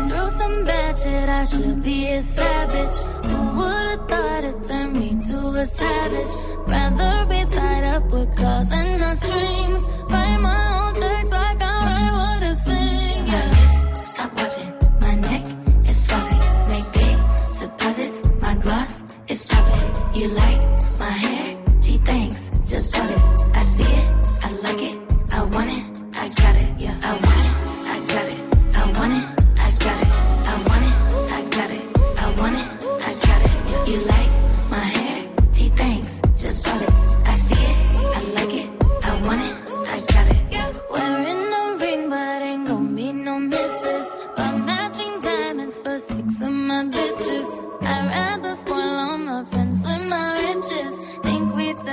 [0.44, 2.96] Some bad shit, I should be a savage.
[3.28, 6.32] Who would've thought it turned me to a savage?
[6.68, 9.86] Rather be tied up with calls and not strings.
[10.10, 13.26] Write my own checks like I write what I sing.
[13.26, 13.92] Yeah.
[13.94, 14.72] Stop watching.
[15.00, 15.44] My neck
[15.88, 16.38] is flossy.
[16.72, 17.16] Make big
[17.60, 18.16] deposits.
[18.42, 19.86] My gloss is popping.
[20.14, 20.60] You like
[20.98, 21.64] my hair?
[21.80, 22.50] Gee, thanks.
[22.70, 23.33] Just bought it.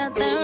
[0.09, 0.40] that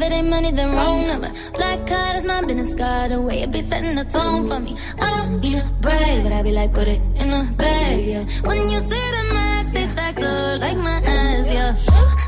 [0.00, 1.30] If it ain't money, then wrong number.
[1.52, 3.10] Black card is my business card.
[3.10, 4.74] The way it be setting the tone for me.
[4.98, 8.24] I don't need a brag, but I be like, put it in the bag, yeah.
[8.40, 11.76] When you see the max, they stacked up like my ass, yeah.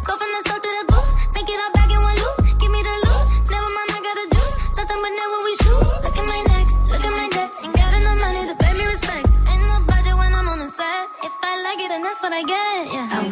[0.04, 2.60] Go from the south to the booth, make it all back in one loop.
[2.60, 4.54] Give me the loot, never mind, I got the juice.
[4.76, 5.88] Nothing but never we shoot.
[6.04, 7.50] Look at my neck, look at my neck.
[7.64, 9.24] Ain't got enough money to pay me respect.
[9.48, 11.04] Ain't no budget when I'm on the set.
[11.24, 13.31] If I like it, then that's what I get, yeah.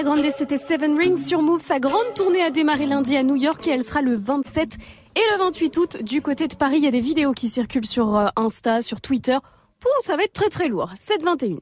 [0.00, 1.60] Ariana Grande, c'était Seven Rings sur Move.
[1.60, 4.76] Sa grande tournée a démarré lundi à New York et elle sera le 27
[5.14, 6.76] et le 28 août du côté de Paris.
[6.78, 9.36] Il y a des vidéos qui circulent sur euh, Insta, sur Twitter.
[9.78, 10.90] Pouh, ça va être très très lourd.
[10.96, 11.58] 7-21.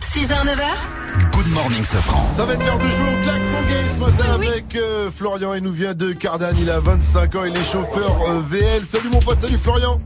[0.00, 1.32] 6h, 9h.
[1.32, 2.24] Good morning, Sofran.
[2.34, 5.54] Ça va être l'heure de jouer au klaxon game ce matin avec euh, Florian.
[5.54, 6.54] Il nous vient de Cardan.
[6.58, 7.44] Il a 25 ans.
[7.44, 8.86] Il est chauffeur euh, VL.
[8.86, 9.40] Salut mon pote.
[9.40, 9.98] Salut Florian.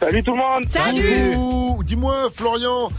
[0.00, 2.90] Salut tout le monde Ouh, Dis-moi, Florian,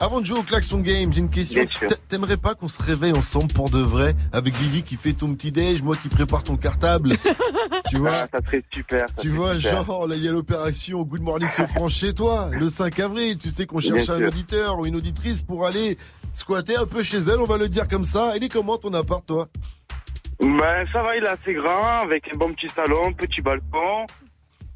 [0.00, 1.64] avant de jouer au klaxon game, j'ai une question.
[2.08, 5.50] T'aimerais pas qu'on se réveille ensemble pour de vrai avec Vivi qui fait ton petit
[5.52, 7.16] déj, moi qui prépare ton cartable
[7.88, 9.06] Tu vois Ah, ça serait super.
[9.08, 9.84] ça Tu serait vois, super.
[9.86, 13.38] genre, là, il y a l'opération Good Morning Sofran chez toi, le 5 avril.
[13.38, 14.28] Tu sais qu'on Bien cherche un sûr.
[14.28, 15.96] auditeur ou une auditrice pour aller
[16.32, 18.32] squatter un peu chez elle, on va le dire comme ça.
[18.36, 19.46] Il est comment ton appart, toi?
[20.40, 24.06] Ben, ça va, il est assez grand, avec un bon petit salon, petit balcon.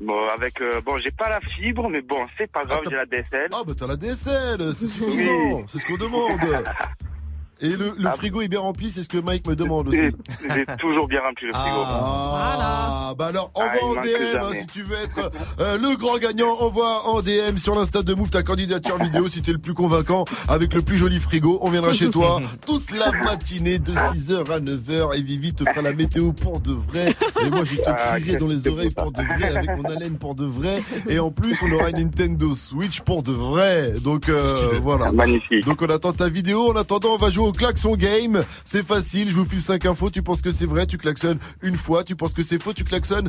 [0.00, 3.06] Bon, avec, euh, bon, j'ai pas la fibre, mais bon, c'est pas grave, j'ai la
[3.06, 3.48] DSL.
[3.52, 6.38] Ah, bah t'as la DSL, c'est suffisant, c'est ce qu'on demande.
[7.60, 9.98] Et le, le frigo est bien rempli, c'est ce que Mike me demande aussi.
[9.98, 10.12] J'ai
[10.54, 11.76] j'ai toujours bien rempli le frigo.
[11.86, 15.30] Ah, bah alors Ah, envoie en DM hein, si tu veux être
[15.60, 19.40] euh, le grand gagnant, envoie en DM sur l'insta de Move ta candidature vidéo si
[19.40, 21.58] t'es le plus convaincant avec le plus joli frigo.
[21.62, 25.80] On viendra chez toi toute la matinée de 6h à 9h et Vivi te fera
[25.82, 27.14] la météo pour de vrai.
[27.42, 30.18] Et moi je te Ah, crierai dans les oreilles pour de vrai avec mon haleine
[30.18, 30.82] pour de vrai.
[31.08, 33.92] Et en plus on aura une Nintendo Switch pour de vrai.
[34.02, 35.10] Donc euh, voilà.
[35.12, 35.64] Magnifique.
[35.64, 36.70] Donc on attend ta vidéo.
[36.70, 38.44] En attendant on va jouer au klaxon game.
[38.64, 39.30] C'est facile.
[39.30, 40.10] Je vous file 5 infos.
[40.10, 42.04] Tu penses que c'est vrai, tu klaxonnes une fois.
[42.04, 43.28] Tu penses que c'est faux, tu klaxonnes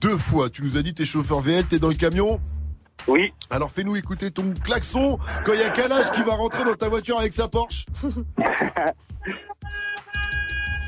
[0.00, 0.48] deux fois.
[0.50, 2.40] Tu nous as dit t'es chauffeur VL, t'es dans le camion.
[3.08, 3.32] Oui.
[3.50, 6.88] Alors fais-nous écouter ton klaxon quand il y a Kalash qui va rentrer dans ta
[6.88, 7.86] voiture avec sa Porsche.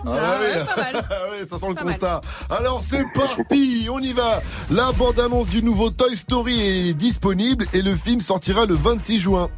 [0.06, 0.46] Ah oui.
[1.10, 2.20] Ah ouais, ça sent le constat.
[2.50, 4.40] Alors c'est parti, on y va.
[4.70, 9.50] La bande-annonce du nouveau Toy Story est disponible et le film sortira le 26 juin.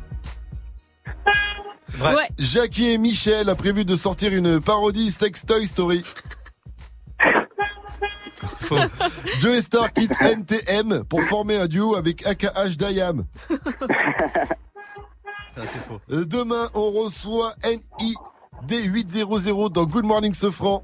[1.98, 2.28] Ouais.
[2.38, 6.02] Jackie et Michel a prévu de sortir une parodie Sex Toy Story.
[9.38, 13.24] Joe Star quitte NTM pour former un duo avec AKH Dayam.
[15.56, 16.00] c'est faux.
[16.10, 17.54] Euh, Demain, on reçoit
[18.68, 20.82] NID800 dans Good Morning Sofran.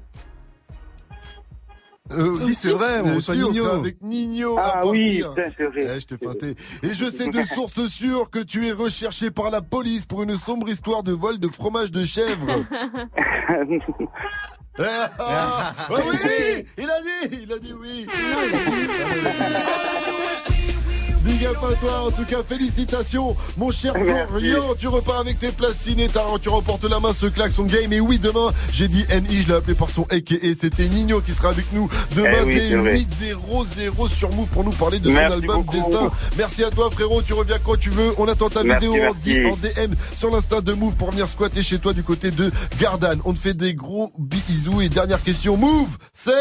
[2.11, 3.65] Euh, Si, c'est vrai, on euh, reçoit si, Nino.
[3.65, 5.87] avec Nino à Ah oui, c'est vrai.
[5.95, 6.55] Eh, je t'ai feinté.
[6.83, 10.37] Et je sais de sources sûres que tu es recherché par la police pour une
[10.37, 12.47] sombre histoire de vol de fromage de chèvre.
[14.79, 18.05] Ah, ah, ah oui, il a dit, il a dit oui.
[21.27, 23.93] Big up à toi, en tout cas félicitations mon cher.
[24.29, 26.07] Florian, tu repars avec tes places ciné,
[26.41, 29.55] tu remportes la main ce klaxon game et oui demain j'ai dit NI, je l'ai
[29.55, 32.97] appelé par son aka, c'était Nino qui sera avec nous demain Eh oui, dès vrai.
[32.97, 35.75] 8.00 sur Move pour nous parler de son album beaucoup.
[35.75, 36.09] Destin.
[36.37, 39.13] Merci à toi frérot, tu reviens quand tu veux, on attend ta Merci, vidéo en,
[39.25, 39.45] merci.
[39.45, 43.19] en DM sur l'instant de Move pour venir squatter chez toi du côté de Gardanne.
[43.25, 46.31] On te fait des gros bisous et dernière question, Move, c'est...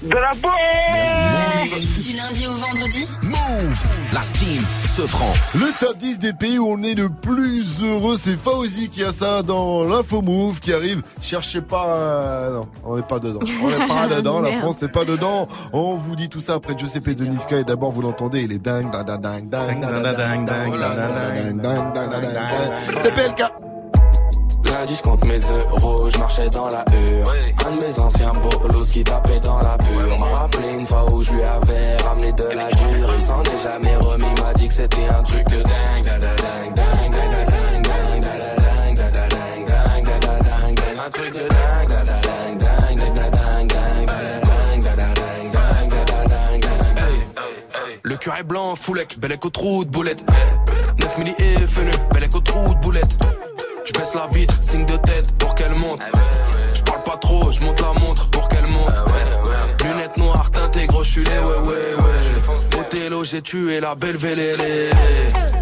[0.00, 5.32] De la bombe Du lundi au vendredi Move, la team se prend.
[5.56, 9.10] Le top 10 des pays où on est le plus heureux, c'est Fauzi qui a
[9.10, 11.02] ça dans l'info Move qui arrive.
[11.20, 13.40] Cherchez pas, euh, non, on n'est pas dedans.
[13.60, 14.52] On n'est pas dedans, la.
[14.60, 15.48] France n'est pas dedans.
[15.72, 18.58] On vous dit tout ça après Giuseppe de Niska et d'abord vous l'entendez, il est
[18.60, 22.72] dingue, dingue, dingue, dingue, dingue, dingue, dingue, dingue, dingue, dingue, dingue, dingue, dingue, dingue.
[23.00, 23.42] C'est PLK.
[24.70, 27.34] Lundi je compte mes euros, je marchais dans la hure
[27.66, 31.22] Un de mes anciens bolos qui tapait dans la pure M'a rappelé une fois où
[31.22, 34.74] je lui avais ramené de la dure Il s'en est jamais remis, m'a dit que
[34.74, 36.28] c'était un truc de dingue da da
[41.06, 41.58] Un truc de dingue,
[48.02, 50.24] Le est blanc, foulec, bel écho trou de boulette
[51.00, 53.18] 9 milli et FNE, bel écho trou de boulette
[53.88, 56.00] je baisse la vitre, signe de tête pour qu'elle monte.
[56.74, 58.94] Je parle pas trop, je monte la montre pour qu'elle monte.
[59.82, 62.80] Lunettes noires teintées, gros, je suis les ouais ouais ouais.
[62.80, 64.90] Othello, j'ai tué la belle vélélé.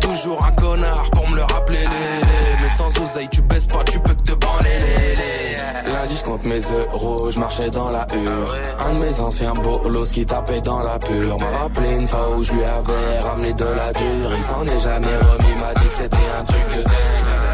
[0.00, 1.84] Toujours un connard pour me le rappeler.
[2.60, 4.32] Mais sans oseille, tu baisses pas, tu peux que te
[4.64, 5.92] lé.
[5.92, 8.56] Lundi, je compte mes euros, je marchais dans la hure.
[8.88, 11.36] Un de mes anciens bolos qui tapait dans la pure.
[11.38, 14.30] M'a rappelé une fois où je lui avais ramené de la dure.
[14.36, 17.45] Il s'en est jamais remis, m'a dit que c'était un truc de dingue.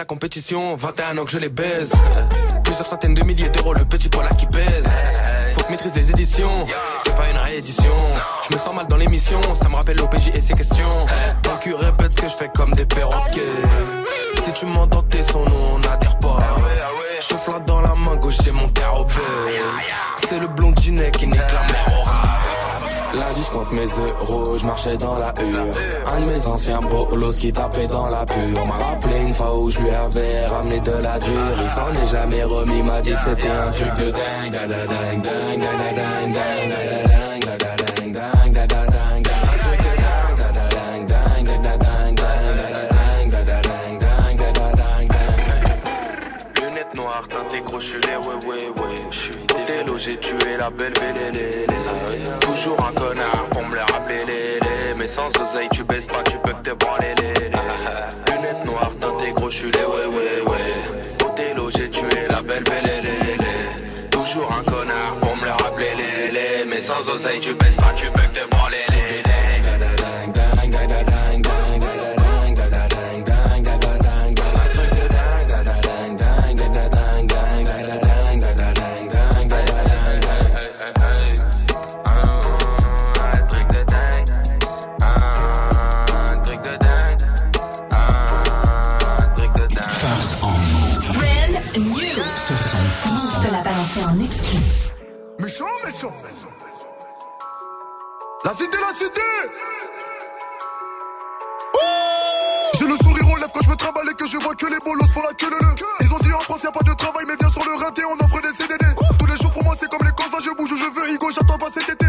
[0.00, 1.92] La compétition, 21 ans que je les baise.
[2.64, 4.88] Plusieurs centaines de milliers d'euros, le petit poids là qui pèse.
[5.52, 6.66] Faut que maîtrise les éditions,
[6.96, 7.94] c'est pas une réédition.
[8.48, 11.06] Je me sens mal dans l'émission, ça me rappelle l'OPJ et ses questions.
[11.42, 13.44] Ton cul répète ce que je fais comme des perroquets.
[14.42, 16.38] Si tu m'entends tes sons, nous on n'adhère pas.
[17.20, 19.12] Je flatte dans la main gauche, j'ai mon carobé.
[20.16, 22.29] C'est le blondinet qui nique la mer.
[23.14, 25.74] Lundi, je compte mes euros, je marchais dans la hure.
[26.06, 28.66] Un de mes anciens bolos qui tapait dans la pure.
[28.66, 31.56] M'a rappelé une fois où je lui avais ramené de la dure.
[31.62, 34.52] Il s'en est jamais remis, m'a dit que c'était un truc de dingue.
[34.52, 36.80] Dingue, dingue, dingue, dingue, dingue, dingue,
[47.28, 48.96] teintées gros, je suis les ouais ouais ouais.
[49.10, 49.32] Je suis
[49.66, 54.94] délo, j'ai tué la belle belle Toujours un connard pour me le rappeler les les.
[54.94, 58.34] Mais sans oseille, tu baisses pas, tu peux que te branler les les.
[58.36, 61.24] Lunettes noires, teintées gros, je les ouais ouais ouais.
[61.24, 66.32] Othello, j'ai tué la belle belle les Toujours un connard pour me le rappeler les
[66.32, 66.64] les.
[66.66, 67.54] Mais sans oseille, tu
[101.74, 101.78] Oh
[102.78, 104.78] J'ai le sourire aux lèvres quand je me trimballe et que je vois que les
[104.84, 105.74] bolos font la queue le le.
[106.00, 108.02] Ils ont dit en France y a pas de travail mais viens sur le rinté
[108.04, 108.84] on offre des CDD.
[109.18, 111.30] Tous les jours pour moi c'est comme les causes, je bouge où je veux, Igo
[111.30, 112.06] j'attends pas cet été.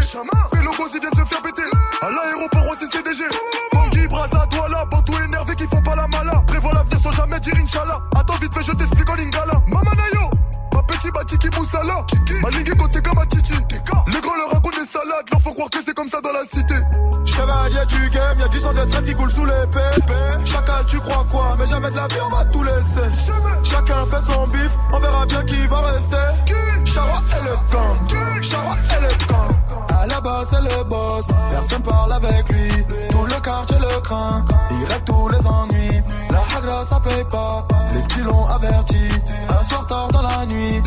[0.52, 1.62] Les logos ils viennent se faire péter.
[2.02, 3.24] À l'aéroport aussi CDG.
[3.72, 6.42] Bangui, Braza, Douala, Bantou énervé qui font pas la mala.
[6.46, 7.98] Prévois l'avenir sans jamais dire Inch'Allah.
[8.16, 9.54] Attends vite fait je t'explique en lingala.
[9.68, 10.41] Mamanayo.
[11.14, 12.06] Ma petit bati qui moussala
[12.78, 13.52] côté comme titi
[14.12, 15.26] Les grands leur racontent des salades.
[15.30, 16.74] Leur faut croire que c'est comme ça dans la cité.
[17.24, 20.44] Chevalier du game, y'a du sang de traite qui coule sous les pépés.
[20.44, 21.56] Chacal tu crois quoi?
[21.58, 23.32] Mais jamais de la vie on va tout laisser.
[23.64, 24.76] Chacun fait son bif.
[24.92, 26.16] On verra bien qui va rester.
[26.84, 29.61] Chara et le gang et le gang
[30.06, 32.70] base c'est le boss, personne parle avec lui.
[33.10, 36.02] Tout le quartier le craint, il règle tous les ennuis.
[36.30, 39.08] La hagra ça paye pas, les petits l'ont averti.
[39.48, 40.82] Un soir tard dans la nuit.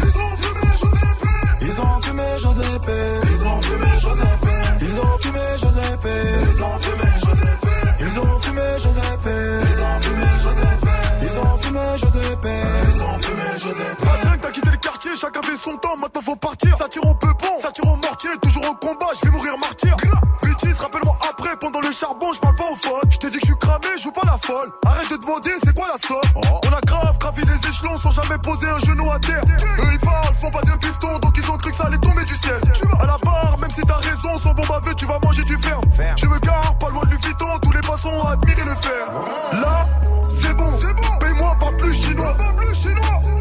[1.61, 2.91] Ils ont fumé Josépé
[3.23, 4.51] Ils ont fumé Josépé
[4.81, 6.09] Ils ont fumé Josépé
[6.47, 7.69] Ils ont fumé Josépé
[7.99, 12.49] Ils ont fumé Josépé Ils ont fumé Josépé Ils ont fumé Josépé
[12.83, 14.24] Ils ont fumé Josépé Pas t'as quitté le
[15.15, 16.77] quartier, chacun fait son temps, maintenant faut partir.
[16.77, 19.95] Ça tire au peupon, ça tire au mortier, toujours au combat, je vais mourir martyr.
[20.41, 23.45] Bêtise, rappelle-moi après, pendant le charbon, je parle pas au phone Je t'ai dit que
[23.45, 24.71] je suis cramé, je joue pas la folle.
[24.85, 26.43] Arrête de demander, c'est quoi la somme?
[26.63, 29.43] On a grave gravi les échelons sans jamais poser un genou à terre.
[29.79, 32.23] Eux ils parlent, font pas de bifton, donc ils ont cru que ça allait tomber
[32.25, 32.59] du ciel.
[32.99, 35.83] À la barre, même si t'as raison, sans bon bavé, tu vas manger du ferme.
[36.17, 39.05] Je me gare, pas loin de Vuitton, tous les passants ont admiré le fer.
[39.53, 39.85] Là,
[40.27, 40.69] c'est bon,
[41.19, 42.35] paye-moi pas plus chinois.
[42.37, 43.34] Pas plus chinois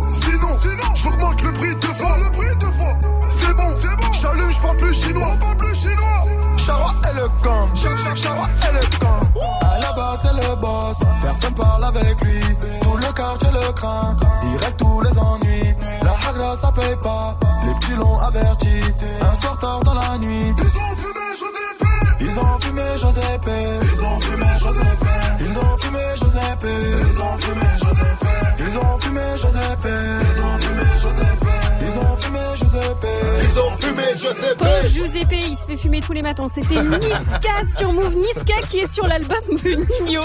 [1.04, 2.16] j'augmente le prix deux fois.
[2.18, 2.96] Le prix deux fois.
[3.28, 4.12] C'est bon, c'est bon.
[4.12, 5.36] J'allume, je parle plus chinois.
[5.40, 6.26] Pas plus chinois.
[6.56, 7.68] Chara et le gang
[8.14, 9.24] Chara et le gang
[9.60, 10.98] À la base c'est le boss.
[11.22, 12.40] Personne parle avec lui.
[12.82, 14.16] Tout le quartier le craint.
[14.44, 15.74] Il règle tous les ennuis.
[16.02, 17.36] La hagra ça paye pas.
[17.66, 18.80] Les petits l'ont averti.
[19.20, 20.54] Un soir tard dans la nuit.
[20.58, 25.98] Ils ont fumé Josépé Ils ont fumé Josépé Ils ont fumé Josépé Ils ont fumé
[26.16, 26.68] Josépé
[27.00, 28.43] Ils ont fumé Josépé
[28.74, 29.88] Ils ont fumé Josépé
[30.20, 31.46] Ils ont fumé Josépé
[31.80, 33.08] Ils ont fumé Josépé
[33.40, 36.48] Ils ont fumé Josépé Pauvre Giuseppe, il se fait fumer tous les matins.
[36.52, 38.16] C'était Niska sur Move.
[38.16, 40.22] Niska qui est sur l'album de Nino.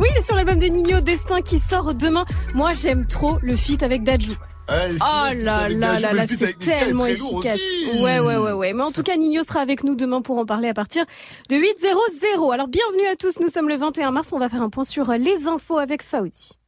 [0.00, 2.24] Oui, il est sur l'album de Nino Destin qui sort demain.
[2.54, 4.34] Moi, j'aime trop le feat avec Dajou.
[4.68, 4.72] Oh
[5.36, 7.60] là là là là, c'est tellement efficace.
[8.00, 8.72] Ouais, ouais, ouais, ouais.
[8.72, 11.04] Mais en tout cas, Nino sera avec nous demain pour en parler à partir
[11.50, 12.52] de 8.00.
[12.52, 13.38] Alors, bienvenue à tous.
[13.38, 14.32] Nous sommes le 21 mars.
[14.32, 16.58] On va faire un point sur les infos avec Fauzi.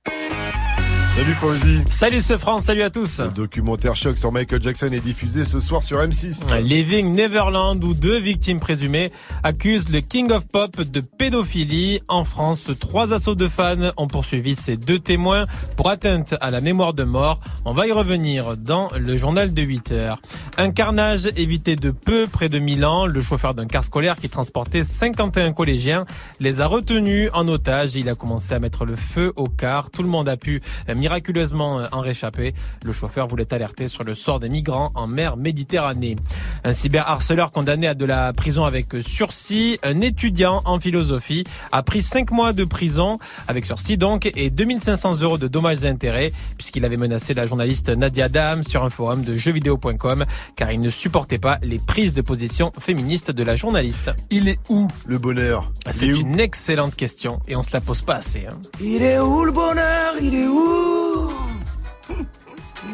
[1.14, 1.84] Salut Fauzi.
[1.90, 3.20] Salut ce France, salut à tous.
[3.20, 6.60] Le documentaire choc sur Michael Jackson est diffusé ce soir sur M6.
[6.60, 9.12] Living Neverland, où deux victimes présumées
[9.44, 12.00] accusent le King of Pop de pédophilie.
[12.08, 15.46] En France, trois assauts de fans ont poursuivi ces deux témoins
[15.76, 17.38] pour atteinte à la mémoire de mort.
[17.64, 20.20] On va y revenir dans le journal de 8 heures.
[20.56, 23.06] Un carnage évité de peu près de Milan.
[23.06, 26.06] Le chauffeur d'un car scolaire qui transportait 51 collégiens
[26.40, 27.94] les a retenus en otage.
[27.94, 29.90] Il a commencé à mettre le feu au car.
[29.90, 30.60] Tout le monde a pu
[31.04, 32.54] miraculeusement en réchapper.
[32.82, 36.16] Le chauffeur voulait alerter sur le sort des migrants en mer Méditerranée.
[36.64, 39.78] Un cyberharceleur condamné à de la prison avec sursis.
[39.82, 43.18] Un étudiant en philosophie a pris 5 mois de prison
[43.48, 47.90] avec sursis donc et 2500 euros de dommages et intérêts puisqu'il avait menacé la journaliste
[47.90, 50.24] Nadia Dam sur un forum de jeuxvideo.com
[50.56, 54.10] car il ne supportait pas les prises de position féministes de la journaliste.
[54.30, 55.70] Il est où le bonheur?
[55.90, 58.46] C'est une excellente question et on se la pose pas assez.
[58.46, 58.56] hein.
[58.80, 60.14] Il est où le bonheur?
[60.22, 60.93] Il est où?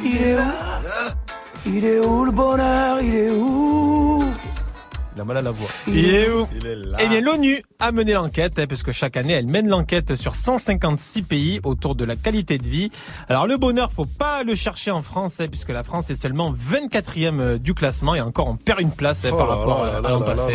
[0.02, 0.40] Il est où
[1.66, 4.24] Il est où le bonheur Il est où
[5.14, 5.68] Il a mal à la voix.
[5.86, 6.46] Il est où
[6.98, 11.22] Eh bien, l'ONU a mené l'enquête, hein, puisque chaque année, elle mène l'enquête sur 156
[11.22, 12.90] pays autour de la qualité de vie.
[13.28, 16.52] Alors, le bonheur, faut pas le chercher en France, hein, puisque la France est seulement
[16.52, 19.90] 24e du classement, et encore, on perd une place hein, Oh par là rapport là
[19.98, 20.54] à là l'an là passé.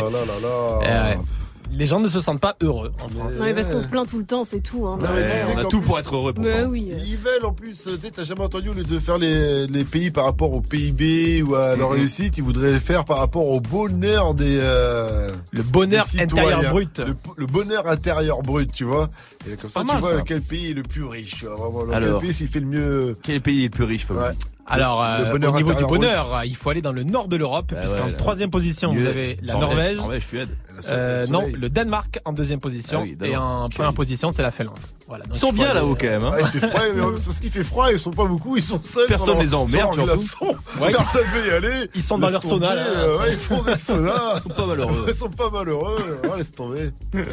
[1.70, 3.34] Euh, les gens ne se sentent pas heureux en France.
[3.40, 4.88] Non, mais parce qu'on se plaint tout le temps, c'est tout.
[4.88, 4.98] Hein.
[5.02, 6.70] Non, mais tu sais on a tout plus- pour être heureux Mais pourtant.
[6.70, 6.92] oui.
[7.08, 9.84] Ils veulent en plus, tu sais, t'as jamais entendu au lieu de faire les, les
[9.84, 11.98] pays par rapport au PIB ou à leur Mhm.
[11.98, 14.58] réussite, ils voudraient le faire par rapport au bonheur des.
[14.62, 17.00] euh, Le bonheur des intérieur brut.
[17.00, 19.10] Le, le bonheur intérieur brut, tu vois.
[19.50, 20.22] Et comme ça, pas tu mal, vois ça.
[20.26, 21.84] quel pays est le plus riche, tu vois, vraiment.
[21.84, 22.20] le- Alors.
[22.20, 23.16] Quel pays s'il fait le mieux.
[23.22, 24.34] Quel pays est le plus riche, Fabien Ouais.
[24.68, 27.78] Alors, euh, au niveau du bonheur, il faut aller dans le nord de l'Europe, Bah
[27.82, 30.24] puisqu'en ouais, troisième position, vous avez la Norvège, Norvège.
[30.24, 30.50] Suède.
[30.90, 34.42] Euh, Le non, le Danemark en deuxième position Ah oui, et en première position c'est
[34.42, 34.76] la Finlande.
[35.08, 36.24] Voilà, Ils sont bien là-haut quand même.
[36.24, 36.32] hein.
[36.34, 36.82] Ah, il fait froid,
[37.16, 39.06] c'est parce qu'il fait froid, ils sont pas beaucoup, ils sont seuls.
[39.08, 40.46] Personne les emmerde, surtout.
[40.82, 41.90] Ouais, Personne veut y aller.
[41.94, 44.12] Ils sont dans leur sauna, euh, ouais, ils font des saunas.
[44.38, 45.06] Ils sont pas malheureux.
[45.08, 46.20] Ils sont pas malheureux.
[46.24, 46.90] Ah, laisse tomber.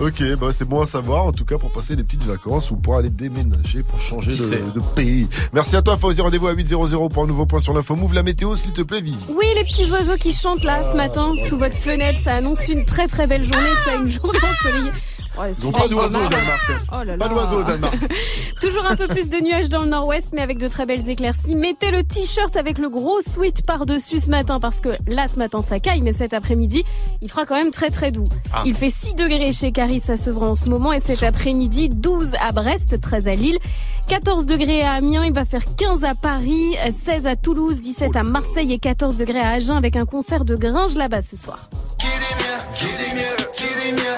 [0.00, 2.76] Ok, bah c'est bon à savoir, en tout cas pour passer des petites vacances ou
[2.76, 5.28] pour aller déménager, pour changer de, de pays.
[5.52, 6.20] Merci à toi, Fauzi.
[6.20, 7.96] Rendez-vous à 8.00 pour un nouveau point sur l'info.
[7.96, 9.18] Move la météo, s'il te plaît, Vivi.
[9.28, 12.84] Oui, les petits oiseaux qui chantent là ce matin sous votre fenêtre, ça annonce une
[12.84, 14.92] très très belle journée, ça une journée ensoleillée.
[15.38, 16.62] Ouais, ont pas d'oiseaux au Danemark.
[16.90, 17.16] Oh là là.
[17.16, 17.96] Pas d'oiseaux au Danemark.
[18.60, 21.54] Toujours un peu plus de nuages dans le nord-ouest, mais avec de très belles éclaircies.
[21.54, 25.62] Mettez le t-shirt avec le gros sweat par-dessus ce matin, parce que là, ce matin,
[25.62, 26.84] ça caille, mais cet après-midi,
[27.22, 28.28] il fera quand même très très doux.
[28.52, 28.62] Ah.
[28.66, 32.34] Il fait 6 degrés chez Caris à Sevran en ce moment, et cet après-midi, 12
[32.40, 33.58] à Brest, 13 à Lille,
[34.08, 38.22] 14 degrés à Amiens, il va faire 15 à Paris, 16 à Toulouse, 17 à
[38.22, 41.68] Marseille et 14 degrés à Agen avec un concert de Gringe là-bas ce soir.
[41.98, 44.17] Qui dit mieux, qui dit mieux, qui dit mieux,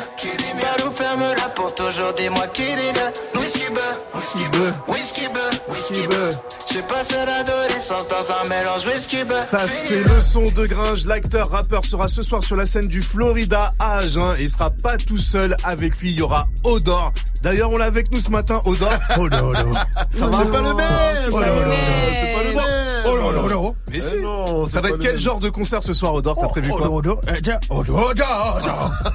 [1.01, 3.41] qui ferme la porte aujourd'hui, moi qui dit mieux.
[3.41, 3.81] Whisky beu,
[4.15, 6.60] whisky beu, whisky beu, whisky beu.
[6.73, 9.41] J'ai passé l'adolescence dans un mélange whisky beu.
[9.41, 11.05] Ça, c'est le son de Gringe.
[11.05, 14.71] L'acteur rappeur sera ce soir sur la scène du Florida à Agen et il sera
[14.71, 15.57] pas tout seul.
[15.65, 17.13] Avec lui, il y aura Odor.
[17.43, 18.93] D'ailleurs, on l'a avec nous ce matin, Odor.
[19.19, 19.87] Oh là là.
[20.17, 20.87] Ça va C'est pas le même.
[21.33, 21.75] Oh là là là.
[22.21, 23.05] C'est pas le même.
[23.07, 23.71] Oh là là là.
[23.91, 24.71] Mais Eh si.
[24.71, 25.21] Ça va être quel même.
[25.21, 26.37] genre de concert ce soir, Odor?
[26.41, 26.87] T'as prévu quoi?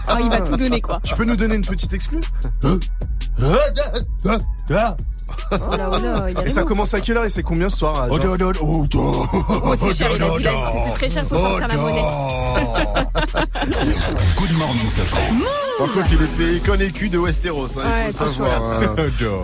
[0.09, 0.99] Oh, il va tout donner quoi.
[1.05, 2.21] Tu peux nous donner une petite exclue?
[5.51, 7.43] Oh là, oh là, il y a Et ça commence à quelle heure et c'est
[7.43, 8.17] combien ce soir à Agen
[8.61, 8.85] Oh,
[9.75, 12.01] c'est cher, il a dit là, c'était très cher, faut sortir la monnaie.
[14.37, 15.19] Good morning, Safran.
[15.77, 18.25] Par contre, il est fait icône et cul de Westeros, hein, Ouais, il faut c'est
[18.25, 18.63] le savoir.
[18.63, 18.95] hein.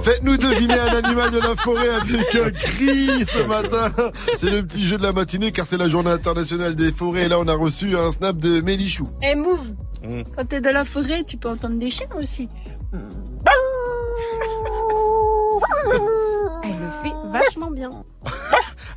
[0.04, 3.92] Faites-nous deviner un animal de la forêt avec un cri ce matin.
[4.36, 7.24] C'est le petit jeu de la matinée car c'est la journée internationale des forêts.
[7.24, 9.08] Et là, on a reçu un snap de Mélichou.
[9.22, 9.74] Eh, Move,
[10.36, 12.48] quand t'es dans la forêt, tu peux entendre des chiens aussi.
[16.64, 17.90] Elle le fait vachement bien.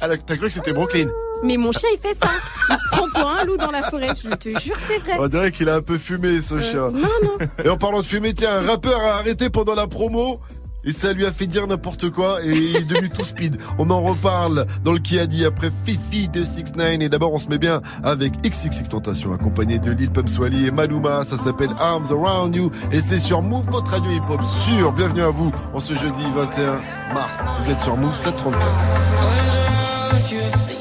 [0.01, 1.09] Alors, t'as cru que c'était Brooklyn
[1.43, 2.31] Mais mon chien, il fait ça.
[2.71, 4.09] Il se prend pour un loup dans la forêt.
[4.23, 5.17] Je te jure, c'est vrai.
[5.19, 6.91] On dirait qu'il a un peu fumé, ce chien.
[6.91, 7.39] non, non.
[7.65, 10.41] Et en parlant de fumer, tiens, un rappeur a arrêté pendant la promo.
[10.85, 13.57] Et ça lui a fait dire n'importe quoi et il est devenu tout speed.
[13.79, 17.33] On en reparle dans le qui a dit après Fifi de 6 9 Et d'abord,
[17.33, 21.25] on se met bien avec XXX Tentation, accompagné de Lil Pump et Maluma.
[21.25, 24.93] Ça s'appelle Arms Around You et c'est sur Move, votre radio hip-hop sûr.
[24.93, 26.81] Bienvenue à vous en ce jeudi 21
[27.15, 27.43] mars.
[27.63, 30.74] Vous êtes sur Move 734.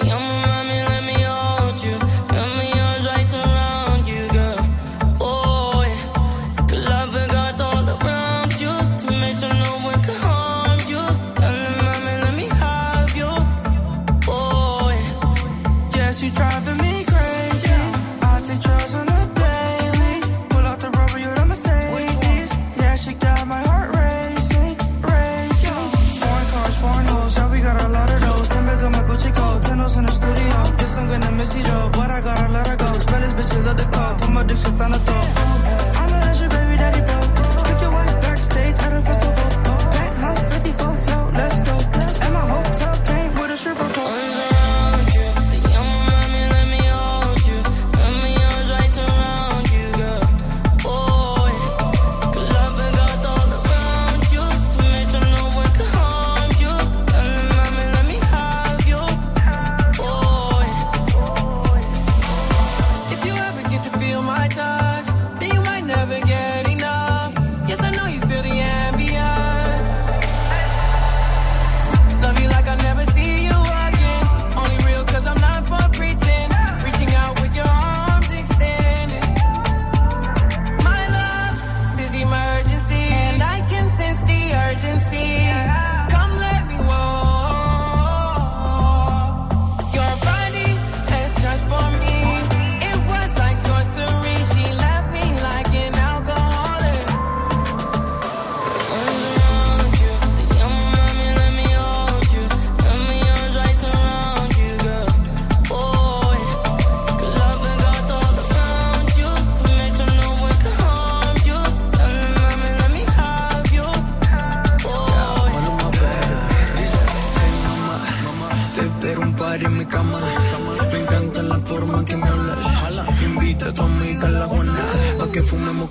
[33.76, 34.78] The call, put my dick shit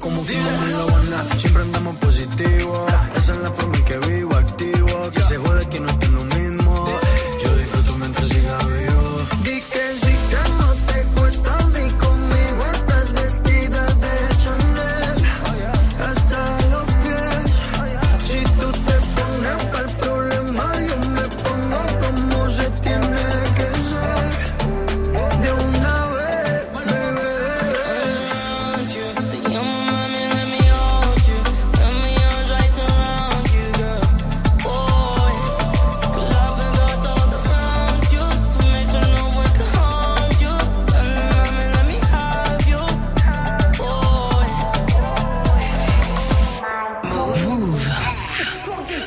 [0.03, 1.39] como fumamos en la Habana.
[1.39, 2.52] Siempre andamos positivo.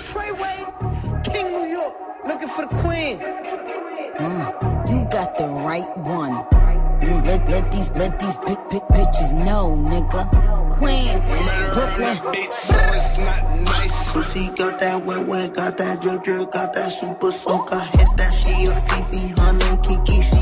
[0.01, 1.95] Treyway, King of New York,
[2.27, 3.19] looking for the queen.
[4.19, 6.43] Mm, you got the right one.
[7.01, 10.23] Mm, let, let these let these big big bitches know, nigga.
[10.71, 11.25] Queens,
[11.73, 12.15] Brooklyn.
[12.51, 14.11] So it's not nice.
[14.11, 17.71] Pussy got that wet wet, got that drip drip, got that super soak.
[17.71, 20.21] I hit that she a Fifi, honey Kiki.
[20.21, 20.41] She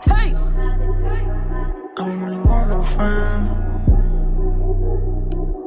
[0.00, 0.42] taste?
[1.98, 3.68] I don't really want no friends.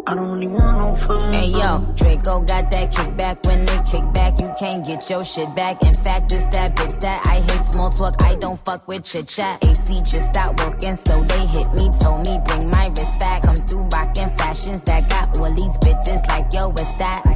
[0.07, 1.35] I don't really want no friends.
[1.35, 3.45] Hey yo, Draco got that kickback.
[3.45, 5.81] When they kick back, you can't get your shit back.
[5.83, 8.21] In fact, it's that bitch that I hate small talk.
[8.21, 9.63] I don't fuck with chit chat.
[9.63, 11.89] AC just stopped working, so they hit me.
[12.01, 13.43] Told me bring my wrist back.
[13.43, 17.23] Come through rockin' fashions that got all these bitches like yo, what's that?
[17.25, 17.35] I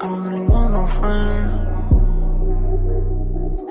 [0.00, 1.75] don't really want no friends.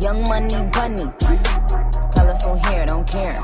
[0.00, 1.04] young money bunny.
[2.14, 3.36] Colorful hair, don't care.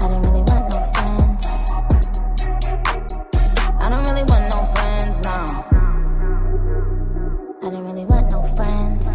[0.00, 1.70] I don't really want no friends.
[3.82, 5.38] I don't really want no friends, no.
[7.62, 9.08] I don't really want no friends.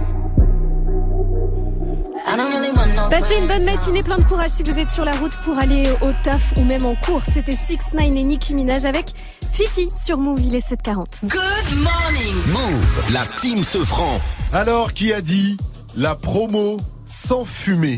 [2.26, 4.90] I don't really want no Passez une bonne matinée, plein de courage si vous êtes
[4.90, 7.22] sur la route pour aller au taf ou même en cours.
[7.26, 9.14] C'était 6 9 et Nicki Minaj avec
[9.62, 11.26] Fifi sur Move, il est 740.
[11.26, 12.36] Good morning.
[12.48, 14.20] Move, la team se franc.
[14.54, 15.56] Alors, qui a dit
[15.96, 16.78] la promo
[17.08, 17.98] sans fumer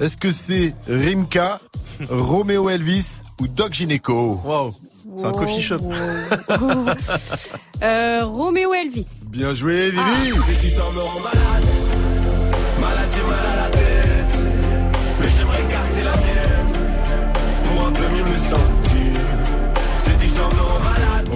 [0.00, 1.58] Est-ce que c'est Rimka,
[2.08, 4.40] Romeo Elvis ou Doc Gineco?
[4.42, 4.74] Wow,
[5.18, 5.80] c'est un coffee shop.
[7.82, 9.08] Euh, Roméo Elvis.
[9.30, 10.64] Bien joué, Vivi Cette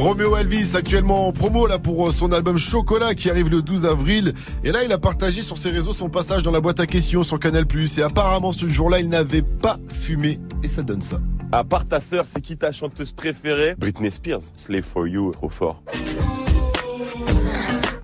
[0.00, 3.84] Romeo Elvis actuellement en promo là pour euh, son album Chocolat qui arrive le 12
[3.84, 4.32] avril
[4.64, 7.22] et là il a partagé sur ses réseaux son passage dans la boîte à questions
[7.22, 7.66] sur Canal+
[7.98, 11.16] et apparemment ce jour-là il n'avait pas fumé et ça donne ça.
[11.52, 13.74] À part ta sœur, c'est qui ta chanteuse préférée?
[13.76, 14.40] Britney Spears.
[14.54, 15.82] Slave for You, trop fort.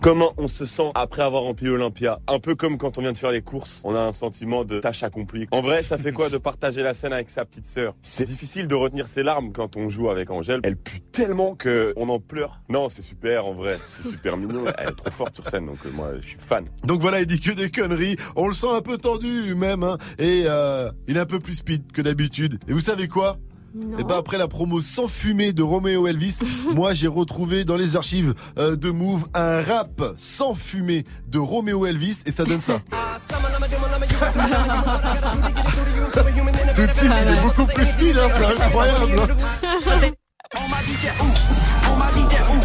[0.06, 3.16] Comment on se sent après avoir rempli Olympia Un peu comme quand on vient de
[3.16, 5.48] faire les courses, on a un sentiment de tâche accomplie.
[5.50, 7.96] En vrai, ça fait quoi de partager la scène avec sa petite sœur?
[8.02, 10.60] C'est difficile de retenir ses larmes quand on joue avec Angèle.
[10.62, 12.60] Elle pue tellement que on en pleure.
[12.68, 14.62] Non, c'est super en vrai, c'est super mignon.
[14.78, 16.64] Elle est trop forte sur scène, donc euh, moi je suis fan.
[16.84, 18.14] Donc voilà, il dit que des conneries.
[18.36, 19.98] On le sent un peu tendu même, hein.
[20.20, 22.60] et euh, il est un peu plus speed que d'habitude.
[22.68, 23.38] Et vous savez quoi?
[23.98, 26.39] Et ben après la promo sans fumée de Romeo Elvis,
[26.74, 31.86] moi j'ai retrouvé dans les archives euh, de Move un rap sans fumée de Romeo
[31.86, 32.81] Elvis et ça donne ça.
[36.74, 39.20] Tout de suite, il est beaucoup plus speed, hein, c'est incroyable.
[40.55, 41.27] On m'a dit t'es où?
[41.90, 42.61] On m'a dit t'es où?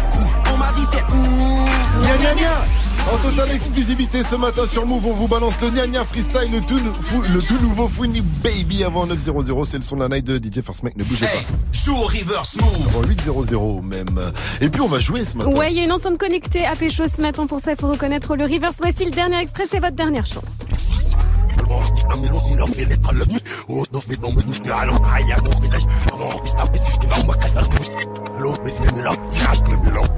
[0.52, 1.66] On m'a dit t'es où?
[2.02, 5.86] Gna gna gna En totale exclusivité ce matin sur Move, on vous balance le gna
[5.86, 9.64] gna freestyle, le tout, nou- fou- le tout nouveau Fouini Baby avant 900.
[9.64, 11.32] C'est le son de la night de DJ First Mike, ne bougez pas.
[11.72, 12.88] Joue au reverse move.
[12.88, 14.32] Avant 800 même.
[14.60, 15.50] Et puis on va jouer ce matin.
[15.50, 17.46] Ouais, il y a une enceinte connectée à Pécho ce matin.
[17.46, 18.76] Pour ça, il faut reconnaître le reverse.
[18.80, 20.44] Voici le dernier extrait, c'est votre dernière chance.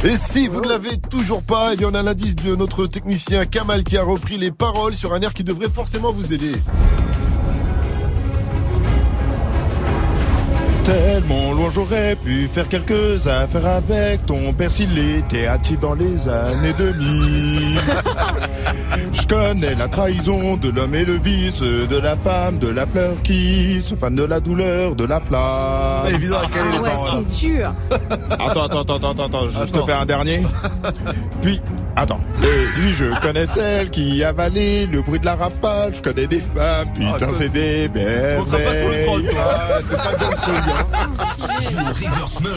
[0.04, 3.46] Et si vous ne l'avez toujours pas, il y en a l'indice de notre technicien
[3.46, 6.52] Kamal qui a repris les paroles sur un air qui devrait forcément vous aider.
[10.84, 16.28] Tellement loin j'aurais pu faire quelques affaires avec ton père s'il était actif dans les
[16.28, 17.80] années 2000.
[19.12, 23.14] Je connais la trahison de l'homme et le vice, de la femme, de la fleur
[23.22, 26.02] qui se fan de la douleur, de la flamme.
[26.02, 26.82] Pas évident à caler les Ah
[27.16, 27.72] ouais, c'est dur.
[28.30, 30.42] Attends, attends, attends, attends, attends, je, je te fais un dernier.
[31.40, 31.60] Puis,
[31.96, 32.20] attends.
[32.42, 35.94] Et puis je connais celle qui avalait le bruit de la rafale.
[35.94, 37.88] Je connais des femmes, putain, c'est des
[38.38, 39.34] Montre pas sur le trône, merveilles.
[39.34, 39.80] toi.
[39.88, 40.73] C'est pas John
[42.26, 42.50] Snow.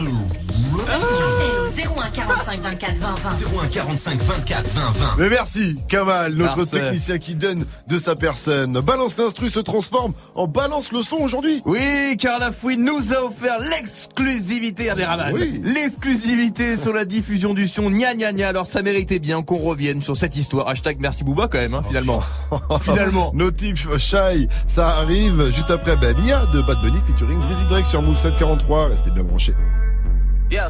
[0.87, 2.09] Appel au 01
[2.47, 3.63] 45 24 20 20.
[3.63, 5.15] 01 45 24 20 20.
[5.17, 6.79] Mais merci, Kamal, notre Parfait.
[6.79, 8.79] technicien qui donne de sa personne.
[8.79, 11.61] Balance l'instru se transforme en balance le son aujourd'hui.
[11.65, 15.33] Oui, car la fouine nous a offert l'exclusivité à Beraman.
[15.33, 15.61] Oui.
[15.61, 18.47] L'exclusivité sur la diffusion du son gna gna gna.
[18.47, 20.69] Alors ça méritait bien qu'on revienne sur cette histoire.
[20.69, 22.21] Hashtag merci Booba quand même, hein, finalement.
[22.81, 23.31] finalement.
[23.33, 28.01] Notif Shy, ça arrive juste après bah, Mia de Bad Bunny featuring Drizzy Drake sur
[28.01, 28.87] Move 743.
[28.87, 29.53] Restez bien branchés.
[30.49, 30.69] Yeah.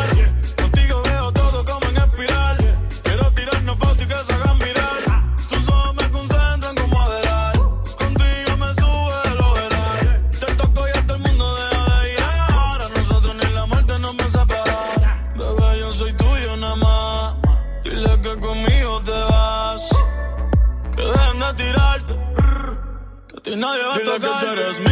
[24.11, 24.90] Look que tú eres mía.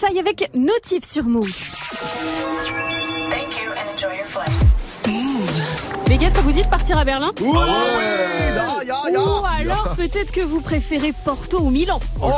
[0.00, 1.50] Shai avec Notif sur Move.
[6.08, 9.20] Les gars, ça vous dit de partir à Berlin ya, ya.
[9.20, 12.00] Ou alors peut-être que vous préférez Porto ou Milan.
[12.22, 12.30] Ok.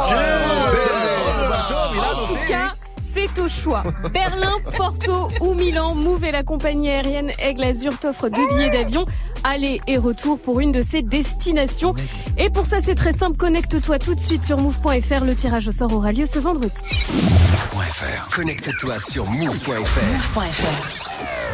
[1.98, 3.82] En tout cas, c'est au choix.
[4.12, 9.04] Berlin, Porto ou Milan, Move et la compagnie aérienne Aigle Azur t'offre deux billets d'avion,
[9.44, 11.94] aller et retour pour une de ces destinations.
[12.38, 13.36] Et pour ça, c'est très simple.
[13.36, 15.24] Connecte-toi tout de suite sur move.fr.
[15.24, 16.72] Le tirage au sort aura lieu ce vendredi.
[17.10, 18.30] Move.fr.
[18.34, 20.38] Connecte-toi sur move.fr.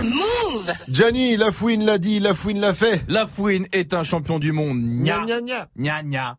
[0.02, 3.04] Move Gianni, la fouine l'a dit, la fouine l'a fait.
[3.08, 4.78] La fouine est un champion du monde.
[4.80, 5.24] Gna.
[5.24, 6.02] Gna gna.
[6.02, 6.36] Gna,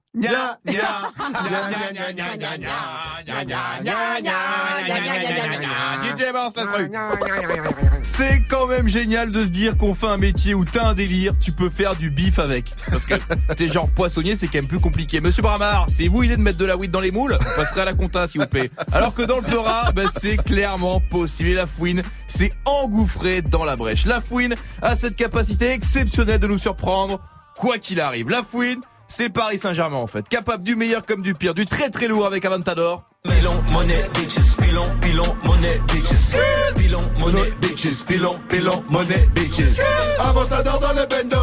[8.02, 11.34] C'est quand même génial de se dire qu'on fait un métier où t'as un délire,
[11.40, 12.73] tu peux faire du bif avec.
[12.90, 13.14] Parce que
[13.56, 15.22] t'es genre poissonnier, c'est quand même plus compliqué.
[15.22, 17.81] Monsieur Bramar, c'est vous l'idée de mettre de la weed dans les moules On passerait
[17.81, 18.72] à la compta, s'il vous plaît.
[18.91, 21.49] Alors que dans le Peura, bah, c'est clairement possible.
[21.49, 24.07] Et la fouine, c'est engouffré dans la brèche.
[24.07, 27.22] La fouine a cette capacité exceptionnelle de nous surprendre,
[27.56, 28.30] quoi qu'il arrive.
[28.30, 30.30] La fouine, c'est le Paris Saint-Germain en fait.
[30.30, 33.03] Capable du meilleur comme du pire, du très très lourd avec Avantador.
[33.23, 36.38] Pilon, monnaie, bitches, pilon, pilon, monnaie, bitches.
[36.76, 39.80] Pilon, monnaie, bitches, pilon, pilon, monnaie, bitches.
[40.19, 41.38] Avantador dans le bendo.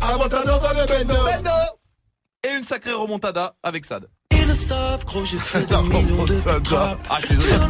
[0.00, 1.14] Avantador dans le bendo.
[2.44, 4.08] Et une sacrée remontada avec Sad.
[4.34, 6.98] Ils le savent, gros, j'ai fait des millions de frappes.
[7.10, 7.60] Ah, je suis désolé.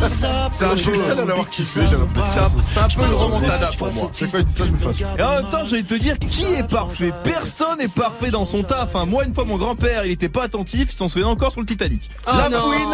[0.52, 2.32] C'est un peu seul à l'avoir kiffé, j'ai l'impression.
[2.32, 4.10] C'est un- c'est un peu le remontada pour moi.
[4.14, 5.10] Chaque fois qu'il dit ça, je me insulter.
[5.18, 7.12] Et en même temps, j'allais te dire, qui est parfait?
[7.24, 8.94] Personne n'est parfait dans son taf.
[8.96, 9.06] Hein.
[9.06, 11.66] Moi, une fois, mon grand-père, il était pas attentif, il s'en souvenait encore sur le
[11.66, 12.10] Titanic.
[12.26, 12.58] Oh La non.
[12.62, 12.92] fouine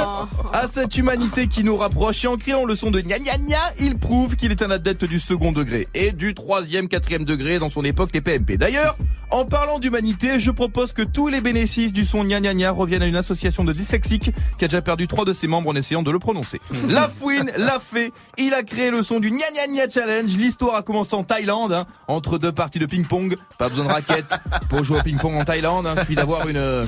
[0.53, 3.57] a cette humanité qui nous rapproche et en criant le son de gna gna gna,
[3.81, 7.71] il prouve qu'il est un adepte du second degré et du troisième, quatrième degré dans
[7.71, 8.57] son époque TPMP.
[8.57, 8.97] D'ailleurs,
[9.31, 13.03] en parlant d'humanité, je propose que tous les bénéfices du son gna gna gna reviennent
[13.03, 16.03] à une association de dyslexiques qui a déjà perdu trois de ses membres en essayant
[16.03, 16.61] de le prononcer.
[16.89, 20.37] La fouine l'a fait, il a créé le son du gna gna gna challenge.
[20.37, 23.37] L'histoire a commencé en Thaïlande, hein, entre deux parties de ping-pong.
[23.59, 24.35] Pas besoin de raquettes
[24.69, 26.57] pour jouer au ping-pong en Thaïlande, hein, suffit d'avoir une...
[26.57, 26.87] euh,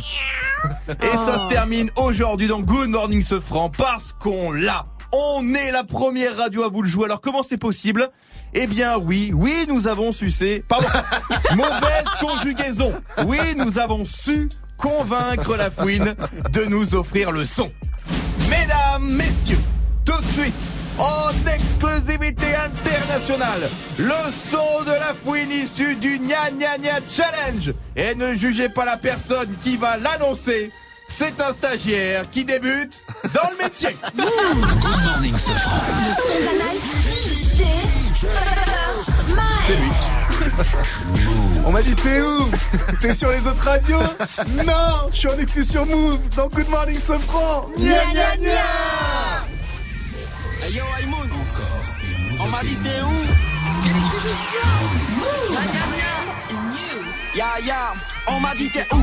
[1.03, 4.83] Et ça se termine aujourd'hui dans Good Morning Sofran parce qu'on l'a.
[5.13, 7.07] On est la première radio à vous le jouer.
[7.07, 8.11] Alors comment c'est possible?
[8.55, 10.65] Eh bien oui, oui, nous avons sucé.
[10.69, 10.87] Pardon.
[11.57, 12.93] Mauvaise conjugaison.
[13.27, 14.49] Oui, nous avons su
[14.81, 16.15] convaincre la fouine
[16.53, 17.71] de nous offrir le son.
[18.49, 19.61] Mesdames, messieurs,
[20.05, 26.79] tout de suite, en exclusivité internationale, le son de la fouine issue du Nya Nya
[26.79, 27.75] Nya Challenge.
[27.97, 30.73] Et ne jugez pas la personne qui va l'annoncer.
[31.09, 33.03] C'est un stagiaire qui débute
[33.35, 33.97] dans le métier.
[34.17, 35.77] Good morning, Sofran.
[38.21, 39.91] C'est lui.
[41.65, 42.51] On m'a dit t'es où?
[43.01, 43.99] T'es sur les autres radios?
[44.67, 46.19] Non, je suis en exclu sur Move.
[46.37, 47.69] Dans Good Morning Sofran.
[47.79, 48.51] Gna gna gna
[50.63, 51.31] Hey yo, Aïmoun.
[52.41, 53.35] On m'a dit t'es où?
[53.85, 54.69] Quel est ce juste là
[55.49, 56.13] Gna gna gna.
[57.35, 57.95] Ya ya,
[58.27, 59.03] on m'a dit t'es où?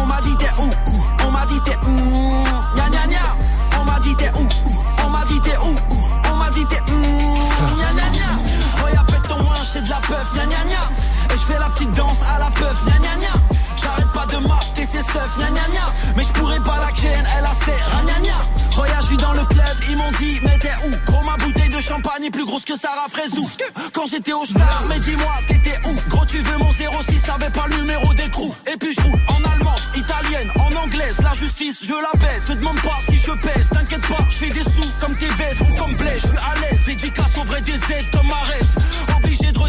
[0.00, 0.70] On m'a dit t'es où?
[1.24, 2.44] On m'a dit t'es où?
[2.74, 3.36] Gna gna gna.
[3.80, 4.48] On m'a dit t'es où?
[5.04, 5.76] On m'a dit t'es où?
[6.30, 6.87] On m'a dit t'es où
[9.88, 11.32] la peuf, gna gna gna.
[11.32, 13.32] Et je fais la petite danse à la peuf, gna gna gna.
[13.82, 15.92] J'arrête pas de mater ses seufs, gna gna gna.
[16.16, 18.36] Mais je pourrais pas la créer, elle a ses gna gna.
[18.76, 21.10] Regarde, je dans le club, ils m'ont dit, mais t'es où?
[21.10, 23.46] Gros, ma bouteille de champagne est plus grosse que Sarah Frézou.
[23.92, 25.94] Quand j'étais au star, mais dis-moi, t'étais où?
[26.08, 28.54] Gros, tu veux mon 06, t'avais pas le numéro d'écrou.
[28.72, 31.20] Et puis je roule en allemande, italienne, en anglaise.
[31.22, 32.46] La justice, je la baisse.
[32.46, 35.62] Te demande pas si je pèse, t'inquiète pas, je fais des sous comme tes vestes
[35.62, 36.22] ou comme Blaise.
[36.22, 38.28] Je suis à l'aise, édicace au vrai des aides comme.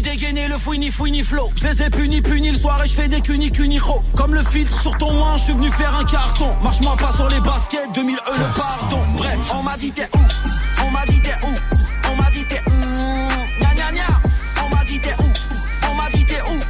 [0.00, 1.50] De redégainer le fouini fouini flow.
[1.56, 4.02] Je les ai punis, punis le soir et je fais des cunis cunicho.
[4.16, 6.56] Comme le filtre sur ton ouin, je suis venu faire un carton.
[6.62, 9.02] Marche-moi pas sur les baskets, 2000 E le pardon.
[9.16, 10.20] Bref, on m'a dit t'es où?
[10.86, 11.54] On m'a dit t'es où?
[12.10, 13.60] On m'a dit t'es où?
[13.60, 14.64] Gna gna gna.
[14.64, 15.32] On m'a dit t'es où?
[15.90, 16.60] On m'a dit t'es où?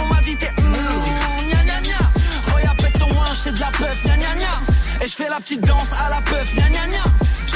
[0.00, 1.50] On m'a dit t'es où?
[1.50, 2.54] Gna gna gna.
[2.54, 5.04] Regarde pète ton ouin, c'est de la peuf, gna gna gna.
[5.04, 7.02] Et je fais la petite danse à la peuf, gna gna gna.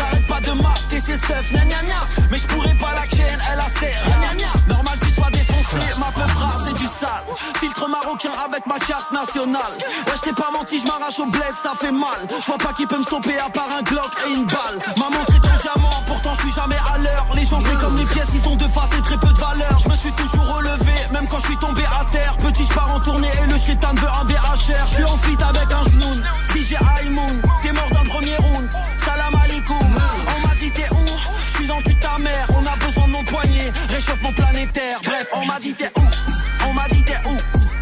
[0.00, 2.00] J'arrête pas de mater ses seufs, gna gna gna.
[2.30, 3.92] Mais je pourrais pas la ken, elle a ses
[4.36, 4.74] gna.
[4.74, 7.24] Normal que tu sois défoncé, ma peuf rare, c'est du sale.
[7.58, 9.60] Filtre marocain avec ma carte nationale.
[10.06, 12.18] Ouais, je t'ai pas menti, je m'arrache au bled, ça fait mal.
[12.28, 14.78] Je vois pas qui peut me stopper à part un Glock et une balle.
[14.96, 17.26] Ma montre est en diamant, pourtant je suis jamais à l'heure.
[17.34, 19.78] Les gens c'est comme les pièces, ils ont deux faces et très peu de valeur.
[19.78, 22.36] Je me suis toujours relevé, même quand je suis tombé à terre.
[22.38, 24.86] Petit, je pars en tournée et le chétan veut un VHR.
[24.88, 26.12] Je suis en fit avec un genou.
[26.54, 28.68] DJ Aïmoun, t'es mort dans le premier round.
[32.50, 34.98] On a besoin de mon poignet, réchauffement planétaire.
[35.04, 36.02] Bref, on m'a dit t'es où?
[36.68, 37.36] On m'a dit t'es où?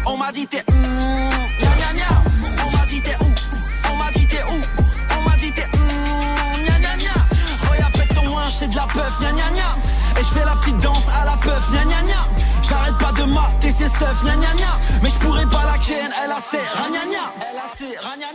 [0.05, 0.75] On m'a dit t'es où?
[2.65, 3.33] On m'a dit t'es où?
[3.91, 4.61] On m'a dit t'es où?
[5.17, 6.65] On m'a dit t'es où?
[6.65, 7.13] Gna gna gna.
[7.93, 9.77] Pète ton ouin, c'est de la peuf, gna gna gna.
[10.19, 12.27] Et je fais la petite danse à la peuf, gna gna gna.
[12.67, 14.77] J'arrête pas de mater ses seufs, gna gna gna.
[15.01, 17.33] Mais je pourrais pas la ken, elle a ses gna gna.
[17.51, 18.27] Elle a ses gna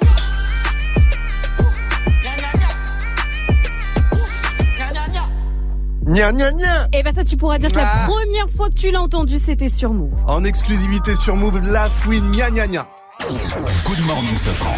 [6.15, 8.07] Gna gna gna Et bah ça, tu pourras dire que la Ah.
[8.07, 10.13] première fois que tu l'as entendu, c'était sur Move.
[10.29, 12.87] En exclusivité sur Move, la fouine, gna gna gna.
[13.85, 14.71] Good morning, Safran.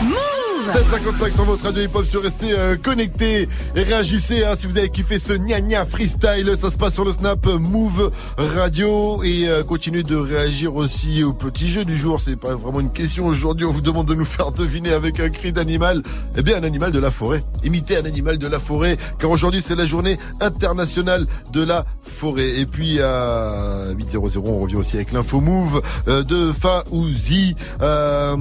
[0.69, 4.89] 755 sur votre radio hip-hop sur restez euh, connectés et réagissez hein, si vous avez
[4.89, 6.57] kiffé ce gna gna freestyle.
[6.61, 9.23] Ça se passe sur le snap euh, Move Radio.
[9.23, 12.21] Et euh, continuez de réagir aussi au petit jeu du jour.
[12.25, 13.65] C'est pas vraiment une question aujourd'hui.
[13.65, 16.03] On vous demande de nous faire deviner avec un cri d'animal.
[16.37, 17.45] Eh bien un animal de la forêt.
[17.63, 22.59] Imitez un animal de la forêt car aujourd'hui c'est la journée internationale de la forêt.
[22.59, 28.37] Et puis à 8.00 on revient aussi avec l'info Move euh, de Faouzi euh,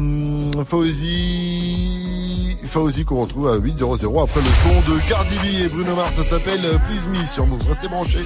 [2.15, 6.15] Faouzi Faouzi qu'on retrouve à 8.00 après le son de Cardi B et Bruno Mars
[6.15, 8.25] ça s'appelle euh, Please Me sur Move restez branchés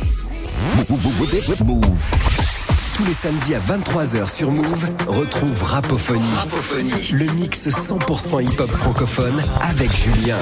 [1.63, 2.11] Move.
[2.95, 6.21] Tous les samedis à 23h sur Move, retrouve Rapophonie.
[7.11, 10.37] Le mix 100% hip-hop francophone avec Julien.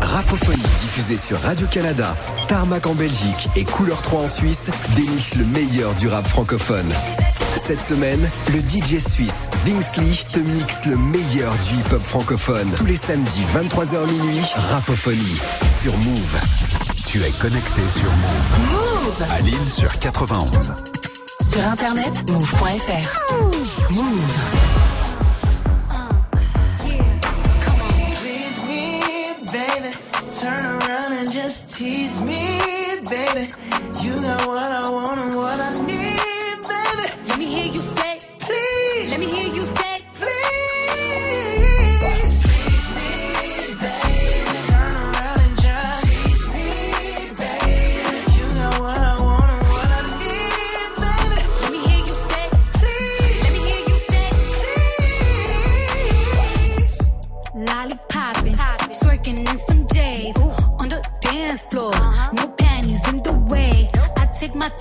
[0.00, 2.16] Rapophonie diffusée sur Radio-Canada,
[2.48, 6.92] Tarmac en Belgique et Couleur 3 en Suisse déniche le meilleur du rap francophone.
[7.56, 12.70] Cette semaine, le DJ suisse Vingsley te mixe le meilleur du hip-hop francophone.
[12.76, 16.40] Tous les samedis 23h minuit, Rapophonie sur Move.
[17.06, 18.70] Tu es connecté sur Move.
[18.72, 20.72] Move À Lille sur 91.
[21.40, 23.90] Sur internet, move.fr.
[23.90, 24.80] Move.
[30.40, 32.58] Turn around and just tease me,
[33.10, 33.48] baby.
[34.00, 35.99] You got what I want and what I need,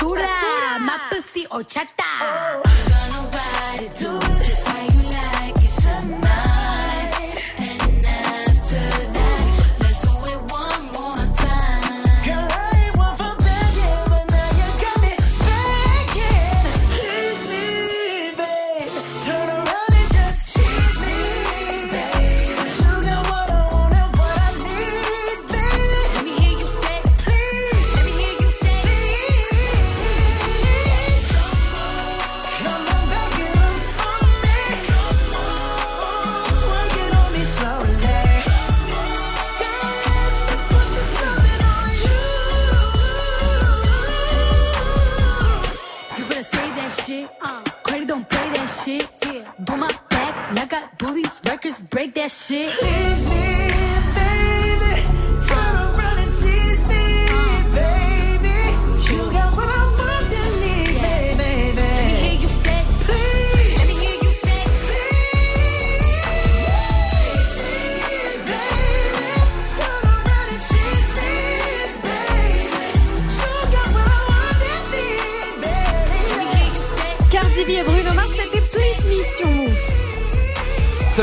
[0.00, 0.78] basura, basura.
[0.78, 1.62] Mapesi o.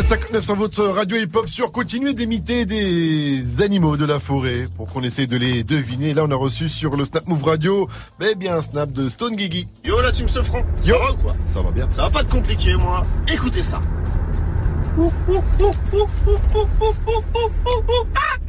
[0.07, 5.03] 759 sur votre radio hip-hop sur continuez d'imiter des animaux de la forêt pour qu'on
[5.03, 6.13] essaye de les deviner.
[6.13, 9.37] Là, on a reçu sur le Snap Move Radio, mais bien un snap de Stone
[9.37, 9.67] Gigi.
[9.83, 11.89] Yo la team Sofran, ça va ou quoi Ça va bien.
[11.89, 13.03] Ça va pas te compliquer moi.
[13.27, 13.81] Écoutez ça.
[14.97, 15.01] Ah,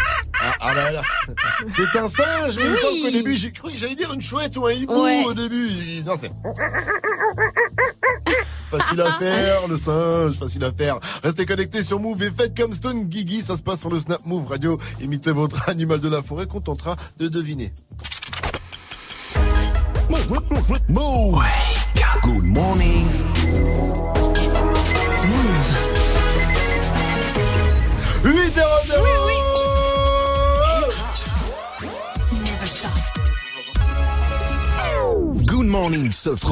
[0.00, 0.17] ah
[0.74, 1.02] là là.
[1.76, 2.78] C'est un singe, mais il me Oui.
[2.80, 5.24] semble qu'au début, j'ai cru que j'allais dire une chouette ou un hibou Ouais.
[5.26, 6.02] au début.
[6.04, 6.30] Non, c'est.
[8.70, 10.98] Facile à faire, le singe, facile à faire.
[11.24, 13.40] Restez connectés sur Move et faites comme Stone Gigi.
[13.42, 14.78] Ça se passe sur le Snap Move Radio.
[15.00, 17.72] Imitez votre animal de la forêt qu'on tentera de deviner.
[20.88, 21.42] Move.
[22.22, 23.06] Good morning.
[25.24, 25.74] Move.
[28.24, 28.58] 8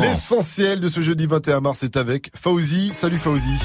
[0.02, 2.90] L'essentiel de ce jeudi 21 mars est avec Fauzi.
[2.92, 3.56] Salut Fauzi.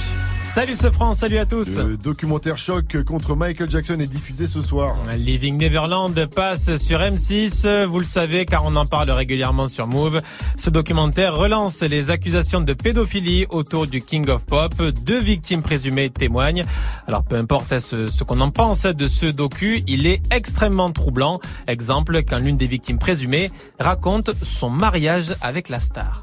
[0.54, 1.78] Salut ce France, salut à tous.
[1.78, 4.98] Le documentaire choc contre Michael Jackson est diffusé ce soir.
[5.16, 10.22] Living Neverland passe sur M6, vous le savez car on en parle régulièrement sur Move.
[10.58, 14.76] Ce documentaire relance les accusations de pédophilie autour du King of Pop.
[15.06, 16.66] Deux victimes présumées témoignent.
[17.08, 21.40] Alors peu importe ce, ce qu'on en pense de ce docu, il est extrêmement troublant.
[21.68, 26.22] Exemple quand l'une des victimes présumées raconte son mariage avec la star.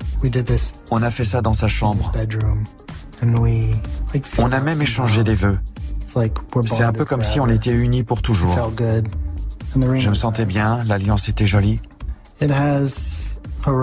[0.91, 2.13] On a fait ça dans sa chambre.
[4.39, 5.59] On a même échangé des vœux.
[6.66, 8.55] C'est un peu comme si on était unis pour toujours.
[9.77, 11.81] Je me sentais bien, l'alliance était jolie.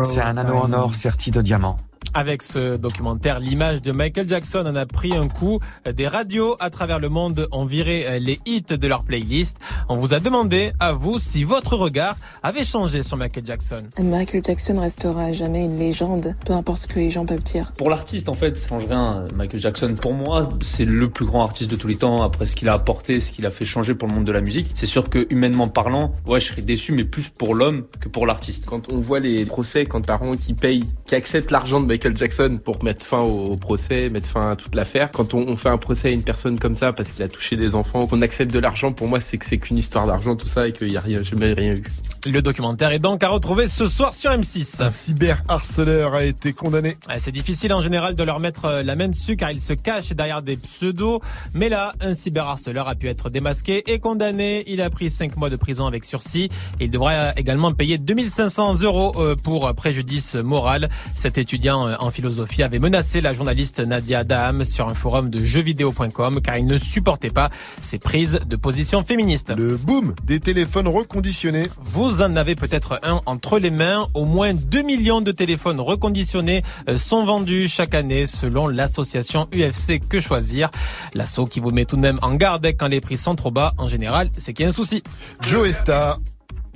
[0.03, 1.77] C'est un anneau en or serti de diamants.
[2.17, 5.59] Avec ce documentaire, l'image de Michael Jackson en a pris un coup.
[5.85, 9.57] Des radios à travers le monde ont viré les hits de leur playlist.
[9.89, 13.83] On vous a demandé, à vous, si votre regard avait changé sur Michael Jackson.
[14.01, 17.73] Michael Jackson restera à jamais une légende, peu importe ce que les gens peuvent dire.
[17.77, 19.27] Pour l'artiste, en fait, ça change rien.
[19.35, 22.23] Michael Jackson, pour moi, c'est le plus grand artiste de tous les temps.
[22.23, 24.39] Après ce qu'il a apporté, ce qu'il a fait changer pour le monde de la
[24.39, 24.67] musique.
[24.73, 28.25] C'est sûr que, humainement parlant, ouais, je serais déçu, mais plus pour l'homme que pour
[28.25, 28.67] l'artiste.
[28.67, 32.59] Quand on voit les procès, quand parents qui payent, qui acceptent l'argent de Michael Jackson
[32.63, 35.77] pour mettre fin au, procès, mettre fin à toute l'affaire, quand on, on fait un
[35.77, 38.59] procès à une personne comme ça parce qu'il a touché des enfants, qu'on accepte de
[38.59, 41.01] l'argent, pour moi, c'est que c'est qu'une histoire d'argent, tout ça, et qu'il n'y a
[41.01, 41.83] rien, jamais rien eu.
[42.27, 44.81] Le documentaire est donc à retrouver ce soir sur M6.
[44.81, 46.97] Un cyberharceleur a été condamné.
[47.19, 50.11] C'est difficile en général de leur mettre euh, la main dessus car ils se cachent
[50.11, 51.21] derrière des pseudos.
[51.53, 54.63] Mais là, un cyberharceleur a pu être démasqué et condamné.
[54.65, 56.49] Il a pris 5 mois de prison avec sursis.
[56.79, 60.89] Il devra euh, également payer 2500 euros euh, pour préjudice moral.
[61.13, 66.41] Cet étudiant en philosophie avait menacé la journaliste Nadia Daham sur un forum de jeuxvideo.com
[66.41, 67.51] car il ne supportait pas
[67.83, 69.53] ses prises de position féministe.
[69.55, 71.67] Le boom des téléphones reconditionnés.
[71.81, 74.07] Vous vous en avez peut-être un entre les mains.
[74.13, 79.99] Au moins 2 millions de téléphones reconditionnés euh, sont vendus chaque année selon l'association UFC
[80.07, 80.69] Que Choisir.
[81.13, 83.73] L'assaut qui vous met tout de même en garde quand les prix sont trop bas,
[83.77, 85.03] en général, c'est qu'il y a un souci.
[85.41, 86.19] Joe Star.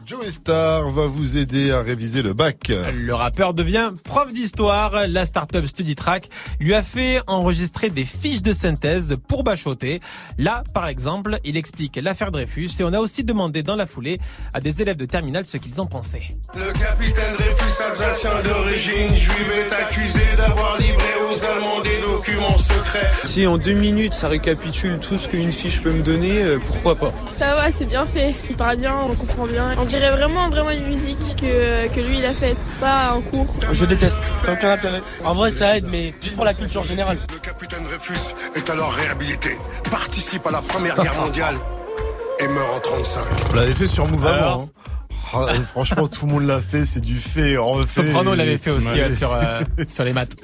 [0.09, 2.71] Joe Star va vous aider à réviser le bac.
[2.95, 5.05] Le rappeur devient prof d'histoire.
[5.07, 6.27] La startup StudyTrack
[6.59, 9.99] lui a fait enregistrer des fiches de synthèse pour bachoter.
[10.39, 14.19] Là, par exemple, il explique l'affaire Dreyfus et on a aussi demandé dans la foulée
[14.51, 16.35] à des élèves de terminale ce qu'ils en pensaient.
[16.55, 23.11] Le capitaine Dreyfus, alsacien d'origine juive, est accusé d'avoir livré aux Allemands des documents secrets.
[23.25, 26.95] Si en deux minutes ça récapitule tout ce qu'une fiche peut me donner, euh, pourquoi
[26.95, 27.13] pas?
[27.35, 28.33] Ça va, c'est bien fait.
[28.49, 29.75] Il parle bien, on comprend bien.
[29.77, 33.47] On dirait vraiment, vraiment une musique que, que lui il a faite, pas en cours.
[33.71, 35.01] Je déteste, ça aucun intérêt.
[35.23, 37.17] En vrai, ça aide, mais juste pour la culture générale.
[37.33, 39.51] Le capitaine Dreyfus est alors réhabilité,
[39.91, 41.55] participe à la Première Guerre mondiale
[42.39, 43.21] et meurt en 35.
[43.51, 44.25] On l'avait fait sur Move
[45.33, 45.45] Hein.
[45.49, 48.03] Ah, franchement, tout le monde l'a fait, c'est du fait, refait.
[48.07, 49.01] Soprano l'avait fait aussi Ouais.
[49.01, 50.35] euh, sur, euh, sur les maths.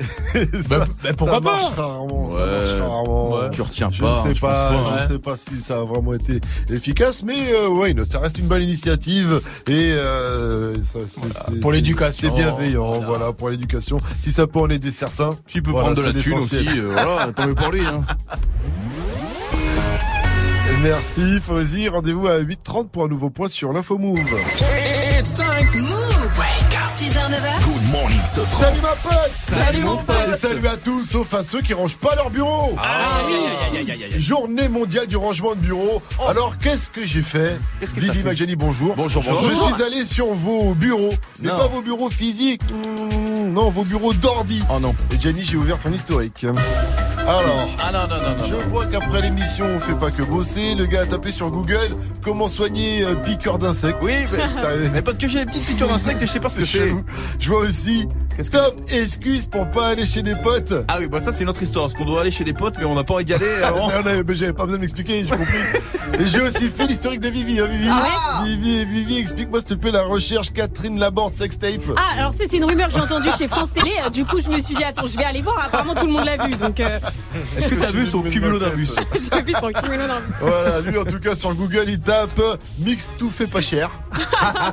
[0.67, 3.35] ça, bah, pourquoi ça pas marche rarement, ça marche rarement.
[3.39, 3.49] Ouais.
[3.51, 5.83] Tu retiens je pas, ne sais je pas, je ne sais pas si ça a
[5.83, 6.39] vraiment été
[6.69, 11.71] efficace, mais euh, ouais, ça reste une bonne initiative et euh, ça, c'est- c'est- pour
[11.71, 12.29] l'éducation.
[12.29, 13.31] C'est bienveillant, voilà.
[13.33, 13.99] pour l'éducation.
[14.21, 16.89] Si ça peut en aider certains, Tu peux voilà, prendre de la thune aussi, euh,
[16.91, 17.85] voilà, tant mieux pour lui.
[17.85, 18.03] Hein.
[20.85, 24.19] Merci Fauzi, rendez-vous à 8h30 pour un nouveau point sur l'info Move.
[26.97, 27.31] It's time.
[27.31, 27.31] Move.
[27.31, 27.63] 6h, 9h.
[27.65, 30.15] Good morning, Salut ma pote Salut, mon pote.
[30.33, 33.19] Et salut à tous, sauf à ceux qui rangent pas leur bureau Ah,
[34.17, 36.01] Journée mondiale du rangement de bureau.
[36.27, 38.95] Alors qu'est-ce que j'ai fait que Vivi fait Magjani, bonjour.
[38.95, 39.73] Bonjour, Je bonjour.
[39.75, 41.57] suis allé sur vos bureaux, mais Non.
[41.57, 42.61] pas vos bureaux physiques.
[42.71, 44.63] Mmh, non, vos bureaux d'ordi.
[44.73, 44.95] Oh non.
[45.11, 46.45] Et Gianni, j'ai ouvert ton historique.
[47.27, 48.43] Alors, Ah non, non, non, non.
[48.43, 50.75] je vois qu'après l'émission, on fait pas que bosser.
[50.75, 53.97] Le gars a tapé sur Google comment soigner euh, piqueur d'insectes.
[54.03, 56.55] Oui, mais, mais parce que j'ai des petites piqûres d'insectes et je sais pas ce
[56.57, 57.39] que C'est c'est.
[57.39, 60.73] Je vois aussi Qu'est-ce que- top excuse pour pas aller chez des potes.
[60.89, 62.75] Ah oui, bah ça c'est une autre histoire, parce qu'on doit aller chez des potes,
[62.77, 63.87] mais on n'a pas envie d'y aller avant.
[63.91, 65.53] Ah, non, mais J'avais pas besoin de m'expliquer, j'ai compris.
[66.19, 67.89] Et j'ai aussi fait l'historique de Vivi, hein, Vivi.
[68.45, 71.81] Vivi, Vivi, explique-moi s'il te plaît la recherche Catherine Laborde sextape.
[71.97, 73.91] Ah, alors c'est c'est une rumeur que j'ai entendue chez France Télé.
[74.05, 75.57] euh, Du coup, je me suis dit, attends, je vais aller voir.
[75.65, 76.51] Apparemment, tout le monde l'a vu.
[76.55, 76.99] Donc, euh,
[77.57, 81.05] Est-ce que t'as vu son cumulo d'arbus j'ai vu son cumulo d'un- Voilà, lui en
[81.05, 82.39] tout cas sur Google il tape
[82.79, 83.89] Mix tout fait pas cher.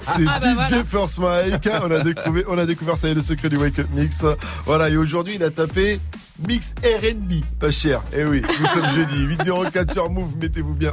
[0.02, 0.84] C'est Ah bah DJ voilà.
[0.84, 1.68] First Mike.
[1.82, 4.24] On a découvert, on a découvert ça y est le secret du Wake Up Mix.
[4.66, 6.00] Voilà, et aujourd'hui il a tapé
[6.48, 8.02] Mix RB pas cher.
[8.16, 10.92] Eh oui, nous sommes jeudi 804 sur Move, mettez-vous bien.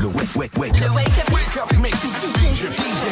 [0.00, 0.94] Le wake, wake, wake up.
[0.94, 1.96] Wake up mix.
[1.98, 3.10] DJ, DJ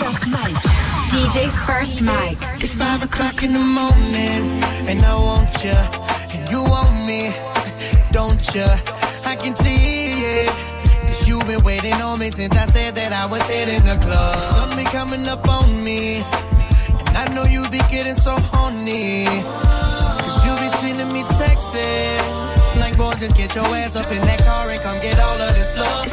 [0.00, 0.62] First Mike.
[1.10, 2.38] DJ First Mike.
[2.62, 7.32] It's five o'clock in the morning, and I want you, and you want me,
[8.12, 8.66] don't you?
[9.24, 10.12] I can see
[10.44, 10.77] it.
[11.08, 14.38] Cause you've been waiting on me since I said that I was hitting the club.
[14.52, 19.24] Sun be coming up on me, and I know you be getting so horny.
[19.24, 22.76] Cause you be sending me texts.
[22.76, 25.54] Like, boy, just get your ass up in that car and come get all of
[25.56, 26.12] this love.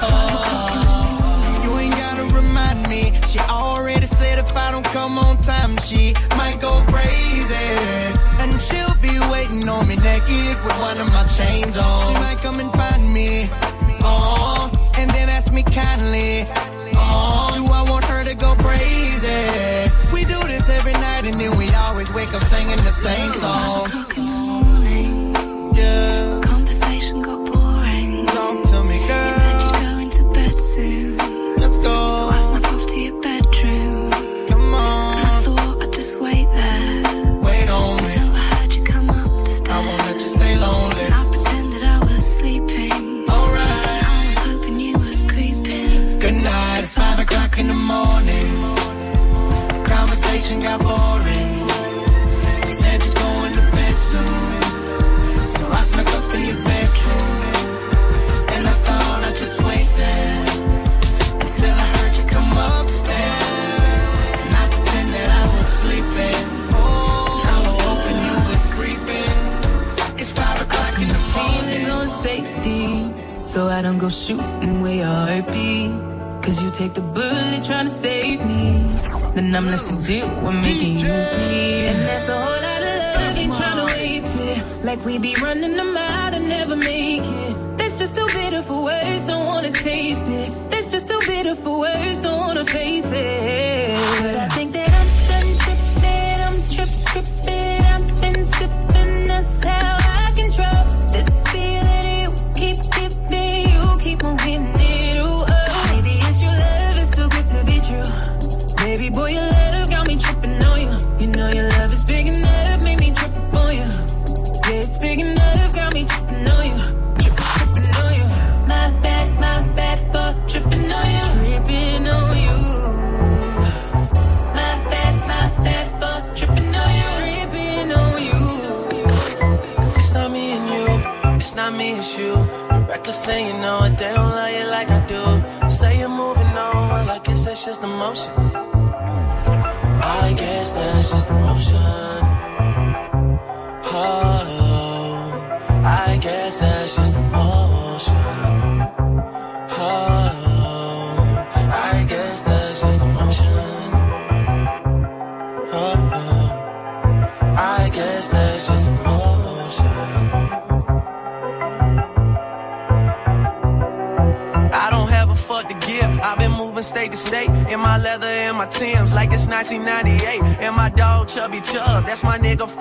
[1.62, 3.12] You ain't gotta remind me.
[3.28, 7.68] She already said if I don't come on time, she might go crazy.
[8.40, 12.00] And she'll be waiting on me naked with one of my chains on.
[12.08, 13.50] She might come and find me.
[14.08, 14.65] Oh,
[15.06, 16.48] and then ask me kindly.
[16.96, 19.46] Oh, do I want her to go crazy?
[20.12, 23.92] We do this every night and then we always wake up singing the same song.
[25.76, 26.35] Yeah.
[79.76, 81.04] Left to deal with bleed.
[81.04, 84.86] And that's a whole lot of love, trying to waste it.
[84.86, 87.78] Like we be running them out and never make it.
[87.78, 89.35] That's just too bitter for words, don't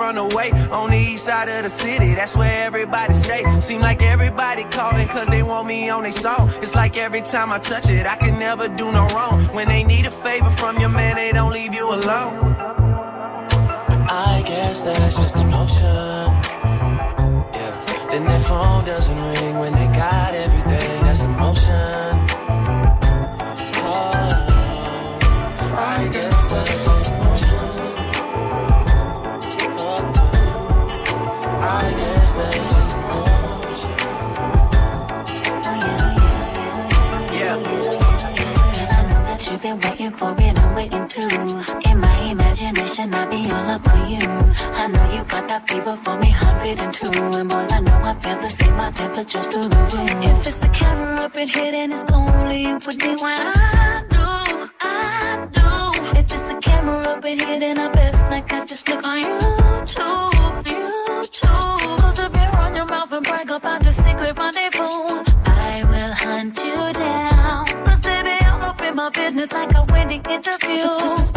[0.05, 2.14] on the east side of the city.
[2.14, 3.44] That's where everybody stay.
[3.60, 6.51] Seem like everybody calling cause they want me on their song.
[6.56, 9.40] It's like every time I touch it, I can never do no wrong.
[9.55, 12.55] When they need a favor from your man, they don't leave you alone.
[13.89, 15.86] But I guess that's just emotion.
[17.56, 18.06] Yeah.
[18.10, 21.02] Then their phone doesn't ring when they got everything.
[21.02, 22.03] That's emotion.
[32.36, 32.40] i
[39.09, 41.28] know that you've been waiting for it, I'm waiting too.
[41.89, 44.19] In my imagination, I'll be all up on you.
[44.19, 47.06] I know you got that fever for me, 102.
[47.39, 50.11] And boy, I know I feel the same, but just through the roof.
[50.24, 54.02] If it's a camera up in here, then it's only you with me when I
[54.11, 56.19] do, I do.
[56.19, 59.20] If it's a camera up in here, then I best not catch just flick on
[59.20, 59.53] you.
[69.35, 70.78] madness like a winning interview.
[70.78, 71.31] This is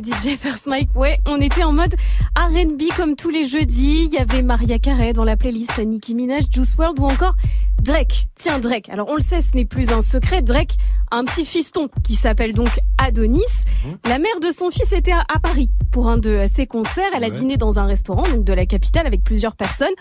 [0.00, 0.88] de DJ First Mike.
[0.94, 1.94] Ouais, on était en mode
[2.36, 4.04] R&B comme tous les jeudis.
[4.06, 7.34] Il y avait Maria Carey dans la playlist, Nicki Minaj, Juice WRLD ou encore
[7.82, 8.26] Drake.
[8.34, 8.88] Tiens, Drake.
[8.88, 10.42] Alors, on le sait, ce n'est plus un secret.
[10.42, 10.76] Drake
[11.10, 13.42] a un petit fiston qui s'appelle donc Adonis.
[14.06, 17.04] La mère de son fils était à, à Paris pour un de ses concerts.
[17.14, 17.32] Elle a Ouais.
[17.32, 19.92] dîné dans un restaurant, donc de la capitale, avec plusieurs personnes,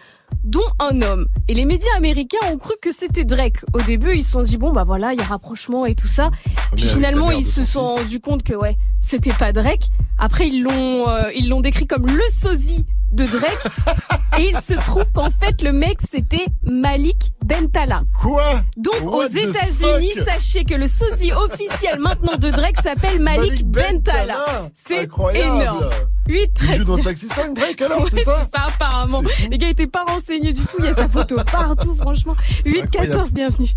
[0.44, 1.28] dont un homme.
[1.48, 3.58] Et les médias américains ont cru que c'était Drake.
[3.74, 6.08] Au début, ils se sont dit, bon, bah voilà, il y a rapprochement et tout
[6.08, 6.32] ça.
[6.76, 9.90] Puis finalement, ils se son sont rendus compte que, ouais, c'était pas Drake.
[10.18, 13.68] Après, ils l'ont, euh, ils l'ont décrit comme le sosie de Drake.
[14.40, 18.04] et il se trouve qu'en fait, le mec, c'était Malik Bentala.
[18.22, 18.62] Quoi?
[18.78, 23.66] Donc, What aux États-Unis, sachez que le sosie officiel maintenant de Drake s'appelle Malik, Malik
[23.68, 24.34] Bentala.
[24.36, 24.70] Bentala.
[24.74, 25.62] C'est Incroyable.
[25.62, 25.90] énorme.
[26.26, 28.48] 8 Il 13 joue dans Taxi 5, Drake, alors, Ouais, c'est ça?
[28.54, 29.22] apparemment.
[29.52, 30.78] Les gars étaient pas renseignés du tout.
[30.80, 32.36] Il y a sa photo partout, franchement.
[32.66, 33.68] 8 14 bienvenue.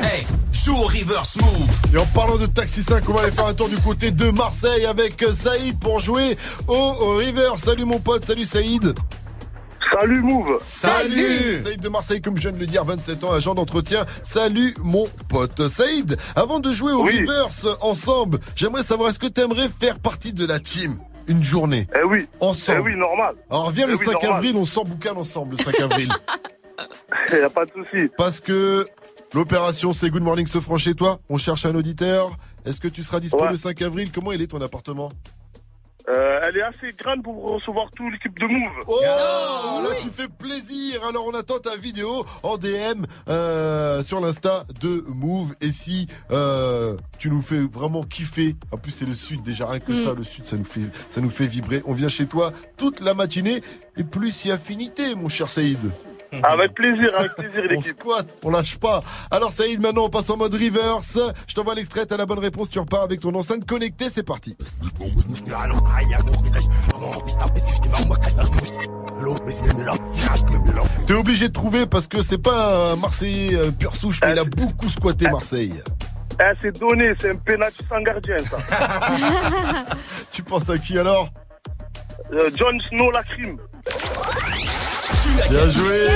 [0.00, 1.70] Hey, joue au reverse move.
[1.92, 4.30] Et en parlant de Taxi 5, on va aller faire un tour du côté de
[4.30, 6.36] Marseille avec Saïd pour jouer
[6.68, 7.62] au, au reverse.
[7.62, 8.94] Salut mon pote, salut Saïd.
[9.90, 13.54] Salut Move Salut Saïd de Marseille, comme je viens de le dire, 27 ans, agent
[13.54, 14.04] d'entretien.
[14.22, 15.68] Salut mon pote.
[15.68, 17.20] Saïd, avant de jouer au Oui.
[17.20, 20.98] reverse ensemble, j'aimerais savoir, est-ce que tu aimerais faire partie de la team
[21.28, 22.28] une journée Eh oui.
[22.40, 22.78] Ensemble.
[22.80, 23.34] Eh oui, normal.
[23.50, 24.32] Alors viens le Eh oui, 5 normal.
[24.32, 26.12] avril, on sort boucan ensemble le 5 avril.
[27.32, 28.10] Y a pas de souci.
[28.16, 28.86] Parce que
[29.34, 31.20] l'opération c'est Good Morning se franc chez toi.
[31.28, 32.36] On cherche un auditeur.
[32.64, 33.50] Est-ce que tu seras dispo Ouais.
[33.50, 34.10] le 5 avril?
[34.12, 35.10] Comment il est ton appartement?
[36.08, 38.72] Euh, elle est assez grande pour recevoir toute l'équipe de Move.
[38.88, 41.04] Oh là tu fais plaisir.
[41.08, 45.54] Alors on attend ta vidéo en DM euh, sur l'insta de Move.
[45.60, 49.78] Et si euh, tu nous fais vraiment kiffer, en plus c'est le sud déjà rien
[49.80, 49.96] que Mm.
[49.96, 51.82] ça, le sud ça nous fait ça nous fait vibrer.
[51.86, 53.60] On vient chez toi toute la matinée
[53.96, 55.78] et plus si affinité mon cher Saïd.
[56.42, 57.96] Avec plaisir, avec plaisir On l'équipe.
[58.00, 59.02] squatte, on lâche pas.
[59.30, 61.18] Alors Saïd, maintenant on passe en mode reverse.
[61.46, 64.56] Je t'envoie l'extrait, t'as la bonne réponse, tu repars avec ton enceinte connectée, c'est parti.
[71.06, 74.38] T'es obligé de trouver parce que c'est pas un Marseillais euh, pur souche, mais il
[74.38, 75.74] a beaucoup squatté Marseille.
[76.40, 78.56] Eh, c'est donné, c'est un penalty sans gardien, ça.
[80.30, 81.28] Tu penses à qui alors?
[82.32, 83.58] Euh, John Snow, la crime.
[85.50, 86.06] Bien joué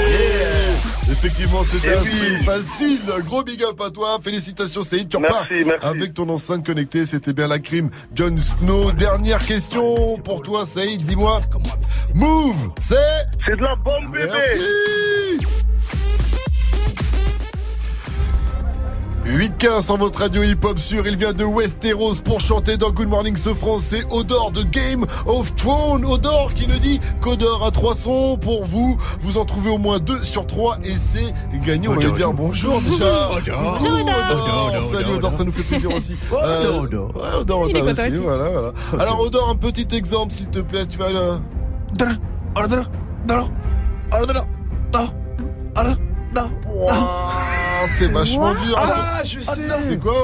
[1.11, 3.01] Effectivement, c'était assez facile.
[3.25, 4.19] Gros big up à toi.
[4.23, 5.09] Félicitations, Saïd.
[5.09, 5.47] Tu repars
[5.83, 7.07] avec ton enceinte connectée.
[7.07, 7.91] C'était bien la crime.
[8.15, 8.93] John Snow.
[8.93, 11.03] Dernière question pour toi, Saïd.
[11.03, 11.41] Dis-moi.
[12.15, 12.97] Move, c'est
[13.47, 14.65] C'est de la bombe, bébé Merci
[19.27, 23.35] 8-15 sur votre radio hip-hop sur, il vient de Westeros pour chanter dans Good Morning
[23.35, 26.05] ce français Odor de Game of Thrones.
[26.05, 28.97] Odor qui nous dit qu'Odor a trois sons pour vous.
[29.21, 31.35] Vous en trouvez au moins deux sur trois et c'est
[31.67, 31.89] gagné.
[31.89, 33.31] On va lui dire bonjour déjà.
[33.37, 33.81] Odor.
[33.81, 34.17] Bonjour, Odor.
[34.17, 34.69] Odor.
[34.71, 36.17] Odor, Salut Odor, Odor, ça nous fait plaisir aussi.
[36.33, 37.09] Euh, Odor.
[37.17, 38.17] Ouais, Odor, aussi, aussi.
[38.23, 38.73] voilà, voilà.
[39.01, 40.87] Alors Odor, un petit exemple s'il te plaît.
[40.87, 41.41] Tu vas là.
[46.77, 47.56] Ouah,
[47.97, 48.77] C'est vachement dur.
[48.79, 49.61] Ah, je sais.
[49.89, 50.23] C'est quoi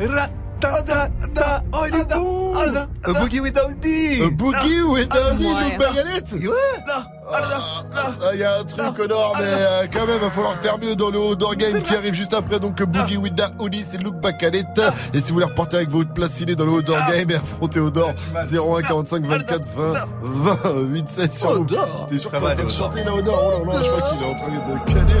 [0.00, 1.62] Ra-ta-ta-ta.
[1.72, 2.52] Oh, il est bon.
[2.56, 4.22] A boogie without D.
[4.24, 6.54] A boogie without D, Ah, Luc Bagalette Ouais.
[6.88, 10.54] Ah, Il y a un truc au nord, mais euh, quand même, il va falloir
[10.58, 12.60] faire mieux dans le Odor Game qui arrive juste après.
[12.60, 14.80] Donc, Boogie with the Hoodie, c'est Luke Bacalette.
[15.12, 17.80] Et si vous voulez repartir avec votre place ciné dans le Odor Game et affronter
[17.80, 18.12] Odor,
[18.52, 22.06] 01 45 24 20 20 8 16 sur Odor.
[22.08, 23.42] T'es sûr que t'es en train de chanter là, Odor?
[23.60, 25.20] Oh là là, je crois qu'il est en train de caler.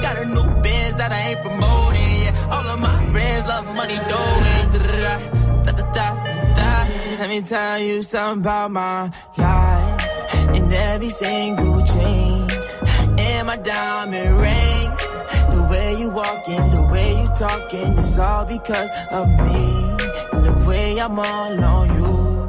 [0.00, 2.52] Got a new Benz that I ain't promoting, yeah.
[2.54, 4.72] All of my friends love money, yeah.
[4.72, 6.28] Da, da.
[7.18, 10.08] Let me tell you something about my life.
[10.54, 12.48] And every single chain,
[13.18, 15.02] and my diamond rings.
[15.50, 19.64] The way you walking, the way you talking, it's all because of me.
[20.32, 22.46] And the way I'm all on you.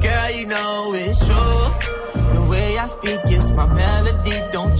[0.00, 2.32] Girl, you know it's true.
[2.32, 4.32] The way I speak is my melody.
[4.50, 4.72] Don't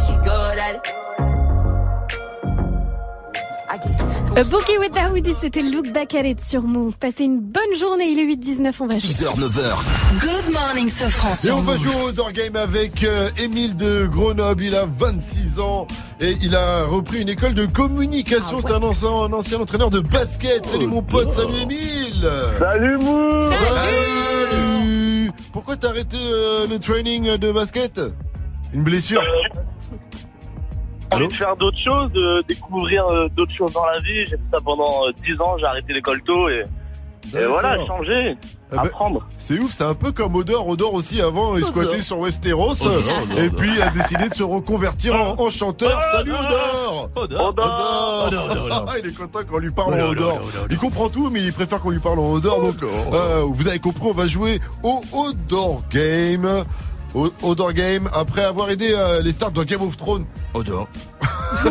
[4.37, 6.95] A Boogie with Daoudi, c'était Look Back at It sur Move.
[6.97, 10.21] Passez une bonne journée, il est 8-19, on va 6h, 9h.
[10.21, 11.43] Good morning, ce France.
[11.43, 14.63] Et on va jouer au Door Game avec euh, Émile de Grenoble.
[14.63, 15.85] Il a 26 ans
[16.21, 18.61] et il a repris une école de communication.
[18.61, 20.65] C'est un ancien, un ancien entraîneur de basket.
[20.65, 22.29] Salut mon pote, salut Émile.
[22.57, 25.31] Salut Mou Salut.
[25.51, 27.99] Pourquoi t'as arrêté euh, le training de basket?
[28.73, 29.21] Une blessure?
[29.21, 29.51] J'ai
[31.15, 34.21] envie de faire d'autres choses, de découvrir euh, d'autres choses dans la vie.
[34.25, 36.63] J'ai fait ça pendant euh, 10 ans, j'ai arrêté l'école tôt et,
[37.35, 38.35] et voilà, changer,
[38.71, 39.25] Eh ben, apprendre.
[39.37, 40.67] C'est ouf, c'est un peu comme Odor.
[40.67, 42.71] Odor aussi avant, il squattait sur Westeros.
[42.85, 43.55] Odor, Odor, et Odor.
[43.57, 46.03] puis il a décidé de se reconvertir en, en chanteur.
[46.11, 47.47] Salut Odor Odor.
[47.49, 47.65] Odor.
[47.67, 48.85] Odor, Odor, Odor.
[48.89, 50.27] Ah, Il est content qu'on lui parle en Odor, Odor.
[50.35, 50.65] Odor, Odor.
[50.71, 52.59] Il comprend tout, mais il préfère qu'on lui parle en Odor.
[52.61, 56.47] Donc, euh, vous avez compris, on va jouer au Odor Game.
[57.13, 60.25] Odor Game, après avoir aidé euh, les stars de Game of Thrones.
[60.53, 60.87] Odor.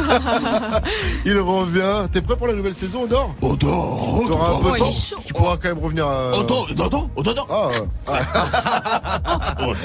[1.25, 2.09] il revient.
[2.13, 3.35] T'es prêt pour la nouvelle saison, Odor?
[3.43, 4.21] Odor.
[4.29, 5.23] T'auras un peu Oh, de il temps.
[5.27, 6.31] Tu pourras quand même revenir à.
[6.39, 7.47] Odor, Odor, Odor.
[7.51, 7.69] Ah.
[8.07, 9.77] Ah oui,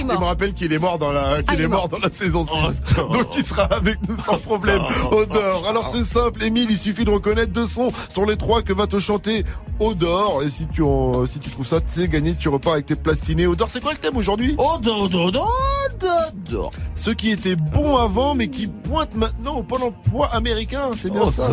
[0.00, 1.88] il, me, il rappelle qu'il est mort dans la, qu'il Ah, est mort mort.
[1.88, 2.94] dans la saison 6.
[3.12, 4.82] Donc il sera avec nous sans problème.
[5.10, 5.66] Odor.
[5.68, 8.86] Alors c'est simple, Émile, il suffit de reconnaître deux sons sur les trois que va
[8.86, 9.44] te chanter
[9.80, 10.42] Odor.
[10.44, 12.96] Et si tu en, si tu trouves ça, tu sais, gagné, tu repars avec tes
[12.96, 13.46] places ciné.
[13.46, 14.54] Odor, c'est quoi le thème aujourd'hui?
[14.58, 14.97] Odor,
[16.94, 20.90] Ceux qui étaient bons avant, mais qui pointent maintenant au pôle emploi américain.
[20.94, 21.48] C'est bien ça.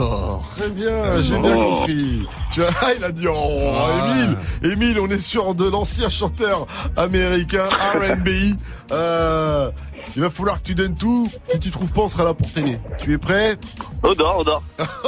[0.57, 2.25] Très bien, j'ai bien compris.
[2.51, 3.71] Tu vois, il a dit, oh,
[4.05, 6.65] Émile, Émile, on est sur de l'ancien chanteur
[6.97, 8.55] américain R&B.
[8.91, 9.69] Euh,
[10.15, 11.29] il va falloir que tu donnes tout.
[11.43, 12.79] Si tu trouves pas, on sera là pour t'aider.
[12.99, 13.57] Tu es prêt
[14.03, 14.61] Odor, Odor.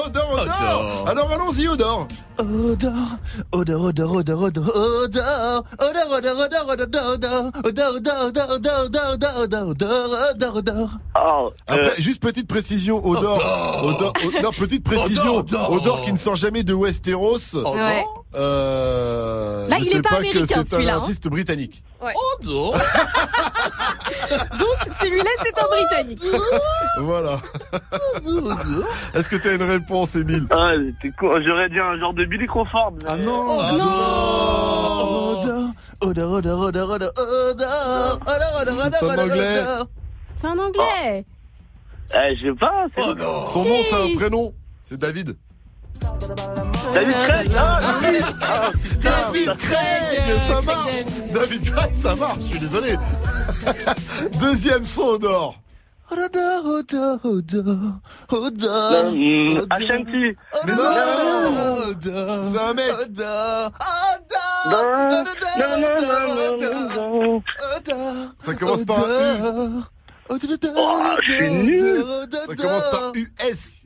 [0.06, 1.06] Odor, Odor.
[1.08, 2.08] Alors allons-y, Odor.
[2.40, 2.92] Odor,
[3.52, 9.42] odor, odor, odor, odor, odor, odor, odor, odor, odor, odor, odor, odor, odor, odor, odor,
[9.42, 10.90] odor, odor, odor, odor.
[11.68, 13.38] Après, juste petite précision, Odor.
[13.84, 15.38] Odor, Odor, non, petite précision.
[15.38, 16.02] Odor, Odor, Odor.
[16.04, 17.56] qui ne sort jamais de Westeros.
[18.38, 21.00] Euh, Là, il est sait pas que américain, c'est un celui-là, hein.
[21.00, 21.84] artiste britannique.
[22.02, 22.14] Ouais.
[22.40, 22.74] Odor.
[24.60, 26.22] Donc, celui-là, c'est un Britannique.
[27.00, 27.40] Voilà.
[29.16, 30.46] Est-ce que tu as une réponse, Émile?
[30.52, 31.42] Ah, t'es con.
[31.42, 32.94] J'aurais dit un genre de Billy Crawford.
[33.08, 33.48] Ah non
[36.00, 37.12] Odor, odor, odor, odor, odor, odor,
[37.56, 39.60] odor, odor, C'est odor, en odor, anglais.
[39.62, 39.88] odor.
[40.36, 41.26] C'est un anglais.
[42.16, 42.86] Eh, je sais pas.
[42.96, 43.04] c'est-
[43.52, 44.54] Son nom, c'est un prénom.
[44.84, 45.36] C'est David.
[46.94, 47.52] David Craig.
[47.56, 48.26] Ah, David.
[48.42, 51.06] Ah, putain, David ça- Craig, ça marche.
[51.34, 52.40] David Craig, ça marche.
[52.42, 52.96] Je suis désolé.
[54.40, 55.56] Deuxième son, Odor.
[59.70, 60.36] Ashanti.
[60.66, 62.44] Mais non.
[62.44, 62.92] C'est un mec.
[68.38, 69.82] Ça commence par un
[70.30, 70.36] U.
[70.76, 72.02] Oh, je suis nul.
[72.02, 73.78] odor, Ça commence par US.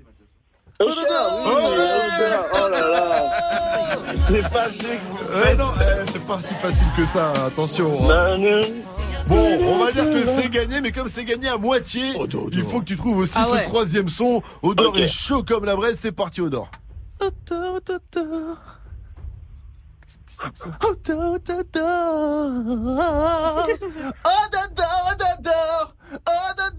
[0.81, 2.45] Odor, oui, Odor.
[2.53, 3.01] Oh là là.
[4.27, 4.67] C'est pas
[5.51, 7.91] Eh non, eh, c'est pas si facile que ça, attention.
[8.09, 8.37] hein.
[8.37, 8.61] Non, non.
[9.27, 12.01] Bon, on va dire que c'est gagné, mais comme c'est gagné à moitié,
[12.51, 13.61] il faut que tu trouves aussi Ah ce ouais.
[13.63, 14.41] troisième son.
[14.61, 16.69] Odor est chaud comme la braise, c'est parti Odor.
[17.19, 18.57] odor, odor.
[20.81, 21.91] Odor, odor, odor.
[23.65, 24.93] Odor, odor,
[25.39, 25.93] odor.
[26.11, 26.71] Odor,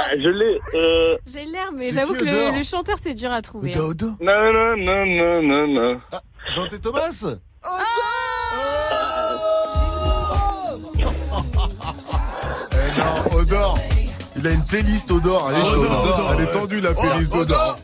[0.00, 0.60] Ah, je l'ai.
[0.74, 1.16] Euh...
[1.26, 3.74] J'ai l'air, mais j'avoue que Odor le, le chanteur, c'est dur à trouver.
[3.74, 3.80] hein.
[3.80, 4.10] Odor.
[4.20, 6.00] Non, non, non, non, non, non.
[6.12, 6.20] Ah,
[6.56, 7.24] Dante Thomas
[12.72, 13.78] Eh non, Odor
[14.36, 15.50] Il a une playlist Odor.
[15.50, 15.86] Elle est Ah, chaude.
[15.86, 16.52] Odor, Odor, Elle est ouais.
[16.52, 17.78] tendue la Oh, playlist Odor.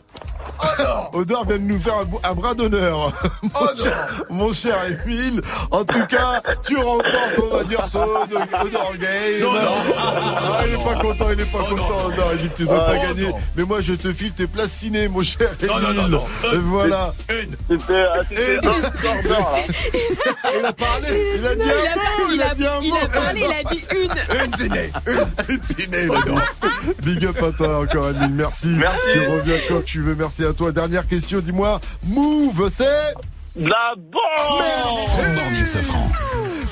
[1.13, 3.11] Odor vient de nous faire un, bras d'honneur.
[3.43, 5.41] Mon, cher, mon cher Emile.
[5.71, 9.41] En tout cas, tu remportes, on va dire, ce Odor Game.
[9.41, 9.71] Non, non.
[9.97, 12.29] Ah, il est pas content, il est pas content, Odor.
[12.33, 13.03] Il dit que tu vas Oh, pas non.
[13.03, 13.31] gagner.
[13.55, 15.71] Mais moi, je te file tes places ciné, mon cher Emile.
[15.75, 16.23] Non, non, non, non.
[16.53, 17.13] Et Voilà.
[17.69, 18.19] C'était ah.
[20.59, 21.33] Il a parlé.
[21.37, 22.29] Il a dit Il un mot.
[22.29, 22.95] il Il a dit un il mot.
[22.97, 24.45] a parlé, il a dit une.
[24.45, 24.91] Une ciné.
[25.07, 26.07] Une, une ciné.
[27.03, 28.31] Big up à toi encore, Emile.
[28.31, 28.67] Merci.
[28.77, 28.99] Merci.
[29.13, 30.15] Tu reviens quand tu veux.
[30.15, 30.64] Merci à toi.
[30.71, 31.79] Dernière question, dis-moi.
[32.07, 33.13] Move, c'est
[33.55, 34.21] La bombe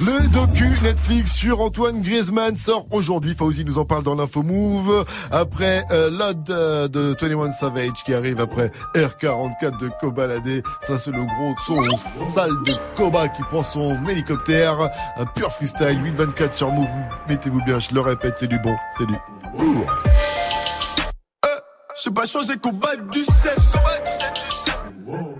[0.01, 3.33] le docu Netflix sur Antoine Griezmann sort aujourd'hui.
[3.35, 5.05] Fauzi nous en parle dans l'info Move.
[5.31, 10.63] Après euh, Lod euh, de 21 Savage qui arrive après R44 de Kobalade.
[10.81, 14.89] Ça c'est le gros son sale de Koba qui prend son hélicoptère.
[15.17, 16.88] Un pur freestyle 824 sur Move.
[17.30, 18.75] Mettez-vous bien, je le répète, c'est du bon.
[18.97, 19.15] C'est du
[19.57, 19.88] lourd.
[22.01, 23.53] J'ai pas changé combat du 7.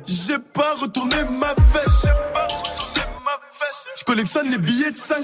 [0.06, 2.10] J'ai pas retourné ma veste.
[4.04, 5.24] Je collectionne les billets de 500.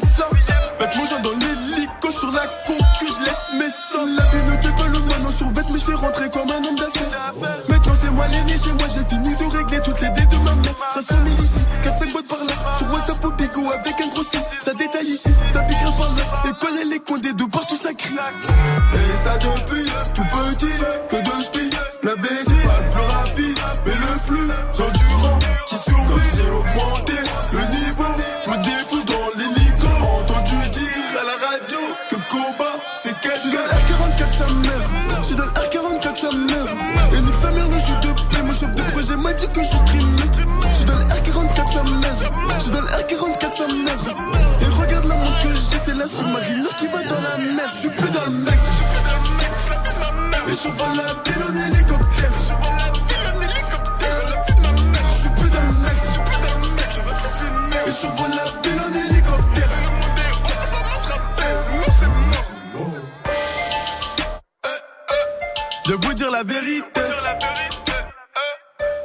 [0.80, 4.08] Faites mon genre dans l'hélico sur la conque, je laisse mes sangs.
[4.18, 6.64] La vie ne fait pas le moine en survêt, mais je fais rentrer comme un
[6.64, 7.34] homme d'affaires.
[7.68, 10.56] Maintenant c'est moi l'aîné chez moi, j'ai fini de régler toutes les dettes de ma
[10.56, 10.76] mère.
[10.94, 12.54] Ça sonne ici, 4-5 boîtes par là.
[12.78, 14.38] Sur WhatsApp au bigot avec un gros 6.
[14.62, 16.24] Ça détaille ici, ça piquera par là.
[16.48, 18.16] Et quand elle est condé de partout ça crie.
[18.16, 20.72] Et ça depuis tout petit,
[21.10, 21.74] que de speed.
[22.04, 24.50] La c'est pas le plus rapide, mais le plus
[24.82, 26.30] endurant qui survit.
[26.50, 27.19] Augmenté
[36.20, 36.68] sa mère.
[37.14, 39.62] Et nique sa mère le jeu de paix, mon chef de projet m'a dit que
[39.62, 40.30] je streamais.
[40.72, 44.16] Je suis dans le R44 sa mère, je suis dans le R44 sa mère.
[44.62, 47.68] Et regarde la montre que j'ai, c'est la sous-marine qui va dans la mer.
[47.68, 48.74] Je suis plus dans le Mexique.
[50.48, 52.32] Et je vole la ville en hélicoptère.
[55.08, 56.20] Je suis plus dans le Mexique.
[57.88, 59.09] Et je vole la ville en hélicoptère.
[65.90, 67.02] Je vais vous dire la vérité.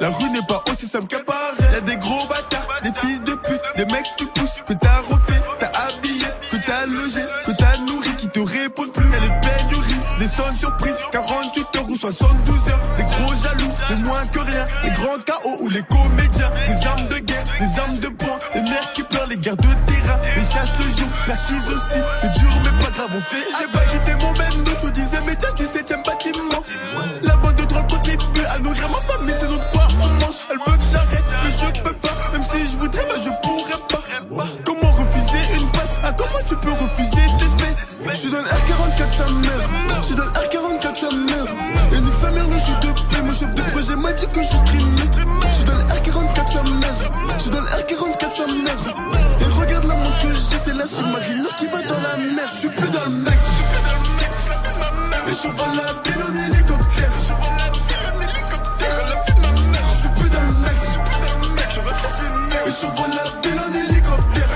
[0.00, 1.72] La rue n'est pas aussi simple qu'elle paraît.
[1.72, 4.98] Y'a des gros bâtards, des fils de pute, des mecs que tu pousses, que t'as
[4.98, 9.10] refait, t'as habillé, que t'as logé, que t'as nourri, qui te répondent plus.
[9.10, 12.80] Y'a les pénuries, des sonnes surprises, 48 heures ou 72 heures.
[12.98, 17.08] Les gros jaloux, les moins que rien, les grands chaos ou les comédiens, les armes
[17.08, 20.44] de guerre, les armes de poing, les mères qui pleurent, les guerres de terrain, les
[20.44, 21.98] chasses le jour, l'acquise aussi.
[22.20, 23.42] C'est dur mais pas grave, on fait.
[23.58, 24.13] J'ai pas quitté
[24.82, 26.62] je disais métier du 7ème bâtiment.
[27.22, 30.36] La bonne de drogue contribue à nourrir ma famille, c'est notre quoi on mange?
[30.50, 32.14] Elle veut que j'arrête, mais je peux pas.
[32.32, 34.02] Même si je voudrais, mais je pourrais pas.
[34.64, 39.10] Comment refuser une passe Ah, comment tu peux refuser d'espèces Je suis dans le R44
[39.16, 39.98] sa mère.
[40.00, 41.46] Je suis dans le R44 sa mère.
[41.92, 43.22] Et nique sa mère le jeu de paix.
[43.22, 45.10] Mon chef de projet m'a dit que je streamais.
[45.50, 47.12] Je suis dans le R44 sa mère.
[47.36, 48.94] Je suis dans le R44 sa mère.
[49.40, 52.48] Et regarde la montre que j'ai, c'est la sous-marine qui va dans la mer.
[52.48, 53.52] Je suis plus dans le Mexique.
[55.34, 57.12] Et je vole la en hélicoptère.
[59.88, 61.00] Je suis plus dans le Mexique.
[62.66, 64.52] Et je vole la ville en hélicoptère.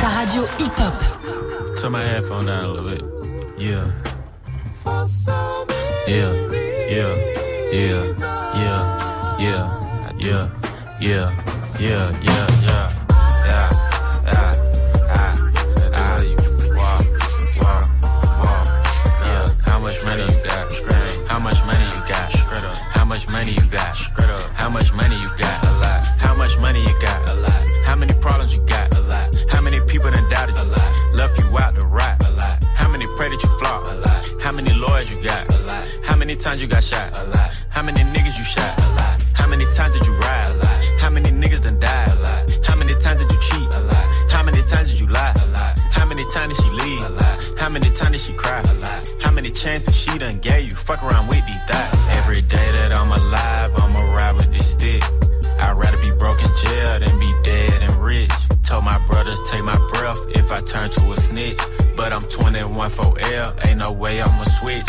[0.00, 0.96] Ta radio hip-hop.
[1.80, 3.04] Turn my headphone down a little bit.
[3.58, 3.86] Yeah.
[6.06, 6.32] Yeah.
[6.88, 7.47] Yeah.
[7.70, 8.14] Yeah.
[8.56, 9.36] Yeah.
[9.38, 10.08] Yeah.
[10.18, 10.48] Yeah.
[10.98, 10.98] Yeah.
[11.00, 11.30] Yeah.
[11.78, 12.10] Yeah.
[12.22, 12.46] Yeah.
[12.64, 12.88] Yeah.
[13.44, 13.68] Yeah.
[14.24, 14.52] Ah.
[15.12, 15.34] Ah.
[20.04, 20.72] Money you got?
[21.28, 22.32] How much money you got?
[22.96, 23.96] How much money you got?
[24.54, 25.66] How much money you got?
[25.66, 26.06] A lot.
[26.16, 27.28] How much money you got?
[27.28, 27.70] A lot.
[27.84, 28.96] How many problems you got?
[28.96, 29.36] A lot.
[29.50, 30.56] How many people done doubted?
[30.56, 31.12] A lot.
[31.12, 32.24] Left you out to rot?
[32.24, 32.64] A lot.
[32.74, 33.86] How many pray that you flop?
[33.88, 34.42] A lot.
[34.42, 35.57] How many lawyers you got?
[36.08, 37.16] How many times you got shot?
[37.18, 37.62] A lot.
[37.68, 38.80] How many niggas you shot?
[38.80, 39.22] A lot.
[39.34, 40.50] How many times did you ride?
[40.50, 40.84] A lot.
[40.98, 42.08] How many niggas done died?
[42.08, 42.50] A lot.
[42.64, 43.74] How many times did you cheat?
[43.74, 44.06] A lot.
[44.30, 45.34] How many times did you lie?
[45.42, 45.78] A lot.
[45.92, 47.02] How many times did she leave?
[47.02, 47.50] A lot.
[47.58, 48.62] How many times did she cry?
[48.62, 49.12] A lot.
[49.20, 50.76] How many chances she done gave you?
[50.76, 51.98] Fuck around with these thoughts.
[52.16, 55.04] Every day that I'm alive, I'ma ride with this stick.
[55.60, 58.32] I'd rather be broke in jail than be dead and rich.
[58.64, 61.60] Told my brothers take my breath if I turn to a snitch.
[61.96, 64.88] But I'm 21 for L, ain't no way I'ma switch.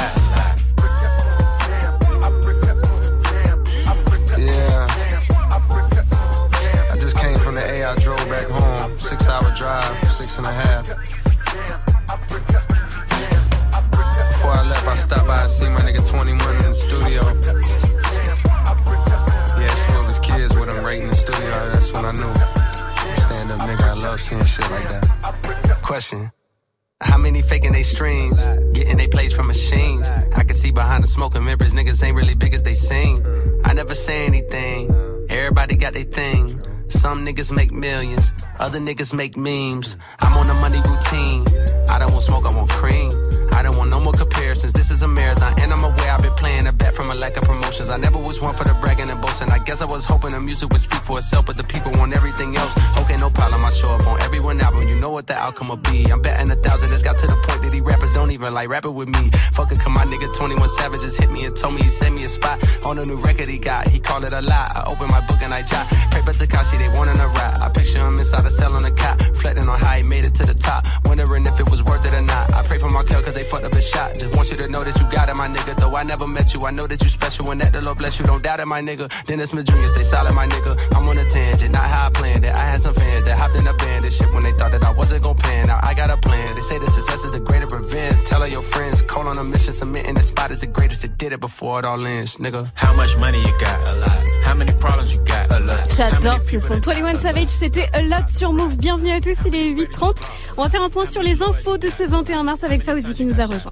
[35.91, 36.61] Got their thing.
[36.87, 39.97] Some niggas make millions, other niggas make memes.
[40.19, 41.45] I'm on the money routine.
[41.89, 43.11] I don't want smoke, I want cream.
[43.53, 44.73] I don't want no more comparisons.
[44.73, 47.43] This is a marathon, and I'm aware I've been playing bet from a lack of
[47.43, 47.89] promotions.
[47.89, 49.49] I never was one for the bragging and boasting.
[49.51, 52.15] I guess I was hoping the music would speak for itself, but the people want
[52.15, 52.73] everything else.
[52.99, 53.63] Okay, no problem.
[53.63, 54.87] I show up on every one album.
[54.87, 56.05] You know what the outcome will be.
[56.11, 56.91] I'm betting a thousand.
[56.93, 59.29] It's got to the point that these rappers don't even like rapping with me.
[59.53, 62.15] Fuck it, come my nigga 21 Savage just hit me and told me he sent
[62.15, 63.87] me a spot on a new record he got.
[63.87, 64.71] He called it a lie.
[64.75, 65.87] I open my book and I jot.
[66.11, 67.59] Paper Takashi, they wanting a rap.
[67.61, 70.35] I picture him inside a cell on a cot, reflecting on how he made it
[70.35, 70.85] to the top.
[71.05, 72.53] Wondering if it was worth it or not.
[72.53, 74.13] I pray for Markel cause they fucked up his shot.
[74.13, 75.75] Just want you to know that you got it, my nigga.
[75.77, 78.19] Though I never met you, I know that you special and that the Lord bless
[78.19, 78.25] you.
[78.25, 79.07] Don't doubt it, my nigga.
[79.25, 80.71] Dennis Smith Jr., stay solid, my nigga.
[80.95, 82.53] I'm on a tangent, not how I planned it.
[82.53, 84.83] I had some fans that hopped in a band and shit when they thought that
[84.83, 85.67] I wasn't gon' pan.
[85.67, 86.53] Now I got a plan.
[86.55, 88.19] They say the success is the greater revenge.
[88.25, 91.17] Tell all your friends, call on a mission, submitting the spot is the greatest that
[91.17, 92.71] did it before it all ends, nigga.
[92.75, 93.87] How much money you got?
[93.87, 94.29] A lot.
[94.43, 95.51] How many problems you got?
[95.51, 95.89] A lot.
[96.01, 96.73] J'adore ce son.
[96.83, 98.75] 21 Savage, c'était A Lot sur Move.
[98.75, 100.15] Bienvenue à tous, il est 8h30.
[100.57, 103.23] On va faire un point sur les infos de ce 21 mars avec Fauzi qui
[103.23, 103.71] nous a rejoint.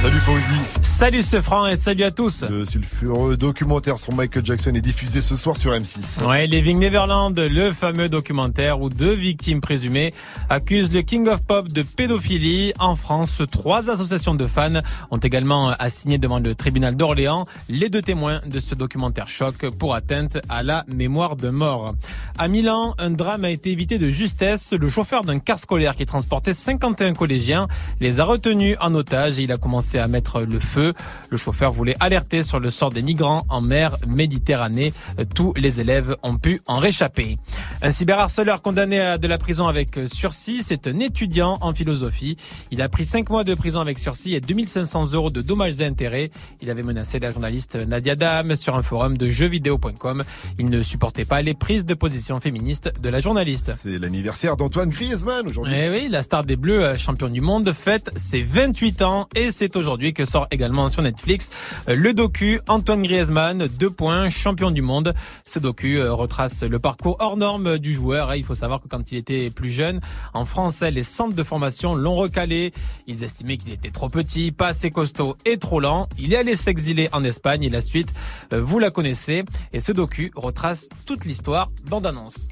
[0.00, 0.60] Salut Fauzi.
[0.80, 2.44] Salut ce franc et salut à tous.
[2.48, 6.24] Le sulfureux documentaire sur Michael Jackson est diffusé ce soir sur M6.
[6.24, 10.14] Ouais, Living Neverland, le fameux documentaire où deux victimes présumées
[10.50, 12.74] accusent le King of Pop de pédophilie.
[12.78, 18.02] En France, trois associations de fans ont également assigné devant le tribunal d'Orléans les deux
[18.02, 21.96] témoins de ce documentaire choc pour atteinte à la mémoire de mort.
[22.38, 24.72] À Milan, un drame a été évité de justesse.
[24.72, 27.66] Le chauffeur d'un car scolaire qui transportait 51 collégiens
[28.00, 30.92] les a retenus en otage et il a commencé à mettre le feu.
[31.30, 34.92] Le chauffeur voulait alerter sur le sort des migrants en mer Méditerranée.
[35.34, 37.38] Tous les élèves ont pu en réchapper.
[37.80, 42.36] Un cyberharceleur condamné à de la prison avec sursis, c'est un étudiant en philosophie.
[42.70, 45.86] Il a pris 5 mois de prison avec sursis et 2500 euros de dommages et
[45.86, 46.30] intérêts.
[46.60, 50.24] Il avait menacé la journaliste Nadia Dam sur un forum de jeuxvideo.com.
[50.58, 53.72] Il ne supportait pas les prises de position féministes de la journaliste.
[53.78, 55.74] C'est l'anniversaire d'Antoine Griezmann aujourd'hui.
[55.76, 59.52] Eh oui, la star des Bleus, euh, champion du monde, fête ses 28 ans et
[59.52, 61.50] c'est aujourd'hui que sort également sur Netflix
[61.88, 65.14] euh, le docu Antoine Griezmann, deux points, champion du monde.
[65.44, 68.34] Ce docu euh, retrace le parcours hors norme du joueur.
[68.34, 70.00] Il faut savoir que quand il était plus jeune,
[70.34, 72.72] en France, les centres de formation l'ont recalé.
[73.06, 76.08] Ils estimaient qu'il était trop petit, pas assez costaud et trop lent.
[76.18, 78.08] Il est allé s'exiler en Espagne et la suite,
[78.52, 79.44] euh, vous la connaissez.
[79.72, 81.68] Et ce docu retrace toute l'histoire.
[81.86, 82.48] Bande annonce.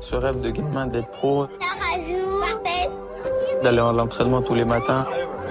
[0.00, 1.46] Ce rêve de gamin d'être pro,
[3.62, 5.06] d'aller à l'entraînement tous les matins,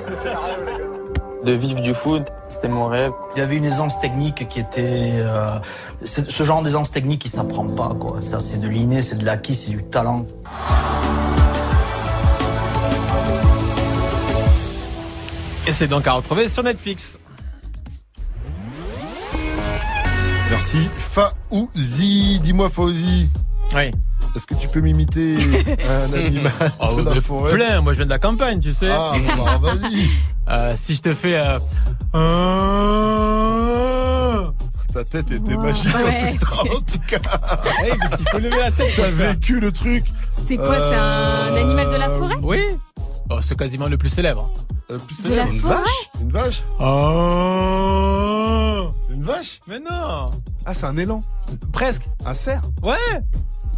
[1.44, 3.12] de vivre du foot, c'était mon rêve.
[3.36, 5.12] Il y avait une aisance technique qui était...
[5.16, 5.58] euh,
[6.04, 7.96] ce genre d'aisance technique, il s'apprend pas.
[8.00, 8.22] quoi.
[8.22, 10.26] Ça, c'est de l'inné, c'est de l'acquis, c'est du talent.
[15.68, 17.20] Et c'est donc à retrouver sur Netflix.
[20.50, 22.40] Merci Faouzi.
[22.42, 23.30] Dis-moi Fauzi.
[23.74, 23.92] Oui.
[24.36, 25.36] Est-ce que tu peux m'imiter
[25.88, 28.90] un animal Oh, de la forêt plein, moi je viens de la campagne, tu sais.
[28.90, 30.10] Ah, bon, bah, vas-y.
[30.50, 31.38] Euh, si je te fais...
[31.38, 31.60] euh,
[33.12, 34.48] euh,
[34.94, 36.36] Ta tête était magique en Ouais.
[36.38, 36.62] tout cas.
[36.76, 37.20] En tout cas.
[37.84, 38.92] hey, parce qu'il faut lever la tête.
[38.98, 40.04] T'as le vécu le truc.
[40.32, 42.36] C'est quoi, c'est un animal de la forêt?
[42.42, 42.60] Oui.
[43.30, 44.50] Oh, c'est quasiment le plus célèbre.
[44.90, 46.10] Euh, plus De la c'est une forêt vache?
[46.20, 46.64] Une vache?
[46.80, 46.84] Oh
[49.08, 49.62] C'est une vache?
[49.68, 50.26] Mais non
[50.66, 51.24] Ah, c'est un élan.
[51.72, 52.04] Presque.
[52.26, 52.62] Un cerf?
[52.84, 52.98] Ouais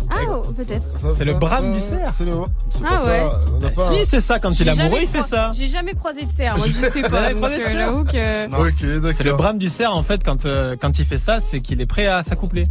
[0.09, 0.83] Ah, oh, peut-être.
[1.17, 2.11] C'est le brame du cerf.
[2.15, 2.31] C'est le.
[2.69, 3.19] C'est Ah pas ouais.
[3.19, 3.39] ça.
[3.55, 3.91] On n'a pas.
[3.93, 5.51] Si, c'est ça, quand il amoureux, jamais il fait ça.
[5.55, 7.31] J'ai jamais croisé de cerf, moi je sais pas.
[7.31, 8.45] euh, cerf J'avoue que.
[8.67, 9.11] Ok, d'accord.
[9.17, 11.81] C'est le brame du cerf, en fait, quand, euh, quand il fait ça, c'est qu'il
[11.81, 12.65] est prêt à s'accoupler.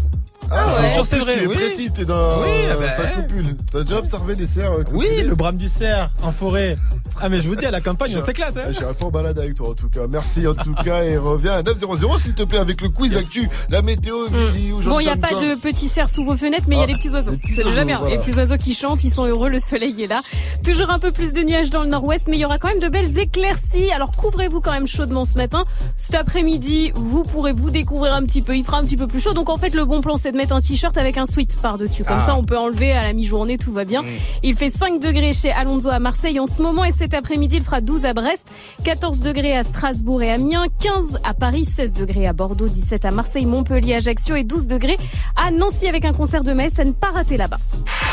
[0.50, 1.54] Ah, Je suis sûr en c'est vrai, tu es oui.
[1.54, 3.46] précis, t'es dans Oui, ah bah, un copule.
[3.70, 6.76] T'as déjà observé des cerfs euh, Oui, le brame du cerf en forêt.
[7.20, 8.56] Ah mais je vous dis à la campagne, on s'éclate.
[8.56, 8.64] Hein.
[8.68, 10.00] Je suis un peu en balade avec toi en tout cas.
[10.10, 13.48] Merci en tout cas et reviens à 900 s'il te plaît avec le quiz actu,
[13.70, 14.26] la météo.
[14.52, 16.82] Vivi, Bon, il n'y a pas de petits cerfs sous vos fenêtres, mais il y
[16.82, 17.21] a Ah, des petits oiseaux.
[17.30, 17.98] Petits C'est déjà oiseaux, bien.
[17.98, 18.14] voilà.
[18.16, 20.22] Les petits oiseaux qui chantent, ils sont heureux, le soleil est là.
[20.64, 22.80] Toujours un peu plus de nuages dans le nord-ouest, mais il y aura quand même
[22.80, 23.90] de belles éclaircies.
[23.92, 25.64] Alors couvrez-vous quand même chaudement ce matin.
[25.96, 28.56] Cet après-midi, vous pourrez vous découvrir un petit peu.
[28.56, 29.32] Il fera un petit peu plus chaud.
[29.32, 32.04] Donc en fait, le bon plan, c'est de mettre un t-shirt avec un sweat par-dessus.
[32.04, 32.26] Comme Ah.
[32.26, 34.02] ça, on peut enlever à la mi-journée, tout va bien.
[34.42, 37.62] Il fait 5 degrés chez Alonso à Marseille en ce moment et cet après-midi, il
[37.62, 38.48] fera 12 à Brest,
[38.84, 43.10] 14 degrés à Strasbourg et Amiens, 15 à Paris, 16 degrés à Bordeaux, 17 à
[43.10, 44.96] Marseille, Montpellier, Ajaccio et 12 degrés
[45.36, 47.58] à Nancy avec un concert de Metz à ne pas rater là-bas.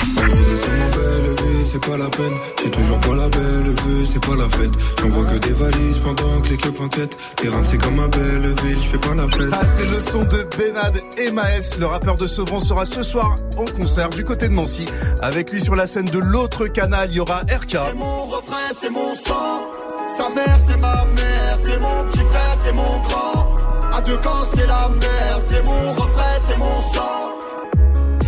[0.02, 2.34] Sur ma belle vie, c'est pas la peine.
[2.64, 4.72] J'ai toujours pas la belle vue, c'est pas la fête.
[5.00, 7.18] J'envoie que des valises pendant que les keufs enquêtent.
[7.44, 9.50] Les rames, c'est comme ma belle ville, je fais pas la fête.
[9.54, 11.78] Ça, c'est le son de Benad et Maes.
[11.80, 14.86] Le rappeur de Sevran sera ce soir en concert du côté de Nancy.
[15.22, 17.70] Avec lui sur la scène de l'autre canal, il y aura RK.
[17.72, 19.70] C'est mon refrain, c'est mon sang.
[20.08, 21.56] Sa mère, c'est ma mère.
[21.60, 23.56] C'est mon petit frère, c'est mon grand.
[23.94, 25.44] À deux camps, c'est la merde.
[25.46, 27.39] C'est mon refrain, c'est mon sang.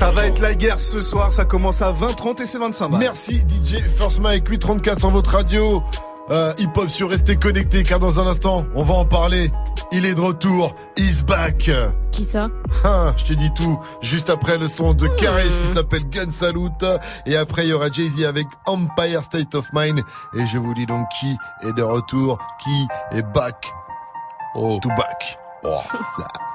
[0.02, 1.32] Ça va être la guerre ce soir.
[1.32, 3.00] Ça commence à 20h30 et c'est 25 balles.
[3.02, 5.84] Merci DJ First Mike 834 sur votre radio.
[6.32, 9.52] Euh, hip hop sur restez connectés car dans un instant on va en parler.
[9.92, 11.70] Il est de retour, he's back.
[12.12, 12.48] Qui ça?
[12.84, 13.80] Hein, je te dis tout.
[14.02, 16.84] Juste après le son de Karis qui s'appelle Gun Salute.
[17.28, 20.00] Et après il y aura Jay-Z avec Empire State of Mind.
[20.34, 23.72] Et je vous dis donc qui est de retour, qui est back.
[24.56, 24.80] Oh.
[24.82, 25.38] To back.
[25.64, 25.78] Oh,
[26.18, 26.28] ça.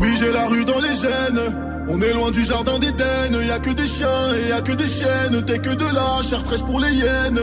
[0.00, 1.73] Oui, j'ai la rue dans les gènes.
[1.88, 3.32] On est loin du jardin d'Éden.
[3.46, 5.44] Y a que des chiens et y a que des chiennes.
[5.46, 7.38] T'es que de la chair fraîche pour les hyènes.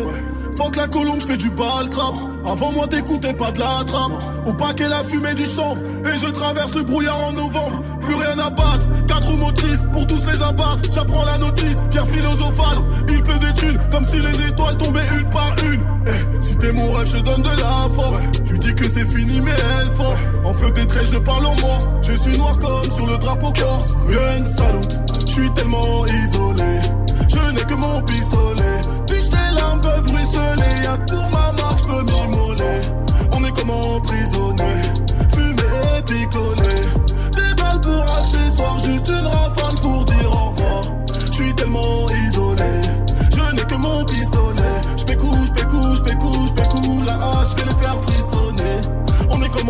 [0.58, 2.16] Faut que la colombe fait du bal trap.
[2.46, 4.12] Avant moi, t'écoutais pas de la trappe.
[4.46, 5.82] Au paquet, la fumée du chanvre.
[6.06, 7.82] Et je traverse le brouillard en novembre.
[8.02, 8.88] Plus rien à battre.
[9.08, 10.82] Quatre motrices pour tous les abattre.
[10.92, 11.78] J'apprends la notice.
[11.92, 12.80] Pierre philosophale.
[13.10, 15.82] Il pleut des thunes comme si les étoiles tombaient une par une.
[16.08, 18.22] Eh, si t'es mon rêve, je donne de la force.
[18.50, 20.22] Lui dis que c'est fini, mais elle force.
[20.44, 21.90] En feu des traits, je parle en morse.
[22.02, 23.90] Je suis noir comme sur le drapeau corse.
[25.26, 26.82] Je suis tellement isolé.
[27.28, 28.82] Je n'ai que mon pistolet.
[29.08, 30.84] Puis tes larmes peuvent ruisseler?
[30.84, 32.82] Y'a pour ma marque, je peux m'immoler.
[33.34, 34.74] On est comme emprisonné.
[35.34, 36.76] Fumé et picolé.
[37.34, 40.84] Des balles pour accessoires, juste une rafale pour dire au revoir.
[41.26, 42.82] Je suis tellement isolé.
[43.32, 44.82] Je n'ai que mon pistolet.
[44.98, 48.82] J'pécou, j'pécou, j'pécou, j'pécou la hache, je vais les faire frissonner.
[49.30, 49.70] On est comme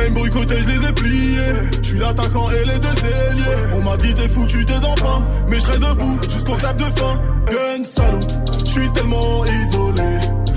[0.00, 1.52] Même boycotté, je les ai pliés.
[1.82, 3.74] Je suis l'attaquant et les deux ailiers.
[3.74, 5.24] On m'a dit t'es foutu, t'es dans pain.
[5.48, 7.20] Mais je serai debout jusqu'au clap de fin.
[7.50, 8.30] Gun salute,
[8.64, 10.10] je suis tellement isolé.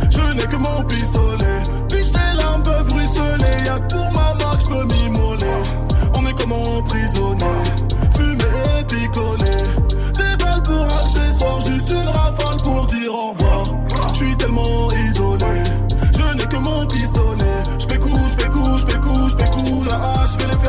[0.09, 1.59] Je n'ai que mon pistolet.
[1.89, 3.65] Puis tes larmes peuvent ruisseler.
[3.65, 5.57] Y'a que pour ma marque, je peux m'immoler.
[6.13, 7.53] On est comme emprisonné.
[8.15, 8.49] Fumé
[8.79, 9.51] et picolé.
[10.19, 13.63] Des balles pour accessoires, juste une rafale pour dire au revoir.
[14.13, 15.63] Je suis tellement isolé.
[16.13, 17.02] Je n'ai que mon pistolet.
[20.25, 20.62] J'pécou la hache,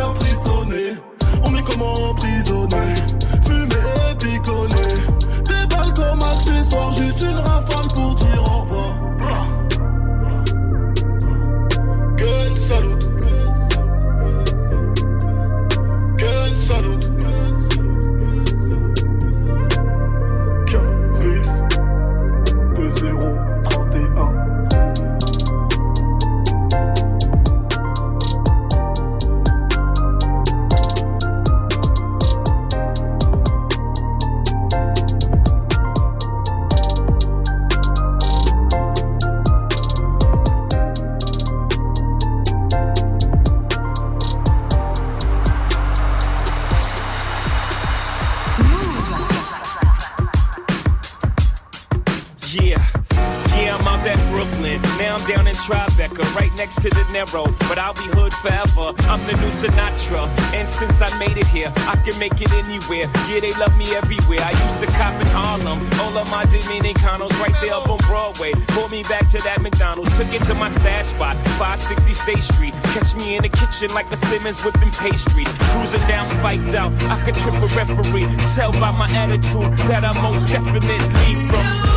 [57.24, 58.92] But I'll be hood forever.
[59.08, 60.28] I'm the new Sinatra.
[60.52, 63.08] And since I made it here, I can make it anywhere.
[63.24, 64.44] Yeah, they love me everywhere.
[64.44, 65.80] I used to cop in Harlem.
[66.04, 68.52] All of my Dominicanos right there up on Broadway.
[68.76, 70.12] Pulled me back to that McDonald's.
[70.18, 72.74] Took it to my stash spot, 560 State Street.
[72.92, 75.48] Catch me in the kitchen like a Simmons whipping pastry.
[75.72, 76.92] Cruising down spiked out.
[77.08, 78.28] I could trip a referee.
[78.52, 81.93] Tell by my attitude that I'm most definitely from.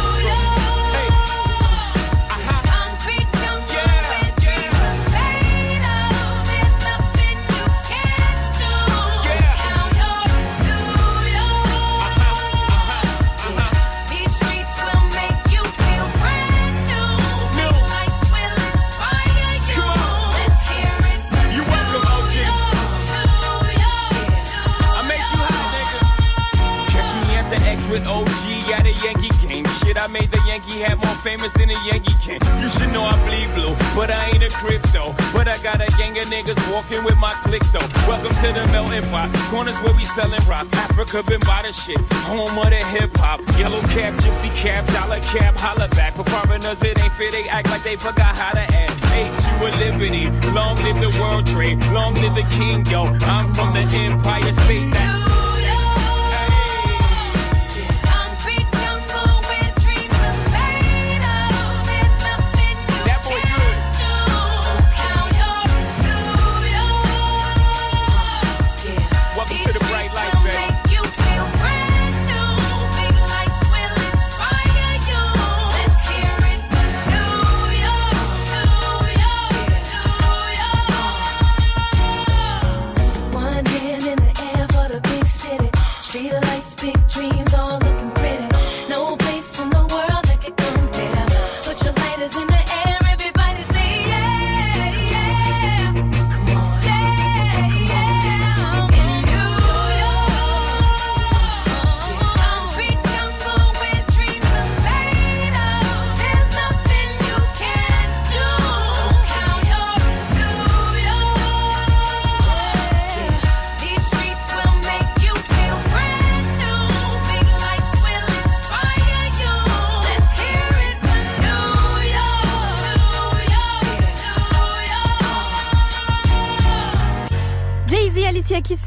[29.03, 29.66] Yankee game.
[29.80, 32.40] Shit, I made the Yankee hat more famous than a Yankee can.
[32.61, 35.14] You should know I bleed blue, but I ain't a crypto.
[35.34, 37.85] But I got a gang of niggas walking with my click though.
[38.09, 39.30] Welcome to the melting pot.
[39.50, 40.66] Corners where we selling rock.
[40.74, 42.00] Africa been by the shit.
[42.30, 43.40] Home of the hip hop.
[43.59, 46.14] Yellow cap, gypsy cap, dollar cap, holla back.
[46.14, 47.32] For foreigners, it ain't fair.
[47.32, 48.98] They act like they forgot how to act.
[49.14, 50.26] Ain't you a liberty?
[50.53, 51.84] Long live the world trade.
[51.93, 53.06] Long live the king, yo.
[53.30, 54.93] I'm from the Empire State.
[54.93, 55.47] That's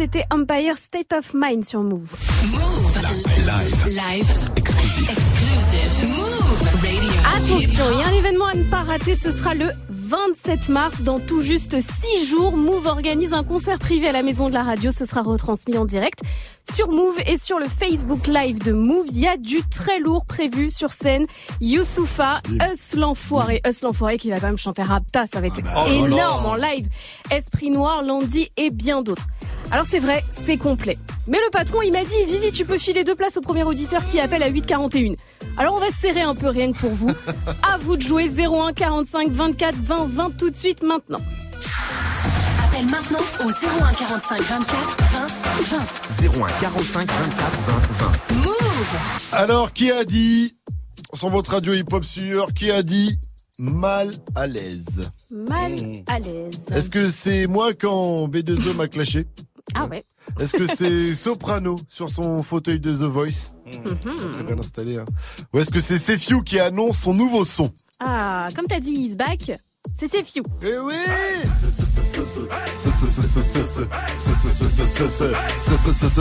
[0.03, 2.17] c'était Empire State of Mind sur Move.
[2.43, 3.85] Live.
[3.85, 4.33] Live.
[4.57, 5.11] Exclusif.
[5.11, 6.09] Exclusive.
[6.09, 7.11] Move Radio.
[7.37, 11.03] Attention, il y a un événement à ne pas rater, ce sera le 27 mars,
[11.03, 12.57] dans tout juste 6 jours.
[12.57, 15.85] Move organise un concert privé à la Maison de la Radio, ce sera retransmis en
[15.85, 16.23] direct
[16.75, 19.07] sur Move et sur le Facebook Live de Move.
[19.12, 21.25] Il y a du très lourd prévu sur scène.
[21.61, 22.41] Youssoufa,
[22.73, 25.91] Us l'enfoiré, Us l'enfoiré qui va quand même chanter Rapta, ça va être bah, oh
[25.91, 26.89] énorme en live.
[27.31, 29.27] Esprit Noir, Landy et bien d'autres.
[29.73, 30.99] Alors c'est vrai, c'est complet.
[31.28, 34.05] Mais le patron, il m'a dit, Vivi, tu peux filer deux places au premier auditeur
[34.05, 35.15] qui appelle à 8h41.
[35.57, 37.10] Alors on va se serrer un peu rien que pour vous.
[37.62, 41.20] À vous de jouer 01 45 24 20 20 tout de suite maintenant.
[42.65, 45.26] Appelle maintenant au 01 45 24 20
[45.62, 46.42] 20.
[46.42, 48.44] 01 45 24 20 20.
[48.44, 48.97] Move.
[49.32, 50.57] Alors, qui a dit,
[51.15, 53.18] sur votre radio hip-hop sûr, qui a dit
[53.58, 55.10] mal à l'aise?
[55.31, 55.74] Mal
[56.07, 56.65] à l'aise.
[56.74, 59.26] Est-ce que c'est moi quand B2O m'a clashé?
[59.74, 60.02] Ah ouais.
[60.39, 64.32] Est-ce que c'est Soprano sur son fauteuil de The Voice Mhm.
[64.32, 64.99] Très bien installé.
[64.99, 65.05] Hein.
[65.55, 67.70] Ou est-ce que c'est Sefiu qui annonce son nouveau son?
[68.00, 69.52] Ah, comme t'as dit, he's back.
[69.93, 70.43] C'était Few.
[70.62, 70.94] Eh oui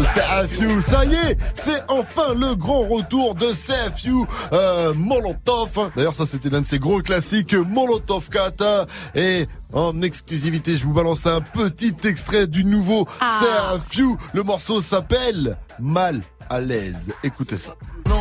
[0.07, 5.91] Sefiu, ça y est, c'est enfin le grand retour de Sefiu euh, Molotov.
[5.95, 8.85] D'ailleurs, ça c'était l'un de ses gros classiques, Molotov Kata.
[9.15, 14.17] Et en exclusivité, je vous balance un petit extrait du nouveau Sefiu.
[14.33, 17.13] Le morceau s'appelle Mal à l'aise.
[17.23, 17.75] Écoutez ça.
[18.07, 18.15] Non,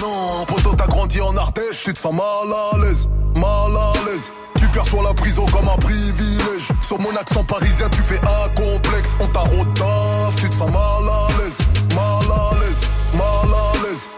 [0.00, 4.30] non, poto t'as grandi en Ardèche, tu te sens mal à l'aise, mal à l'aise.
[4.72, 6.68] Perçois la prison comme un privilège.
[6.80, 9.16] Sur mon accent parisien, tu fais un complexe.
[9.20, 9.40] On t'a
[10.36, 11.58] tu te sens mal à l'aise,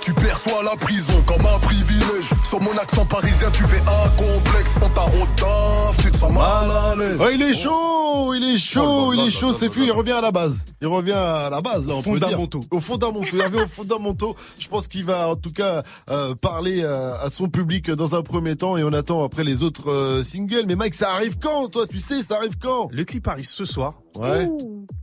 [0.02, 2.30] Tu perçois la prison comme un privilège.
[2.42, 4.76] Sur mon accent parisien, tu fais un complexe.
[4.84, 7.22] On t'a rodaf, tu te sens mal à l'aise.
[7.22, 10.20] Oh, il est chaud, il est chaud, il est chaud, c'est fou, il revient à
[10.20, 10.64] la base.
[10.80, 12.30] Il revient à la base, là, on peut dire.
[12.30, 12.60] Fondamentaux.
[12.72, 13.28] Aux fondamentaux.
[13.32, 14.34] Il revient aux fondamentaux.
[14.58, 18.22] Je pense qu'il va, en tout cas, euh, parler euh, à son public dans un
[18.22, 20.64] premier temps et on attend après les autres euh, singles.
[20.66, 21.86] Mais Mike, ça arrive quand, toi?
[21.86, 22.88] Tu sais, ça arrive quand?
[22.90, 24.00] Le clip arrive ce soir.
[24.16, 24.48] Ouais.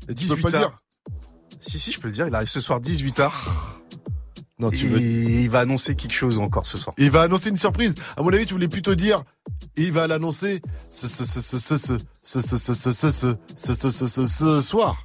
[0.10, 0.60] Et tu peux pas le 18h.
[0.60, 0.76] dire?
[1.62, 2.28] Si, si, je peux le dire.
[2.28, 3.32] Il arrive ce soir 18h.
[4.60, 6.94] Non, tu veux- il va annoncer quelque chose encore ce soir.
[6.98, 7.96] Il va annoncer une surprise.
[8.18, 9.24] À mon avis, tu voulais plutôt dire
[9.78, 13.36] il va l'annoncer ce, ce, ce, ce, ce, ce, ce, ce, ce, ce, ce, ce,
[13.56, 14.98] ce, ce, ce, ce, ce soir.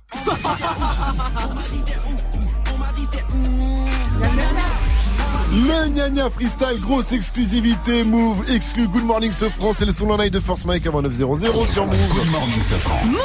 [5.52, 10.40] Le Gna Gna Freestyle, grosse exclusivité, Move, exclu Good Morning Sofran, c'est le son de
[10.40, 12.08] Force Mike avant 900 sur Move.
[12.08, 13.04] Good Morning Sofran.
[13.06, 13.18] Move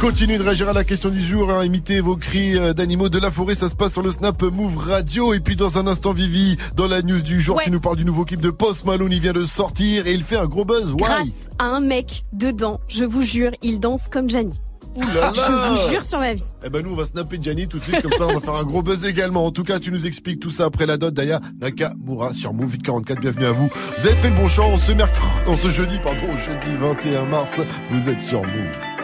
[0.00, 3.18] Continuez de réagir à la question du jour, hein, imitez vos cris euh, d'animaux de
[3.18, 5.34] la forêt, ça se passe sur le Snap Move Radio.
[5.34, 7.64] Et puis dans un instant, Vivi, dans la news du jour, Ouais.
[7.64, 10.22] tu nous parles du nouveau clip de Post Malone, il vient de sortir et il
[10.22, 10.92] fait un gros buzz.
[10.92, 10.98] Why?
[10.98, 11.26] Grâce
[11.58, 14.54] à un mec dedans, je vous jure, il danse comme Gianni.
[14.96, 15.32] Ouh là là
[15.76, 16.42] Je vous jure sur ma vie.
[16.64, 18.54] Eh ben nous on va snapper Gianni tout de suite comme ça on va faire
[18.54, 19.44] un gros buzz également.
[19.46, 22.72] En tout cas tu nous expliques tout ça après la dot d'Aya Nakamura sur Move
[22.72, 23.20] 844.
[23.20, 23.68] Bienvenue à vous.
[23.98, 27.26] Vous avez fait le bon choix en ce mercredi, en ce jeudi pardon, jeudi 21
[27.26, 27.50] mars.
[27.90, 28.97] Vous êtes sur Move.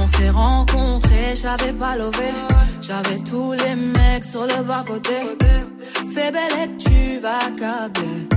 [0.00, 2.30] On s'est rencontrés, j'avais pas levé.
[2.80, 5.14] J'avais tous les mecs sur le bas côté.
[6.14, 8.28] Fais belle et tu vas câbler.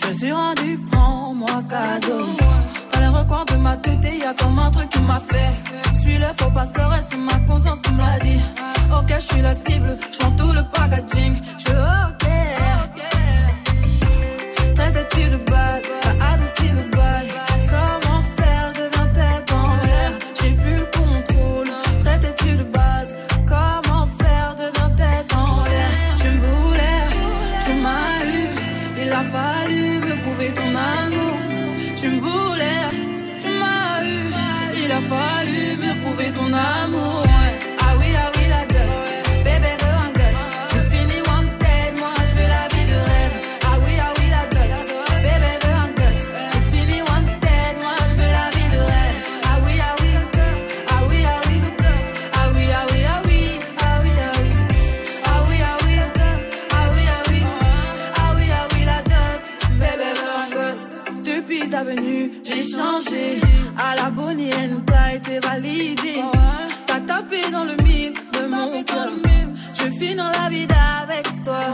[0.00, 2.26] Je me suis rendu, prends-moi cadeau.
[2.92, 5.52] Dans les recoins de ma tête, y a comme un truc qui m'a fait.
[6.00, 8.40] Suis le faux pas se le reste, c'est ma conscience qui me l'a dit.
[8.96, 11.34] Ok, je suis la cible, je tout le packaging.
[11.58, 11.72] Je
[12.08, 12.24] ok.
[14.74, 16.93] Traite-tu de base, t'as adouci le
[62.64, 63.40] changé.
[63.76, 66.22] À la Bonnie Clyde, t'es validé.
[66.86, 69.10] T'as tapé dans le mille de mon cœur.
[69.78, 70.66] Je finis dans la vie
[71.02, 71.64] avec toi.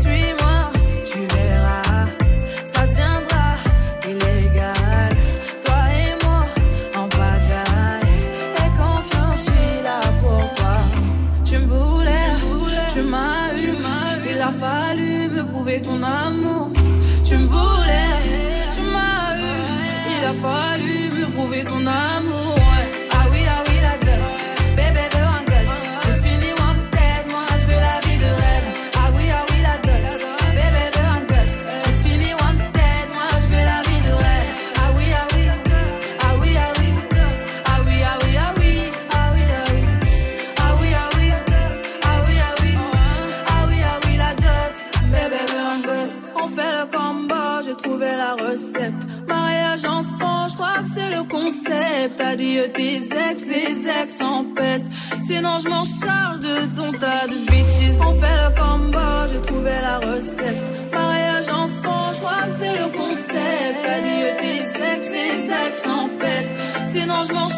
[0.00, 0.58] Suis-moi,
[1.04, 2.06] tu verras.
[2.64, 3.46] Ça deviendra
[4.10, 5.12] illégal.
[5.64, 6.40] Toi et moi,
[6.96, 8.18] en pagaille.
[8.62, 10.76] Et confiance, je suis là pour toi.
[11.44, 12.30] Tu me voulais,
[12.92, 13.74] tu m'as eu.
[14.30, 16.27] Il a fallu me prouver ton amour.
[20.42, 22.17] Fallu me prouver ton amour.
[55.60, 57.98] Je m'en charge de ton tas de bitches.
[58.00, 60.92] On fait le combo, j'ai trouvé la recette.
[60.92, 63.80] Mariage enfant, je crois que c'est le concept.
[63.96, 66.48] Adieu tes ex, tes ex en peste.
[66.86, 67.48] Sinon, je m'en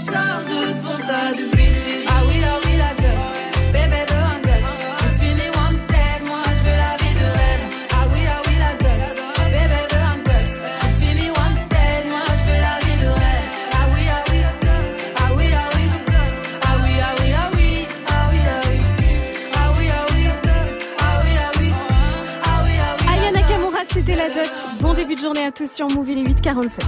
[25.80, 26.82] sur Move, il est 8h47.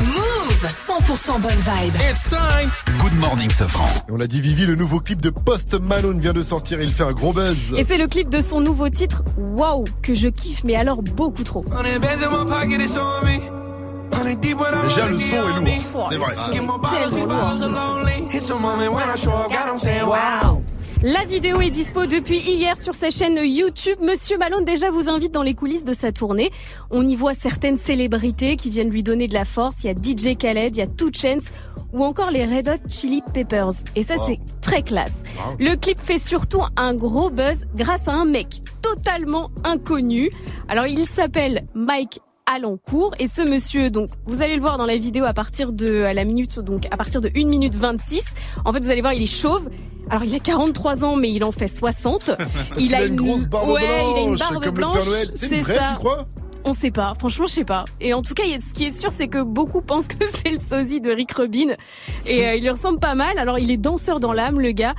[0.00, 1.94] Move 100% bonne vibe.
[2.10, 2.68] It's time.
[2.98, 3.86] Good morning, Sofran.
[4.08, 6.90] Et on l'a dit Vivi, le nouveau clip de Post Malone vient de sortir, il
[6.90, 7.74] fait un gros buzz.
[7.76, 11.44] Et c'est le clip de son nouveau titre, Waouh, que je kiffe, mais alors beaucoup
[11.44, 11.64] trop.
[11.64, 11.86] Déjà
[15.08, 16.34] le son est lourd, c'est vrai.
[20.02, 20.64] Waouh
[21.02, 23.98] La vidéo est dispo depuis hier sur sa chaîne YouTube.
[24.00, 26.50] Monsieur Malone déjà vous invite dans les coulisses de sa tournée.
[26.90, 29.84] On y voit certaines célébrités qui viennent lui donner de la force.
[29.84, 31.52] Il y a DJ Khaled, il y a Two Chainz
[31.92, 33.82] ou encore les Red Hot Chili Peppers.
[33.94, 35.22] Et ça c'est très classe.
[35.58, 40.30] Le clip fait surtout un gros buzz grâce à un mec totalement inconnu.
[40.68, 44.96] Alors il s'appelle Mike Alencourt et ce monsieur donc vous allez le voir dans la
[44.96, 48.24] vidéo à partir de à la minute donc à partir de 1 minute 26
[48.64, 49.68] en fait vous allez voir il est chauve
[50.10, 53.46] alors il a 43 ans mais il en fait 60 Parce qu'il a une grosse
[53.46, 55.04] barbe ouais, il a une barbe comme blanche.
[55.34, 56.26] C'est vrai, ça tu crois?
[56.68, 57.14] On sait pas.
[57.16, 57.84] Franchement, je sais pas.
[58.00, 60.50] Et en tout cas, il ce qui est sûr, c'est que beaucoup pensent que c'est
[60.50, 61.76] le sosie de Rick Rubin.
[62.26, 63.38] Et euh, il lui ressemble pas mal.
[63.38, 64.94] Alors, il est danseur dans l'âme, le gars.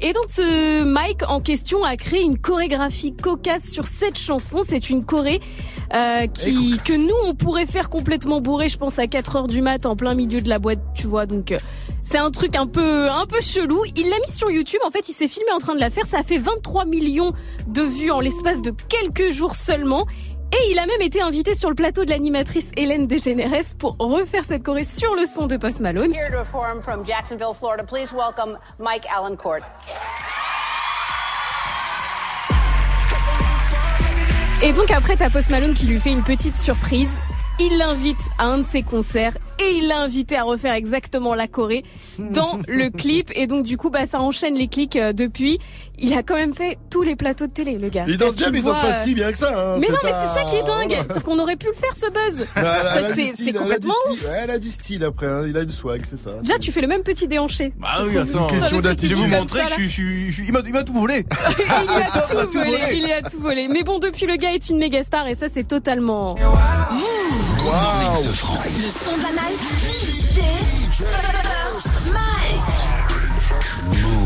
[0.00, 4.60] Et donc ce Mike en question a créé une chorégraphie cocasse sur cette chanson.
[4.62, 5.40] C'est une choré
[5.94, 9.60] euh, qui que nous on pourrait faire complètement bourré, je pense à 4 heures du
[9.60, 11.26] mat en plein milieu de la boîte, tu vois.
[11.26, 11.58] Donc euh,
[12.02, 13.82] c'est un truc un peu un peu chelou.
[13.96, 14.80] Il l'a mis sur YouTube.
[14.86, 16.06] En fait, il s'est filmé en train de la faire.
[16.06, 17.32] Ça a fait 23 millions
[17.66, 20.06] de vues en l'espace de quelques jours seulement.
[20.52, 24.44] Et il a même été invité sur le plateau de l'animatrice Hélène DeGeneres pour refaire
[24.44, 26.12] cette choré sur le son de Post Malone.
[26.12, 27.84] Here to perform from Jacksonville, Florida.
[27.84, 29.64] Please welcome Mike Allencourt.
[34.62, 37.10] Et donc après, t'as Post Malone qui lui fait une petite surprise.
[37.60, 41.46] Il l'invite à un de ses concerts et il l'a invité à refaire exactement la
[41.48, 41.84] choré
[42.18, 43.30] dans le clip.
[43.34, 45.58] Et donc du coup, bah ça enchaîne les clics euh, depuis.
[46.00, 48.04] Il a quand même fait tous les plateaux de télé, le gars.
[48.06, 49.48] Il danse bien, mais il danse pas si bien que ça.
[49.74, 49.78] hein.
[49.80, 50.94] Mais non, mais c'est ça qui est dingue.
[50.94, 51.12] Voilà.
[51.14, 52.46] Sauf qu'on aurait pu le faire ce buzz.
[53.08, 54.16] Du C'est c'est elle a complètement ouf.
[54.18, 54.28] style.
[54.28, 55.44] Ouais, Elle a du style après, hein.
[55.48, 56.34] il a du swag, c'est ça.
[56.40, 57.72] Déjà, tu fais le même petit déhanché.
[57.80, 58.46] Bah oui, attends.
[58.46, 59.16] Question Je vais d'attitude.
[59.16, 61.24] vous montrer que je suis- Il m'a tout volé.
[61.58, 61.72] il
[62.02, 63.68] a tout tout volé, il a tout volé.
[63.68, 66.36] Mais bon, depuis le gars est une méga star et ça c'est totalement.
[67.64, 68.54] Morning, ce franc.
[68.76, 69.42] Le son de la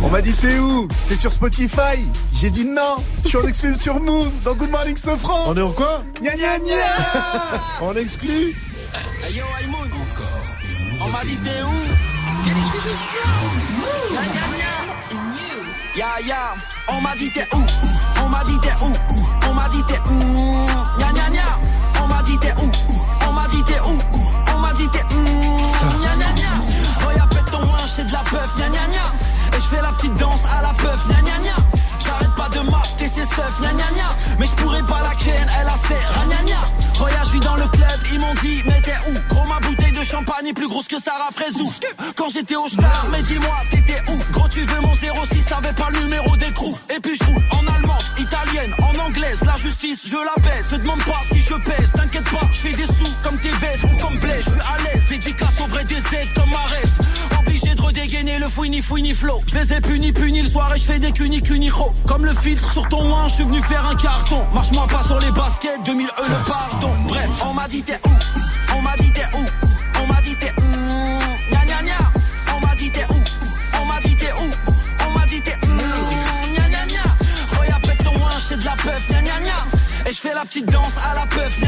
[0.05, 0.89] On m'a dit t'es où?
[1.09, 1.99] T'es sur Spotify?
[2.35, 2.97] J'ai dit non.
[3.25, 5.45] Je suis en exclu sur Move dans Good Morning Sofran.
[5.47, 6.03] On est en quoi?
[6.21, 8.55] Gna gna gna On exclut
[9.25, 9.91] Hey yo, Aïmoun.
[11.01, 11.73] On m'a dit t'es où?
[15.97, 16.55] Ya ya,
[16.89, 17.63] on m'a dit t'es où?
[18.25, 18.93] On m'a dit t'es où?
[19.49, 20.67] On m'a dit t'es où?
[20.99, 22.71] Gna gna gna On m'a dit t'es où?
[23.29, 24.02] On m'a dit t'es où?
[29.73, 31.57] Fais la petite danse à la peuf Gna gna gna.
[32.05, 34.09] J'arrête pas de mater ses seufs Gna gna gna.
[34.39, 35.95] Mais je pourrais pas la ken Elle a ses
[36.29, 36.61] gna gna.
[36.99, 39.35] Regarde je suis dans le club Ils m'ont dit mais t'es où?
[39.35, 41.69] Gros ma bouteille de champagne est plus grosse que Sarah Fraisou
[42.17, 44.33] Quand j'étais au star Mais dis-moi t'étais où?
[44.33, 47.75] Gros tu veux mon 06 T'avais pas le numéro d'écrou Et puis je roule en
[47.75, 51.93] allemande, italienne, en anglaise La justice je la baisse Se demande pas si je pèse.
[51.93, 53.85] T'inquiète pas je fais des sous comme tes vestes.
[53.85, 55.09] Ou comme blé Je suis à l'aise.
[55.09, 56.99] Dédicace au vrai des aides comme Marès
[57.39, 59.43] Obligé de redégainer le fouini fouini flow.
[59.47, 62.33] Je les ai punis punis le soir et je fais des cunis cunicho Comme le
[62.33, 64.41] filtre sur ton ouin je suis venu faire un carton.
[64.55, 66.93] Marche-moi pas sur les baskets 2000 E le pardon.
[67.07, 68.77] Bref on m'a dit t'es où?
[68.77, 69.45] On m'a dit t'es où?
[70.03, 70.62] On m'a dit t'es où
[80.07, 81.61] Et je fais la petite danse à la peuf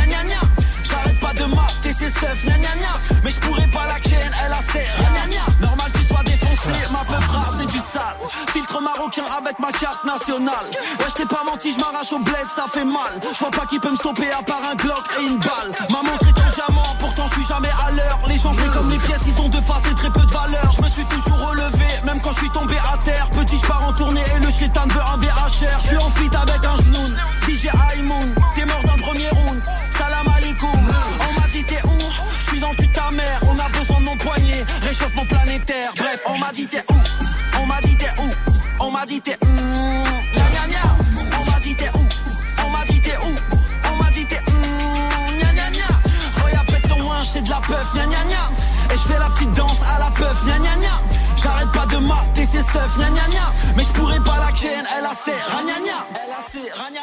[0.94, 2.94] J'arrête pas de mater ses seufs Gna gna gna.
[3.24, 5.66] Mais je pourrais pas la ken Elle a ses Gna gna.
[5.66, 8.16] Normal qu'il soit défoncé Ma peuf rare c'est du sale.
[8.52, 10.54] Filtre marocain avec ma carte nationale.
[11.00, 13.12] Ouais je t'ai pas menti je m'arrache au bled ça fait mal.
[13.32, 15.70] Je vois pas qui peut me stopper à part un Glock et une balle.
[15.90, 18.20] Ma est en diamant pourtant je suis jamais à l'heure.
[18.28, 20.70] Les gens c'est comme les pièces ils ont deux faces et très peu de valeur.
[20.70, 23.28] Je me suis toujours relevé même quand je suis tombé à terre.
[23.30, 26.30] Petit je pars en tournée et le chétan veut un VHR Je suis en fit
[26.36, 27.04] avec un genou
[27.48, 29.62] DJ Aïmoun T'es mort le premier round.
[29.90, 30.83] Salam alaikum
[33.42, 35.90] On a besoin de mon poignet Réchauffement planétaire.
[35.96, 36.94] Bref on m'a dit t'es où?
[37.60, 38.30] On m'a dit t'es où?
[38.80, 39.48] On m'a dit t'es où?
[41.38, 42.06] On m'a dit t'es où?
[42.64, 43.36] On m'a dit t'es où?
[43.90, 45.38] On m'a dit t'es où?
[45.38, 46.64] Gna gna gna.
[46.66, 48.50] Pète ton linge c'est de la peuf Gna gna gna.
[48.92, 51.00] Et je fais la petite danse à la peuf Gna gna gna.
[51.42, 52.98] J'arrête pas de mater ses seufs.
[52.98, 53.52] Gna gna gna.
[53.76, 56.06] Mais je pourrais pas la ken Elle a ses gna gna.
[56.24, 57.00] Elle a ses gna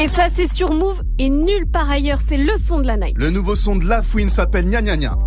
[0.00, 2.20] Et ça c'est sur Move et nulle part ailleurs.
[2.20, 3.16] C'est le son de la night.
[3.16, 5.18] Le nouveau son de La Fouine s'appelle Gna Gna Gna.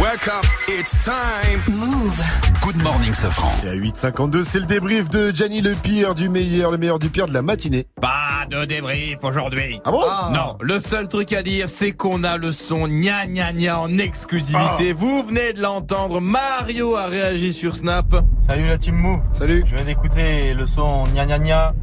[0.00, 1.60] Wake up, it's time.
[1.76, 2.20] Move.
[2.60, 3.52] Good morning, ce franc.
[3.64, 7.08] Et à 8h52, c'est le débrief de Gianni le pire du meilleur, le meilleur du
[7.08, 7.86] pire de la matinée.
[8.00, 9.80] Pas de débrief aujourd'hui.
[9.84, 13.52] Ah bon Non, le seul truc à dire, c'est qu'on a le son gna gna
[13.52, 14.90] gna en exclusivité.
[14.90, 14.96] Ah.
[14.96, 16.20] Vous venez de l'entendre.
[16.20, 18.24] Mario a réagi sur Snap.
[18.48, 19.20] Salut la team Move.
[19.30, 19.62] Salut.
[19.70, 21.74] Je viens d'écouter le son gna gna gna.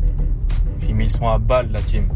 [0.91, 2.09] J'ai mis le son à balle la team.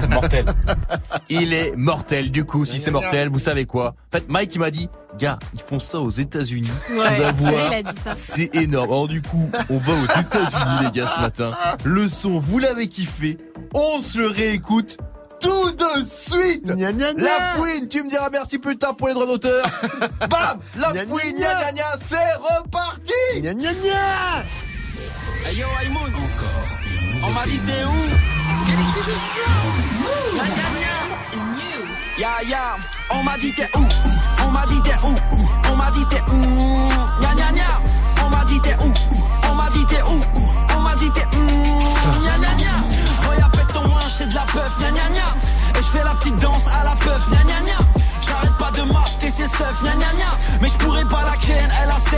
[0.00, 0.46] C'est mortel.
[1.28, 2.30] Il est mortel.
[2.30, 3.88] Du coup, si c'est mortel, vous savez quoi?
[3.88, 4.88] En fait, Mike il m'a dit,
[5.18, 6.70] gars, ils font ça aux États-Unis.
[6.92, 8.90] Ouais, tu vas voir, il c'est énorme.
[8.90, 11.50] Alors du coup, on va aux États-Unis les gars ce matin.
[11.84, 13.36] Le son, vous l'avez kiffé.
[13.74, 14.96] On se le réécoute.
[15.38, 17.22] Tout de suite Gna gna gna.
[17.22, 19.62] La fouine, tu me diras merci plus tard pour les droits d'auteur.
[20.30, 21.54] Bam La fouine, gna.
[21.54, 24.42] gna gna gna, c'est reparti Gna gna gna
[25.44, 26.10] Hey yo Aïmoun
[27.22, 27.94] on m'a dit t'es où?
[32.18, 32.76] Ya ya,
[33.10, 33.84] on m'a dit t'es où?
[34.44, 35.14] On m'a dit t'es où?
[35.70, 36.88] On m'a dit t'es où?
[37.20, 37.82] Gna gna gna,
[38.24, 38.92] on m'a dit t'es où?
[39.50, 40.22] On m'a dit t'es où?
[40.76, 41.46] On m'a dit t'es où?
[42.22, 42.72] Gna gna gna,
[43.22, 46.14] Voyage pète ton linge, c'est de la peuf, gna gna gna Et je fais la
[46.14, 47.78] petite danse à la peuf, gna gna gna
[48.26, 50.30] J'arrête pas de mater ses seufs, gna gna gna
[50.60, 52.16] Mais je pourrais pas la ken, elle a ses.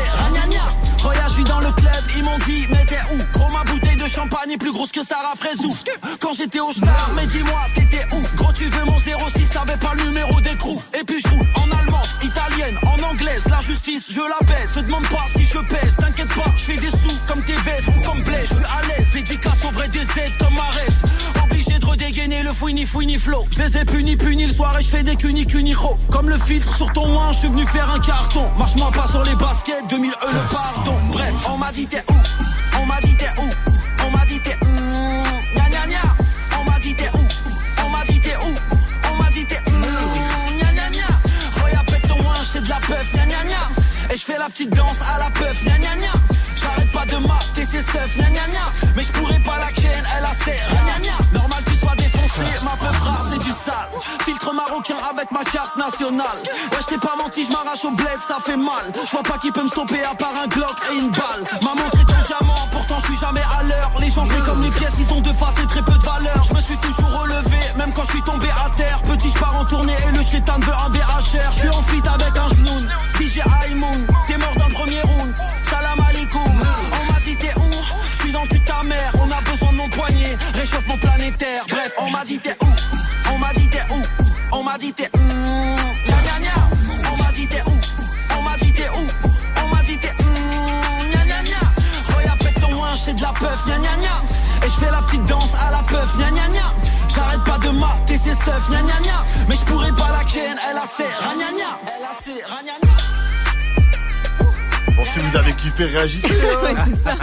[1.01, 3.39] Voyage, je suis dans le club, ils m'ont dit mais t'es où?
[3.39, 3.88] Gros ma bouteille
[4.19, 5.73] champagne est plus grosse que Sarah Fraisou.
[6.21, 8.37] Quand j'étais au star, mais dis-moi, t'étais où?
[8.37, 10.83] Gros, tu veux mon 06, t'avais pas le numéro d'écrou.
[10.99, 13.47] Et puis je roule en allemande, italienne, en anglaise.
[13.49, 14.75] La justice, je la baisse.
[14.75, 17.91] Se demande pas si je pèse, t'inquiète pas, je fais des sous comme tes vestes
[17.97, 18.49] ou comme Blaise.
[18.49, 21.03] Je suis à l'aise, dédicace au vrai des aides comme Marès.
[21.45, 23.47] Obligé de redégainer le fouini fouini flow.
[23.53, 25.97] Je les ai punis, punis le soir et je fais des cunis cunicho.
[26.11, 28.51] Comme le filtre sur ton ouin, je suis venu faire un carton.
[28.59, 30.97] Marche-moi pas sur les baskets, 2000 E le pardon.
[31.13, 32.17] Bref, on m'a dit t'es où?
[32.81, 33.68] On m'a dit t'es où?
[34.29, 36.17] Dit t'es mm, gna gna gna.
[36.61, 37.29] On m'a dit t'es où?
[37.85, 38.55] On m'a dit t'es où?
[39.11, 41.65] On m'a dit t'es mm, gna gna gna.
[41.65, 44.13] Regarde pète ton ouin, c'est de la peuf, gna gna gna.
[44.13, 46.13] Et je fais la petite danse à la peuf, gna gna gna.
[46.61, 48.65] J'arrête pas de mater ses seufs, gna gna gna.
[48.97, 51.17] Mais je pourrais pas la ken, elle a ses gna gna.
[51.33, 51.58] Normal
[52.63, 53.89] ma peuf rare c'est du sale.
[54.25, 56.27] Filtre marocain avec ma carte nationale.
[56.73, 58.85] Ouais, je t'ai pas menti, je m'arrache au bled, ça fait mal.
[58.95, 61.43] Je vois pas qui peut me stopper à part un Glock et une balle.
[61.63, 63.91] Ma montre est un diamant, pourtant je suis jamais à l'heure.
[64.01, 66.43] Les gens c'est comme les pièces, ils ont deux faces et très peu de valeur.
[66.45, 69.01] Je me suis toujours relevé, même quand je suis tombé à terre.
[69.03, 71.53] Petit, je pars en tournée et le chétan veut un VHR.
[71.53, 74.07] Je suis en fit avec un genoun, DJ Aimoun.
[74.27, 76.41] T'es mort le premier round, salam alaikum.
[76.43, 77.71] On m'a dit t'es où?
[78.11, 79.13] Je suis dans de ta mère,
[79.67, 80.37] de mon poignet.
[80.55, 82.69] Réchauffement planétaire, bref, on m'a dit t'es où?
[83.33, 84.03] On m'a dit t'es où?
[84.53, 87.11] On m'a dit t'es gna.
[87.13, 87.81] On m'a dit t'es où?
[88.39, 89.07] On m'a dit t'es où?
[89.63, 92.17] On m'a dit t'es mm, gna gna gna.
[92.17, 94.23] Regarde pète ton ouin, c'est de la peuf, gna gna.
[94.65, 96.75] Et je fais la petite danse à la peuf, gna gna gna.
[97.15, 99.25] J'arrête pas de mater ses seufs, gna gna gna.
[99.49, 101.81] Mais je pourrais pas la ken, elle a ses ragnagna.
[101.87, 102.98] Elle a ses ragnagna.
[104.99, 106.27] Bon, si vous avez kiffé, réagissez.
[106.29, 106.61] hein.
[106.65, 107.15] Ouais, c'est ça.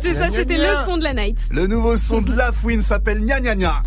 [0.00, 1.36] C'est ça, c'était le son de la night.
[1.50, 3.82] Le nouveau son de la fouine s'appelle Gna Gna Gna.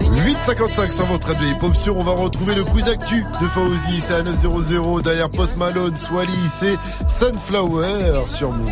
[0.00, 1.96] 8,55 sur votre radio hip-hop sur.
[1.98, 4.00] On va retrouver le quiz actu de Fauzi.
[4.02, 6.32] C'est à 900 derrière Post Malone, Swally.
[6.50, 8.70] C'est Sunflower sur Move.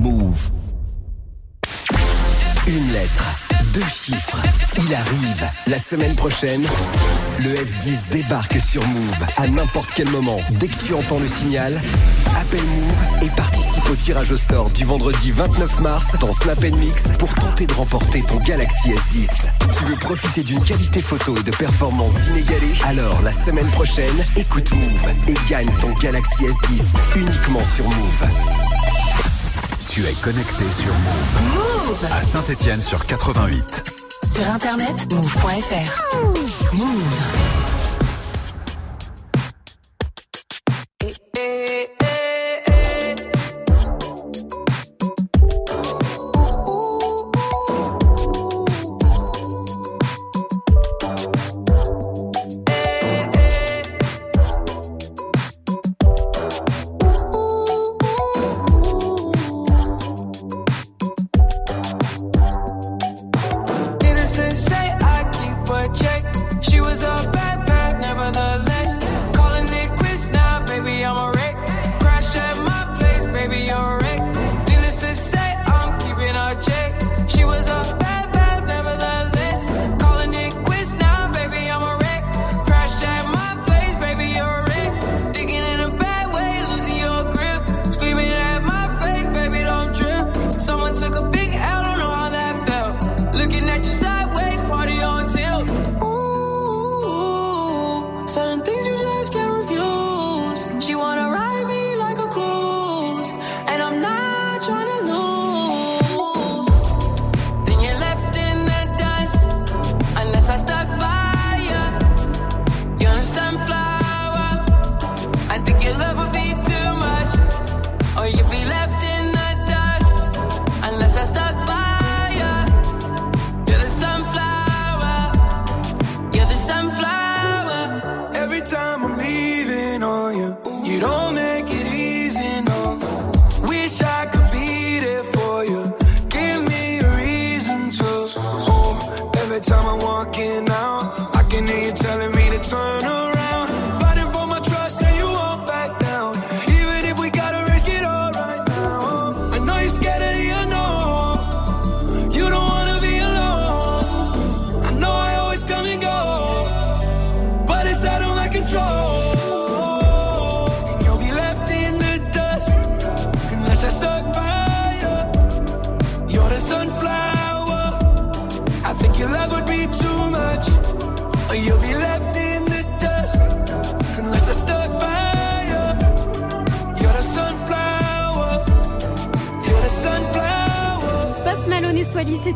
[0.00, 0.50] Move.
[2.68, 3.24] Une lettre,
[3.72, 4.42] deux chiffres.
[4.76, 5.50] Il arrive.
[5.66, 6.66] La semaine prochaine,
[7.38, 10.36] le S10 débarque sur Move à n'importe quel moment.
[10.50, 11.80] Dès que tu entends le signal,
[12.38, 17.04] appelle Move et participe au tirage au sort du vendredi 29 mars dans Snap Mix
[17.18, 19.28] pour tenter de remporter ton Galaxy S10.
[19.78, 22.74] Tu veux profiter d'une qualité photo et de performances inégalées?
[22.84, 28.28] Alors la semaine prochaine, écoute Move et gagne ton Galaxy S10 uniquement sur Move.
[29.88, 31.42] Tu es connecté sur Move.
[31.54, 33.84] Move À Saint-Etienne sur 88.
[34.22, 36.74] Sur internet, move.fr.
[36.74, 37.67] Move.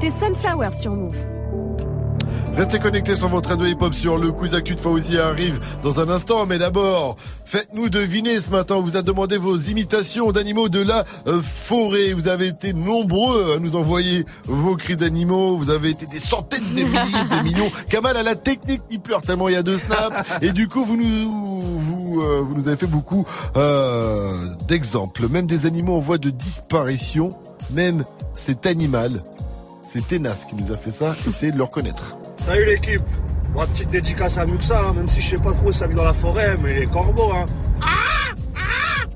[0.03, 1.17] C'était Sunflower sur Move.
[2.57, 6.09] Restez connectés sur votre radio hip-hop sur le quiz actu de Fauzi arrive dans un
[6.09, 6.45] instant.
[6.45, 7.15] Mais d'abord,
[7.45, 8.75] faites-nous deviner ce matin.
[8.77, 12.15] On vous a demandé vos imitations d'animaux de la euh, forêt.
[12.15, 15.57] Vous avez été nombreux à nous envoyer vos cris d'animaux.
[15.57, 16.91] Vous avez été des centaines de milliers,
[17.31, 17.71] de millions.
[17.89, 20.17] Kamal a la technique, il pleure tellement il y a deux snaps.
[20.43, 23.25] Et du coup, vous nous, vous, euh, vous nous avez fait beaucoup
[23.57, 24.35] euh,
[24.67, 25.29] d'exemples.
[25.29, 27.39] Même des animaux en voie de disparition.
[27.71, 28.03] Même
[28.35, 29.23] cet animal.
[29.93, 31.15] C'est Ténas qui nous a fait ça.
[31.29, 32.17] Essayez de le reconnaître.
[32.47, 33.03] Salut l'équipe
[33.55, 35.95] Ma petite dédicace à Muxa, hein, même si je sais pas trop où ça vit
[35.95, 37.45] dans la forêt, mais les corbeaux, hein.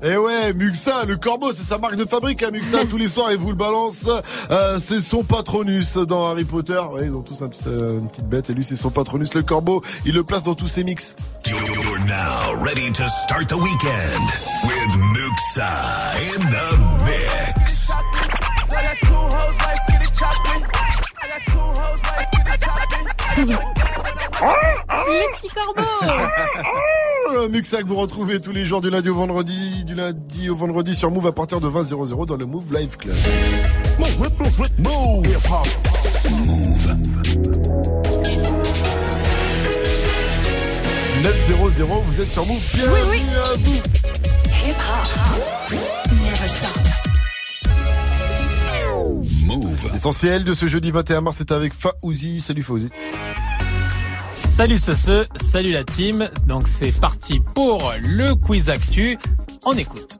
[0.03, 3.31] Eh ouais, Muxa, le corbeau, c'est sa marque de fabrique, hein, Muxa, tous les soirs,
[3.31, 4.07] il vous le balance.
[4.51, 6.79] Euh, c'est son patronus dans Harry Potter.
[6.91, 9.33] Ouais, ils ont tous un petit, euh, une petite bête, et lui, c'est son patronus,
[9.33, 9.81] le corbeau.
[10.05, 11.15] Il le place dans tous ses mix.
[11.47, 14.21] You're now ready to start the weekend
[14.63, 15.63] with Muxa
[16.35, 17.87] in the mix.
[20.17, 20.63] Skinny
[22.59, 22.87] chocolate.
[25.07, 25.81] Les petits corbeaux
[27.33, 30.55] Le Muxa que vous retrouvez tous les jours du lundi au vendredi, du lundi au
[30.55, 33.15] vendredi sur Move à partir de 20h00 dans le Move Live Club.
[33.99, 34.15] Move.
[35.51, 35.67] Hop.
[36.31, 36.97] Move.
[41.21, 42.61] 900, vous êtes sur Move.
[42.73, 43.81] Bienvenue à vous.
[44.65, 45.79] Hip hop.
[46.25, 47.06] Never stop.
[49.47, 49.89] Move.
[49.93, 52.41] L'essentiel de ce jeudi 21 mars est avec Faouzi.
[52.41, 52.89] Salut Faouzi.
[54.35, 56.29] Salut ce ce, salut la team.
[56.47, 59.17] Donc c'est parti pour le quiz actu.
[59.65, 60.17] On écoute.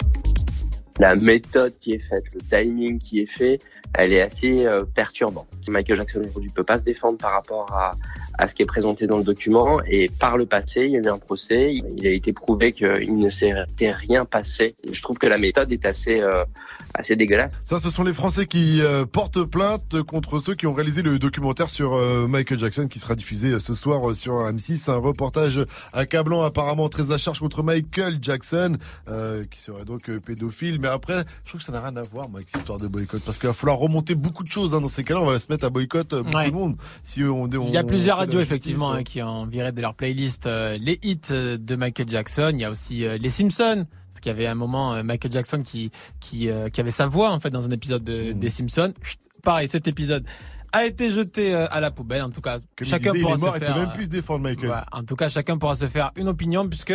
[0.99, 3.59] La méthode qui est faite, le timing qui est fait,
[3.93, 5.47] elle est assez euh, perturbante.
[5.69, 7.95] Michael Jackson aujourd'hui peut pas se défendre par rapport à,
[8.37, 10.99] à ce qui est présenté dans le document et par le passé, il y a
[10.99, 14.75] eu un procès, il a été prouvé qu'il ne s'était rien passé.
[14.91, 16.45] Je trouve que la méthode est assez euh,
[16.93, 17.53] assez dégueulasse.
[17.61, 21.19] Ça, ce sont les Français qui euh, portent plainte contre ceux qui ont réalisé le
[21.19, 24.89] documentaire sur euh, Michael Jackson qui sera diffusé euh, ce soir euh, sur M6.
[24.89, 25.59] Un reportage
[25.93, 28.77] accablant apparemment très à charge contre Michael Jackson
[29.09, 30.79] euh, qui serait donc euh, pédophile.
[30.81, 32.87] Mais après, je trouve que ça n'a rien à voir moi, avec cette histoire de
[32.87, 34.73] boycott parce qu'il va falloir remonter beaucoup de choses.
[34.73, 34.81] hein.
[34.81, 36.49] Dans ces cas-là, on va se mettre à boycott euh, beaucoup Ouais.
[36.49, 36.75] de monde.
[37.03, 39.03] Si on, on- Il y a plusieurs radios effectivement hein.
[39.03, 42.51] qui ont viré de leur playlist euh, les hits de Michael Jackson.
[42.53, 43.85] Il y a aussi euh, les Simpsons,
[44.17, 47.05] parce qu'il y avait un moment euh, Michael Jackson qui qui euh, qui avait sa
[47.05, 48.39] voix en fait dans un épisode de- Mm.
[48.39, 48.93] des Simpsons.
[49.03, 50.25] Chut, Pareil, cet épisode
[50.73, 52.23] a été jeté euh, à la poubelle.
[52.23, 53.73] En tout cas, Comme chacun disait, il pourra est mort, se il faire.
[53.75, 54.65] peut même plus se défendre Michael.
[54.65, 54.85] voilà.
[54.91, 56.93] En tout cas, chacun pourra se faire une opinion puisque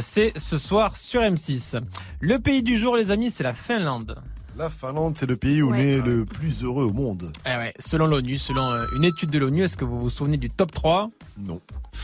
[0.00, 1.80] c'est ce soir sur M6.
[2.20, 4.16] Le pays du jour, les amis, c'est la Finlande.
[4.58, 5.90] La Finlande, c'est le pays où on Ouais.
[5.92, 7.32] est le plus heureux au monde.
[7.46, 10.50] Eh ouais, selon l'ONU, selon une étude de l'ONU, est-ce que vous vous souvenez du
[10.50, 11.60] top 3 Non.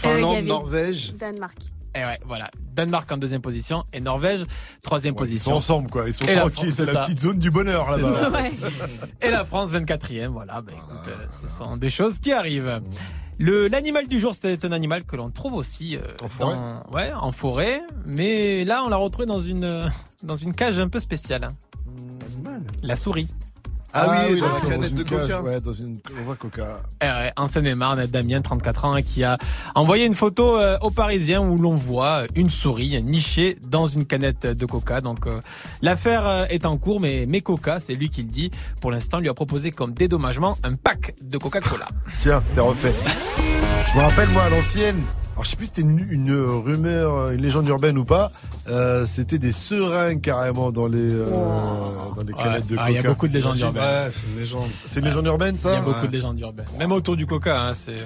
[0.06, 1.58] Euh, y avait Danemark.
[1.94, 2.50] Eh ouais, voilà.
[2.72, 4.44] Danemark en deuxième position et Norvège
[4.82, 5.50] troisième Ils position.
[5.52, 6.06] sont ensemble, quoi.
[6.06, 6.72] Ils sont Et tranquilles.
[6.72, 8.44] C'est la petite zone du bonheur, là-bas.
[9.20, 10.62] Et la France 24e, voilà.
[10.62, 12.80] Bah, écoute, euh, ce sont des choses qui arrivent.
[13.38, 16.84] Le l'animal du jour, c'est un animal que l'on trouve aussi euh, En forêt dans-
[16.94, 19.88] ouais, en forêt, mais là on l'a retrouvé dans une euh,
[20.22, 21.44] dans une cage un peu spéciale.
[21.44, 22.52] hein.
[22.82, 23.28] La souris.
[23.92, 25.42] Ah oui, dans dans la une canette de cage, coca.
[25.42, 26.80] Ouais, dans, une, dans un coca.
[27.02, 29.36] Eh ouais, en Seine-et-Marne, Damien, 34 ans, hein, qui a
[29.74, 34.46] envoyé une photo euh, aux Parisiens où l'on voit une souris nichée dans une canette
[34.46, 35.00] de coca.
[35.00, 35.40] Donc euh,
[35.82, 38.50] l'affaire euh, est en cours, mais mais Coca, c'est lui qui le dit.
[38.80, 41.88] Pour l'instant, lui a proposé comme dédommagement un pack de Coca-Cola.
[42.18, 42.94] Tiens, t'es refait.
[43.92, 45.02] Je me rappelle, moi, à l'ancienne,
[45.40, 48.28] alors je sais plus si c'était une, une rumeur, une légende urbaine ou pas,
[48.68, 51.30] euh, c'était des seringues carrément dans les, euh,
[52.14, 52.90] dans les canettes de Ah, coca.
[52.90, 53.82] il y a beaucoup de légendes urbaines.
[53.82, 54.68] Ouais, c'est une légende.
[54.86, 56.08] C'est une légende urbaine, ça Il y a beaucoup Ouais.
[56.08, 56.66] de légendes urbaines.
[56.78, 57.92] Même autour du Coca, hein, c'est.
[57.92, 58.04] euh,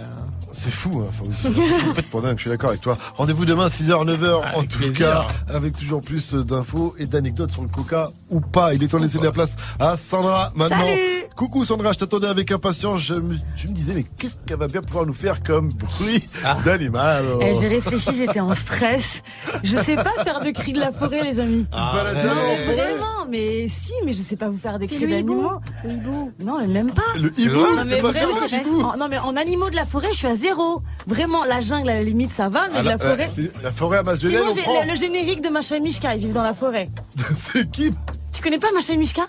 [0.53, 1.07] C'est fou, hein.
[1.09, 2.95] Enfin, c'est complètement dingue, je suis d'accord avec toi.
[3.17, 4.99] Rendez-vous demain, 6h, 9h, en tout plaisir.
[4.99, 8.75] cas, avec toujours plus d'infos et d'anecdotes sur le coca ou pas.
[8.75, 10.79] Il est temps de laisser de la place à Sandra maintenant.
[10.87, 13.01] Salut Coucou Sandra, je t'attendais avec impatience.
[13.03, 16.23] Je me, je me disais, mais qu'est-ce qu'elle va bien pouvoir nous faire comme bruit
[16.65, 17.24] d'animal?
[17.36, 17.41] Oh.
[17.43, 19.23] Eh, J'ai réfléchi, j'étais en stress.
[19.62, 21.67] Je sais pas faire de cris de la forêt, les amis.
[21.73, 25.19] balades non, forêt vraiment, mais si, mais je sais pas vous faire des cris le
[25.19, 25.35] hibou.
[25.83, 26.31] d'animaux.
[26.44, 27.03] Non, mais même pas.
[27.20, 30.19] Le hibou, Non, mais vraiment, je- en- non, mais en animaux de la forêt, je
[30.19, 30.83] suis à zéro.
[31.07, 33.25] Vraiment, la jungle, à la limite, ça va, mais Ah, de la forêt.
[33.28, 34.83] euh, c'est la forêt amazonienne, Sinon, on j'ai prend.
[34.85, 36.89] le, le générique de Macha et Mishka, ils vivent dans la forêt.
[37.36, 37.93] c'est qui?
[38.33, 39.27] Tu connais pas Macha et Mishka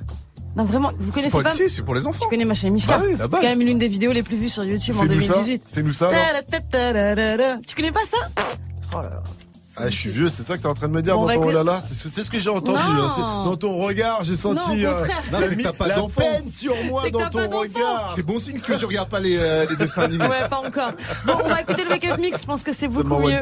[0.56, 2.20] Non, vraiment, vous connaissez pas si, c'est pour les enfants.
[2.22, 4.24] Tu connais Macha et Mishka Bah oui, la C'est quand même l'une des vidéos les
[4.24, 5.64] plus vues sur YouTube en Fais-nous ça, 2018.
[5.74, 6.10] fais-nous ça.
[7.68, 8.28] Tu connais pas ça?
[8.94, 9.24] Oh là là.
[9.78, 11.28] Ah, je suis vieux, c'est ça que t'es en train de me dire Bon, dans
[11.28, 11.82] bah, ton oh là là.
[11.86, 12.78] C'est ce que j'ai entendu.
[12.80, 13.10] Non.
[13.10, 13.44] hein.
[13.44, 15.06] Dans ton regard, j'ai senti Non, euh.
[15.34, 16.22] Non, la c'est que t'as pas la d'enfant.
[16.22, 18.10] peine sur moi dans ton regard.
[18.16, 20.28] C'est bon signe que tu regardes pas les, euh, les dessins animés.
[20.28, 20.92] Ouais, pas encore.
[21.26, 23.42] Bon, on va écouter le Wake Up Mix, je pense que c'est beaucoup mieux.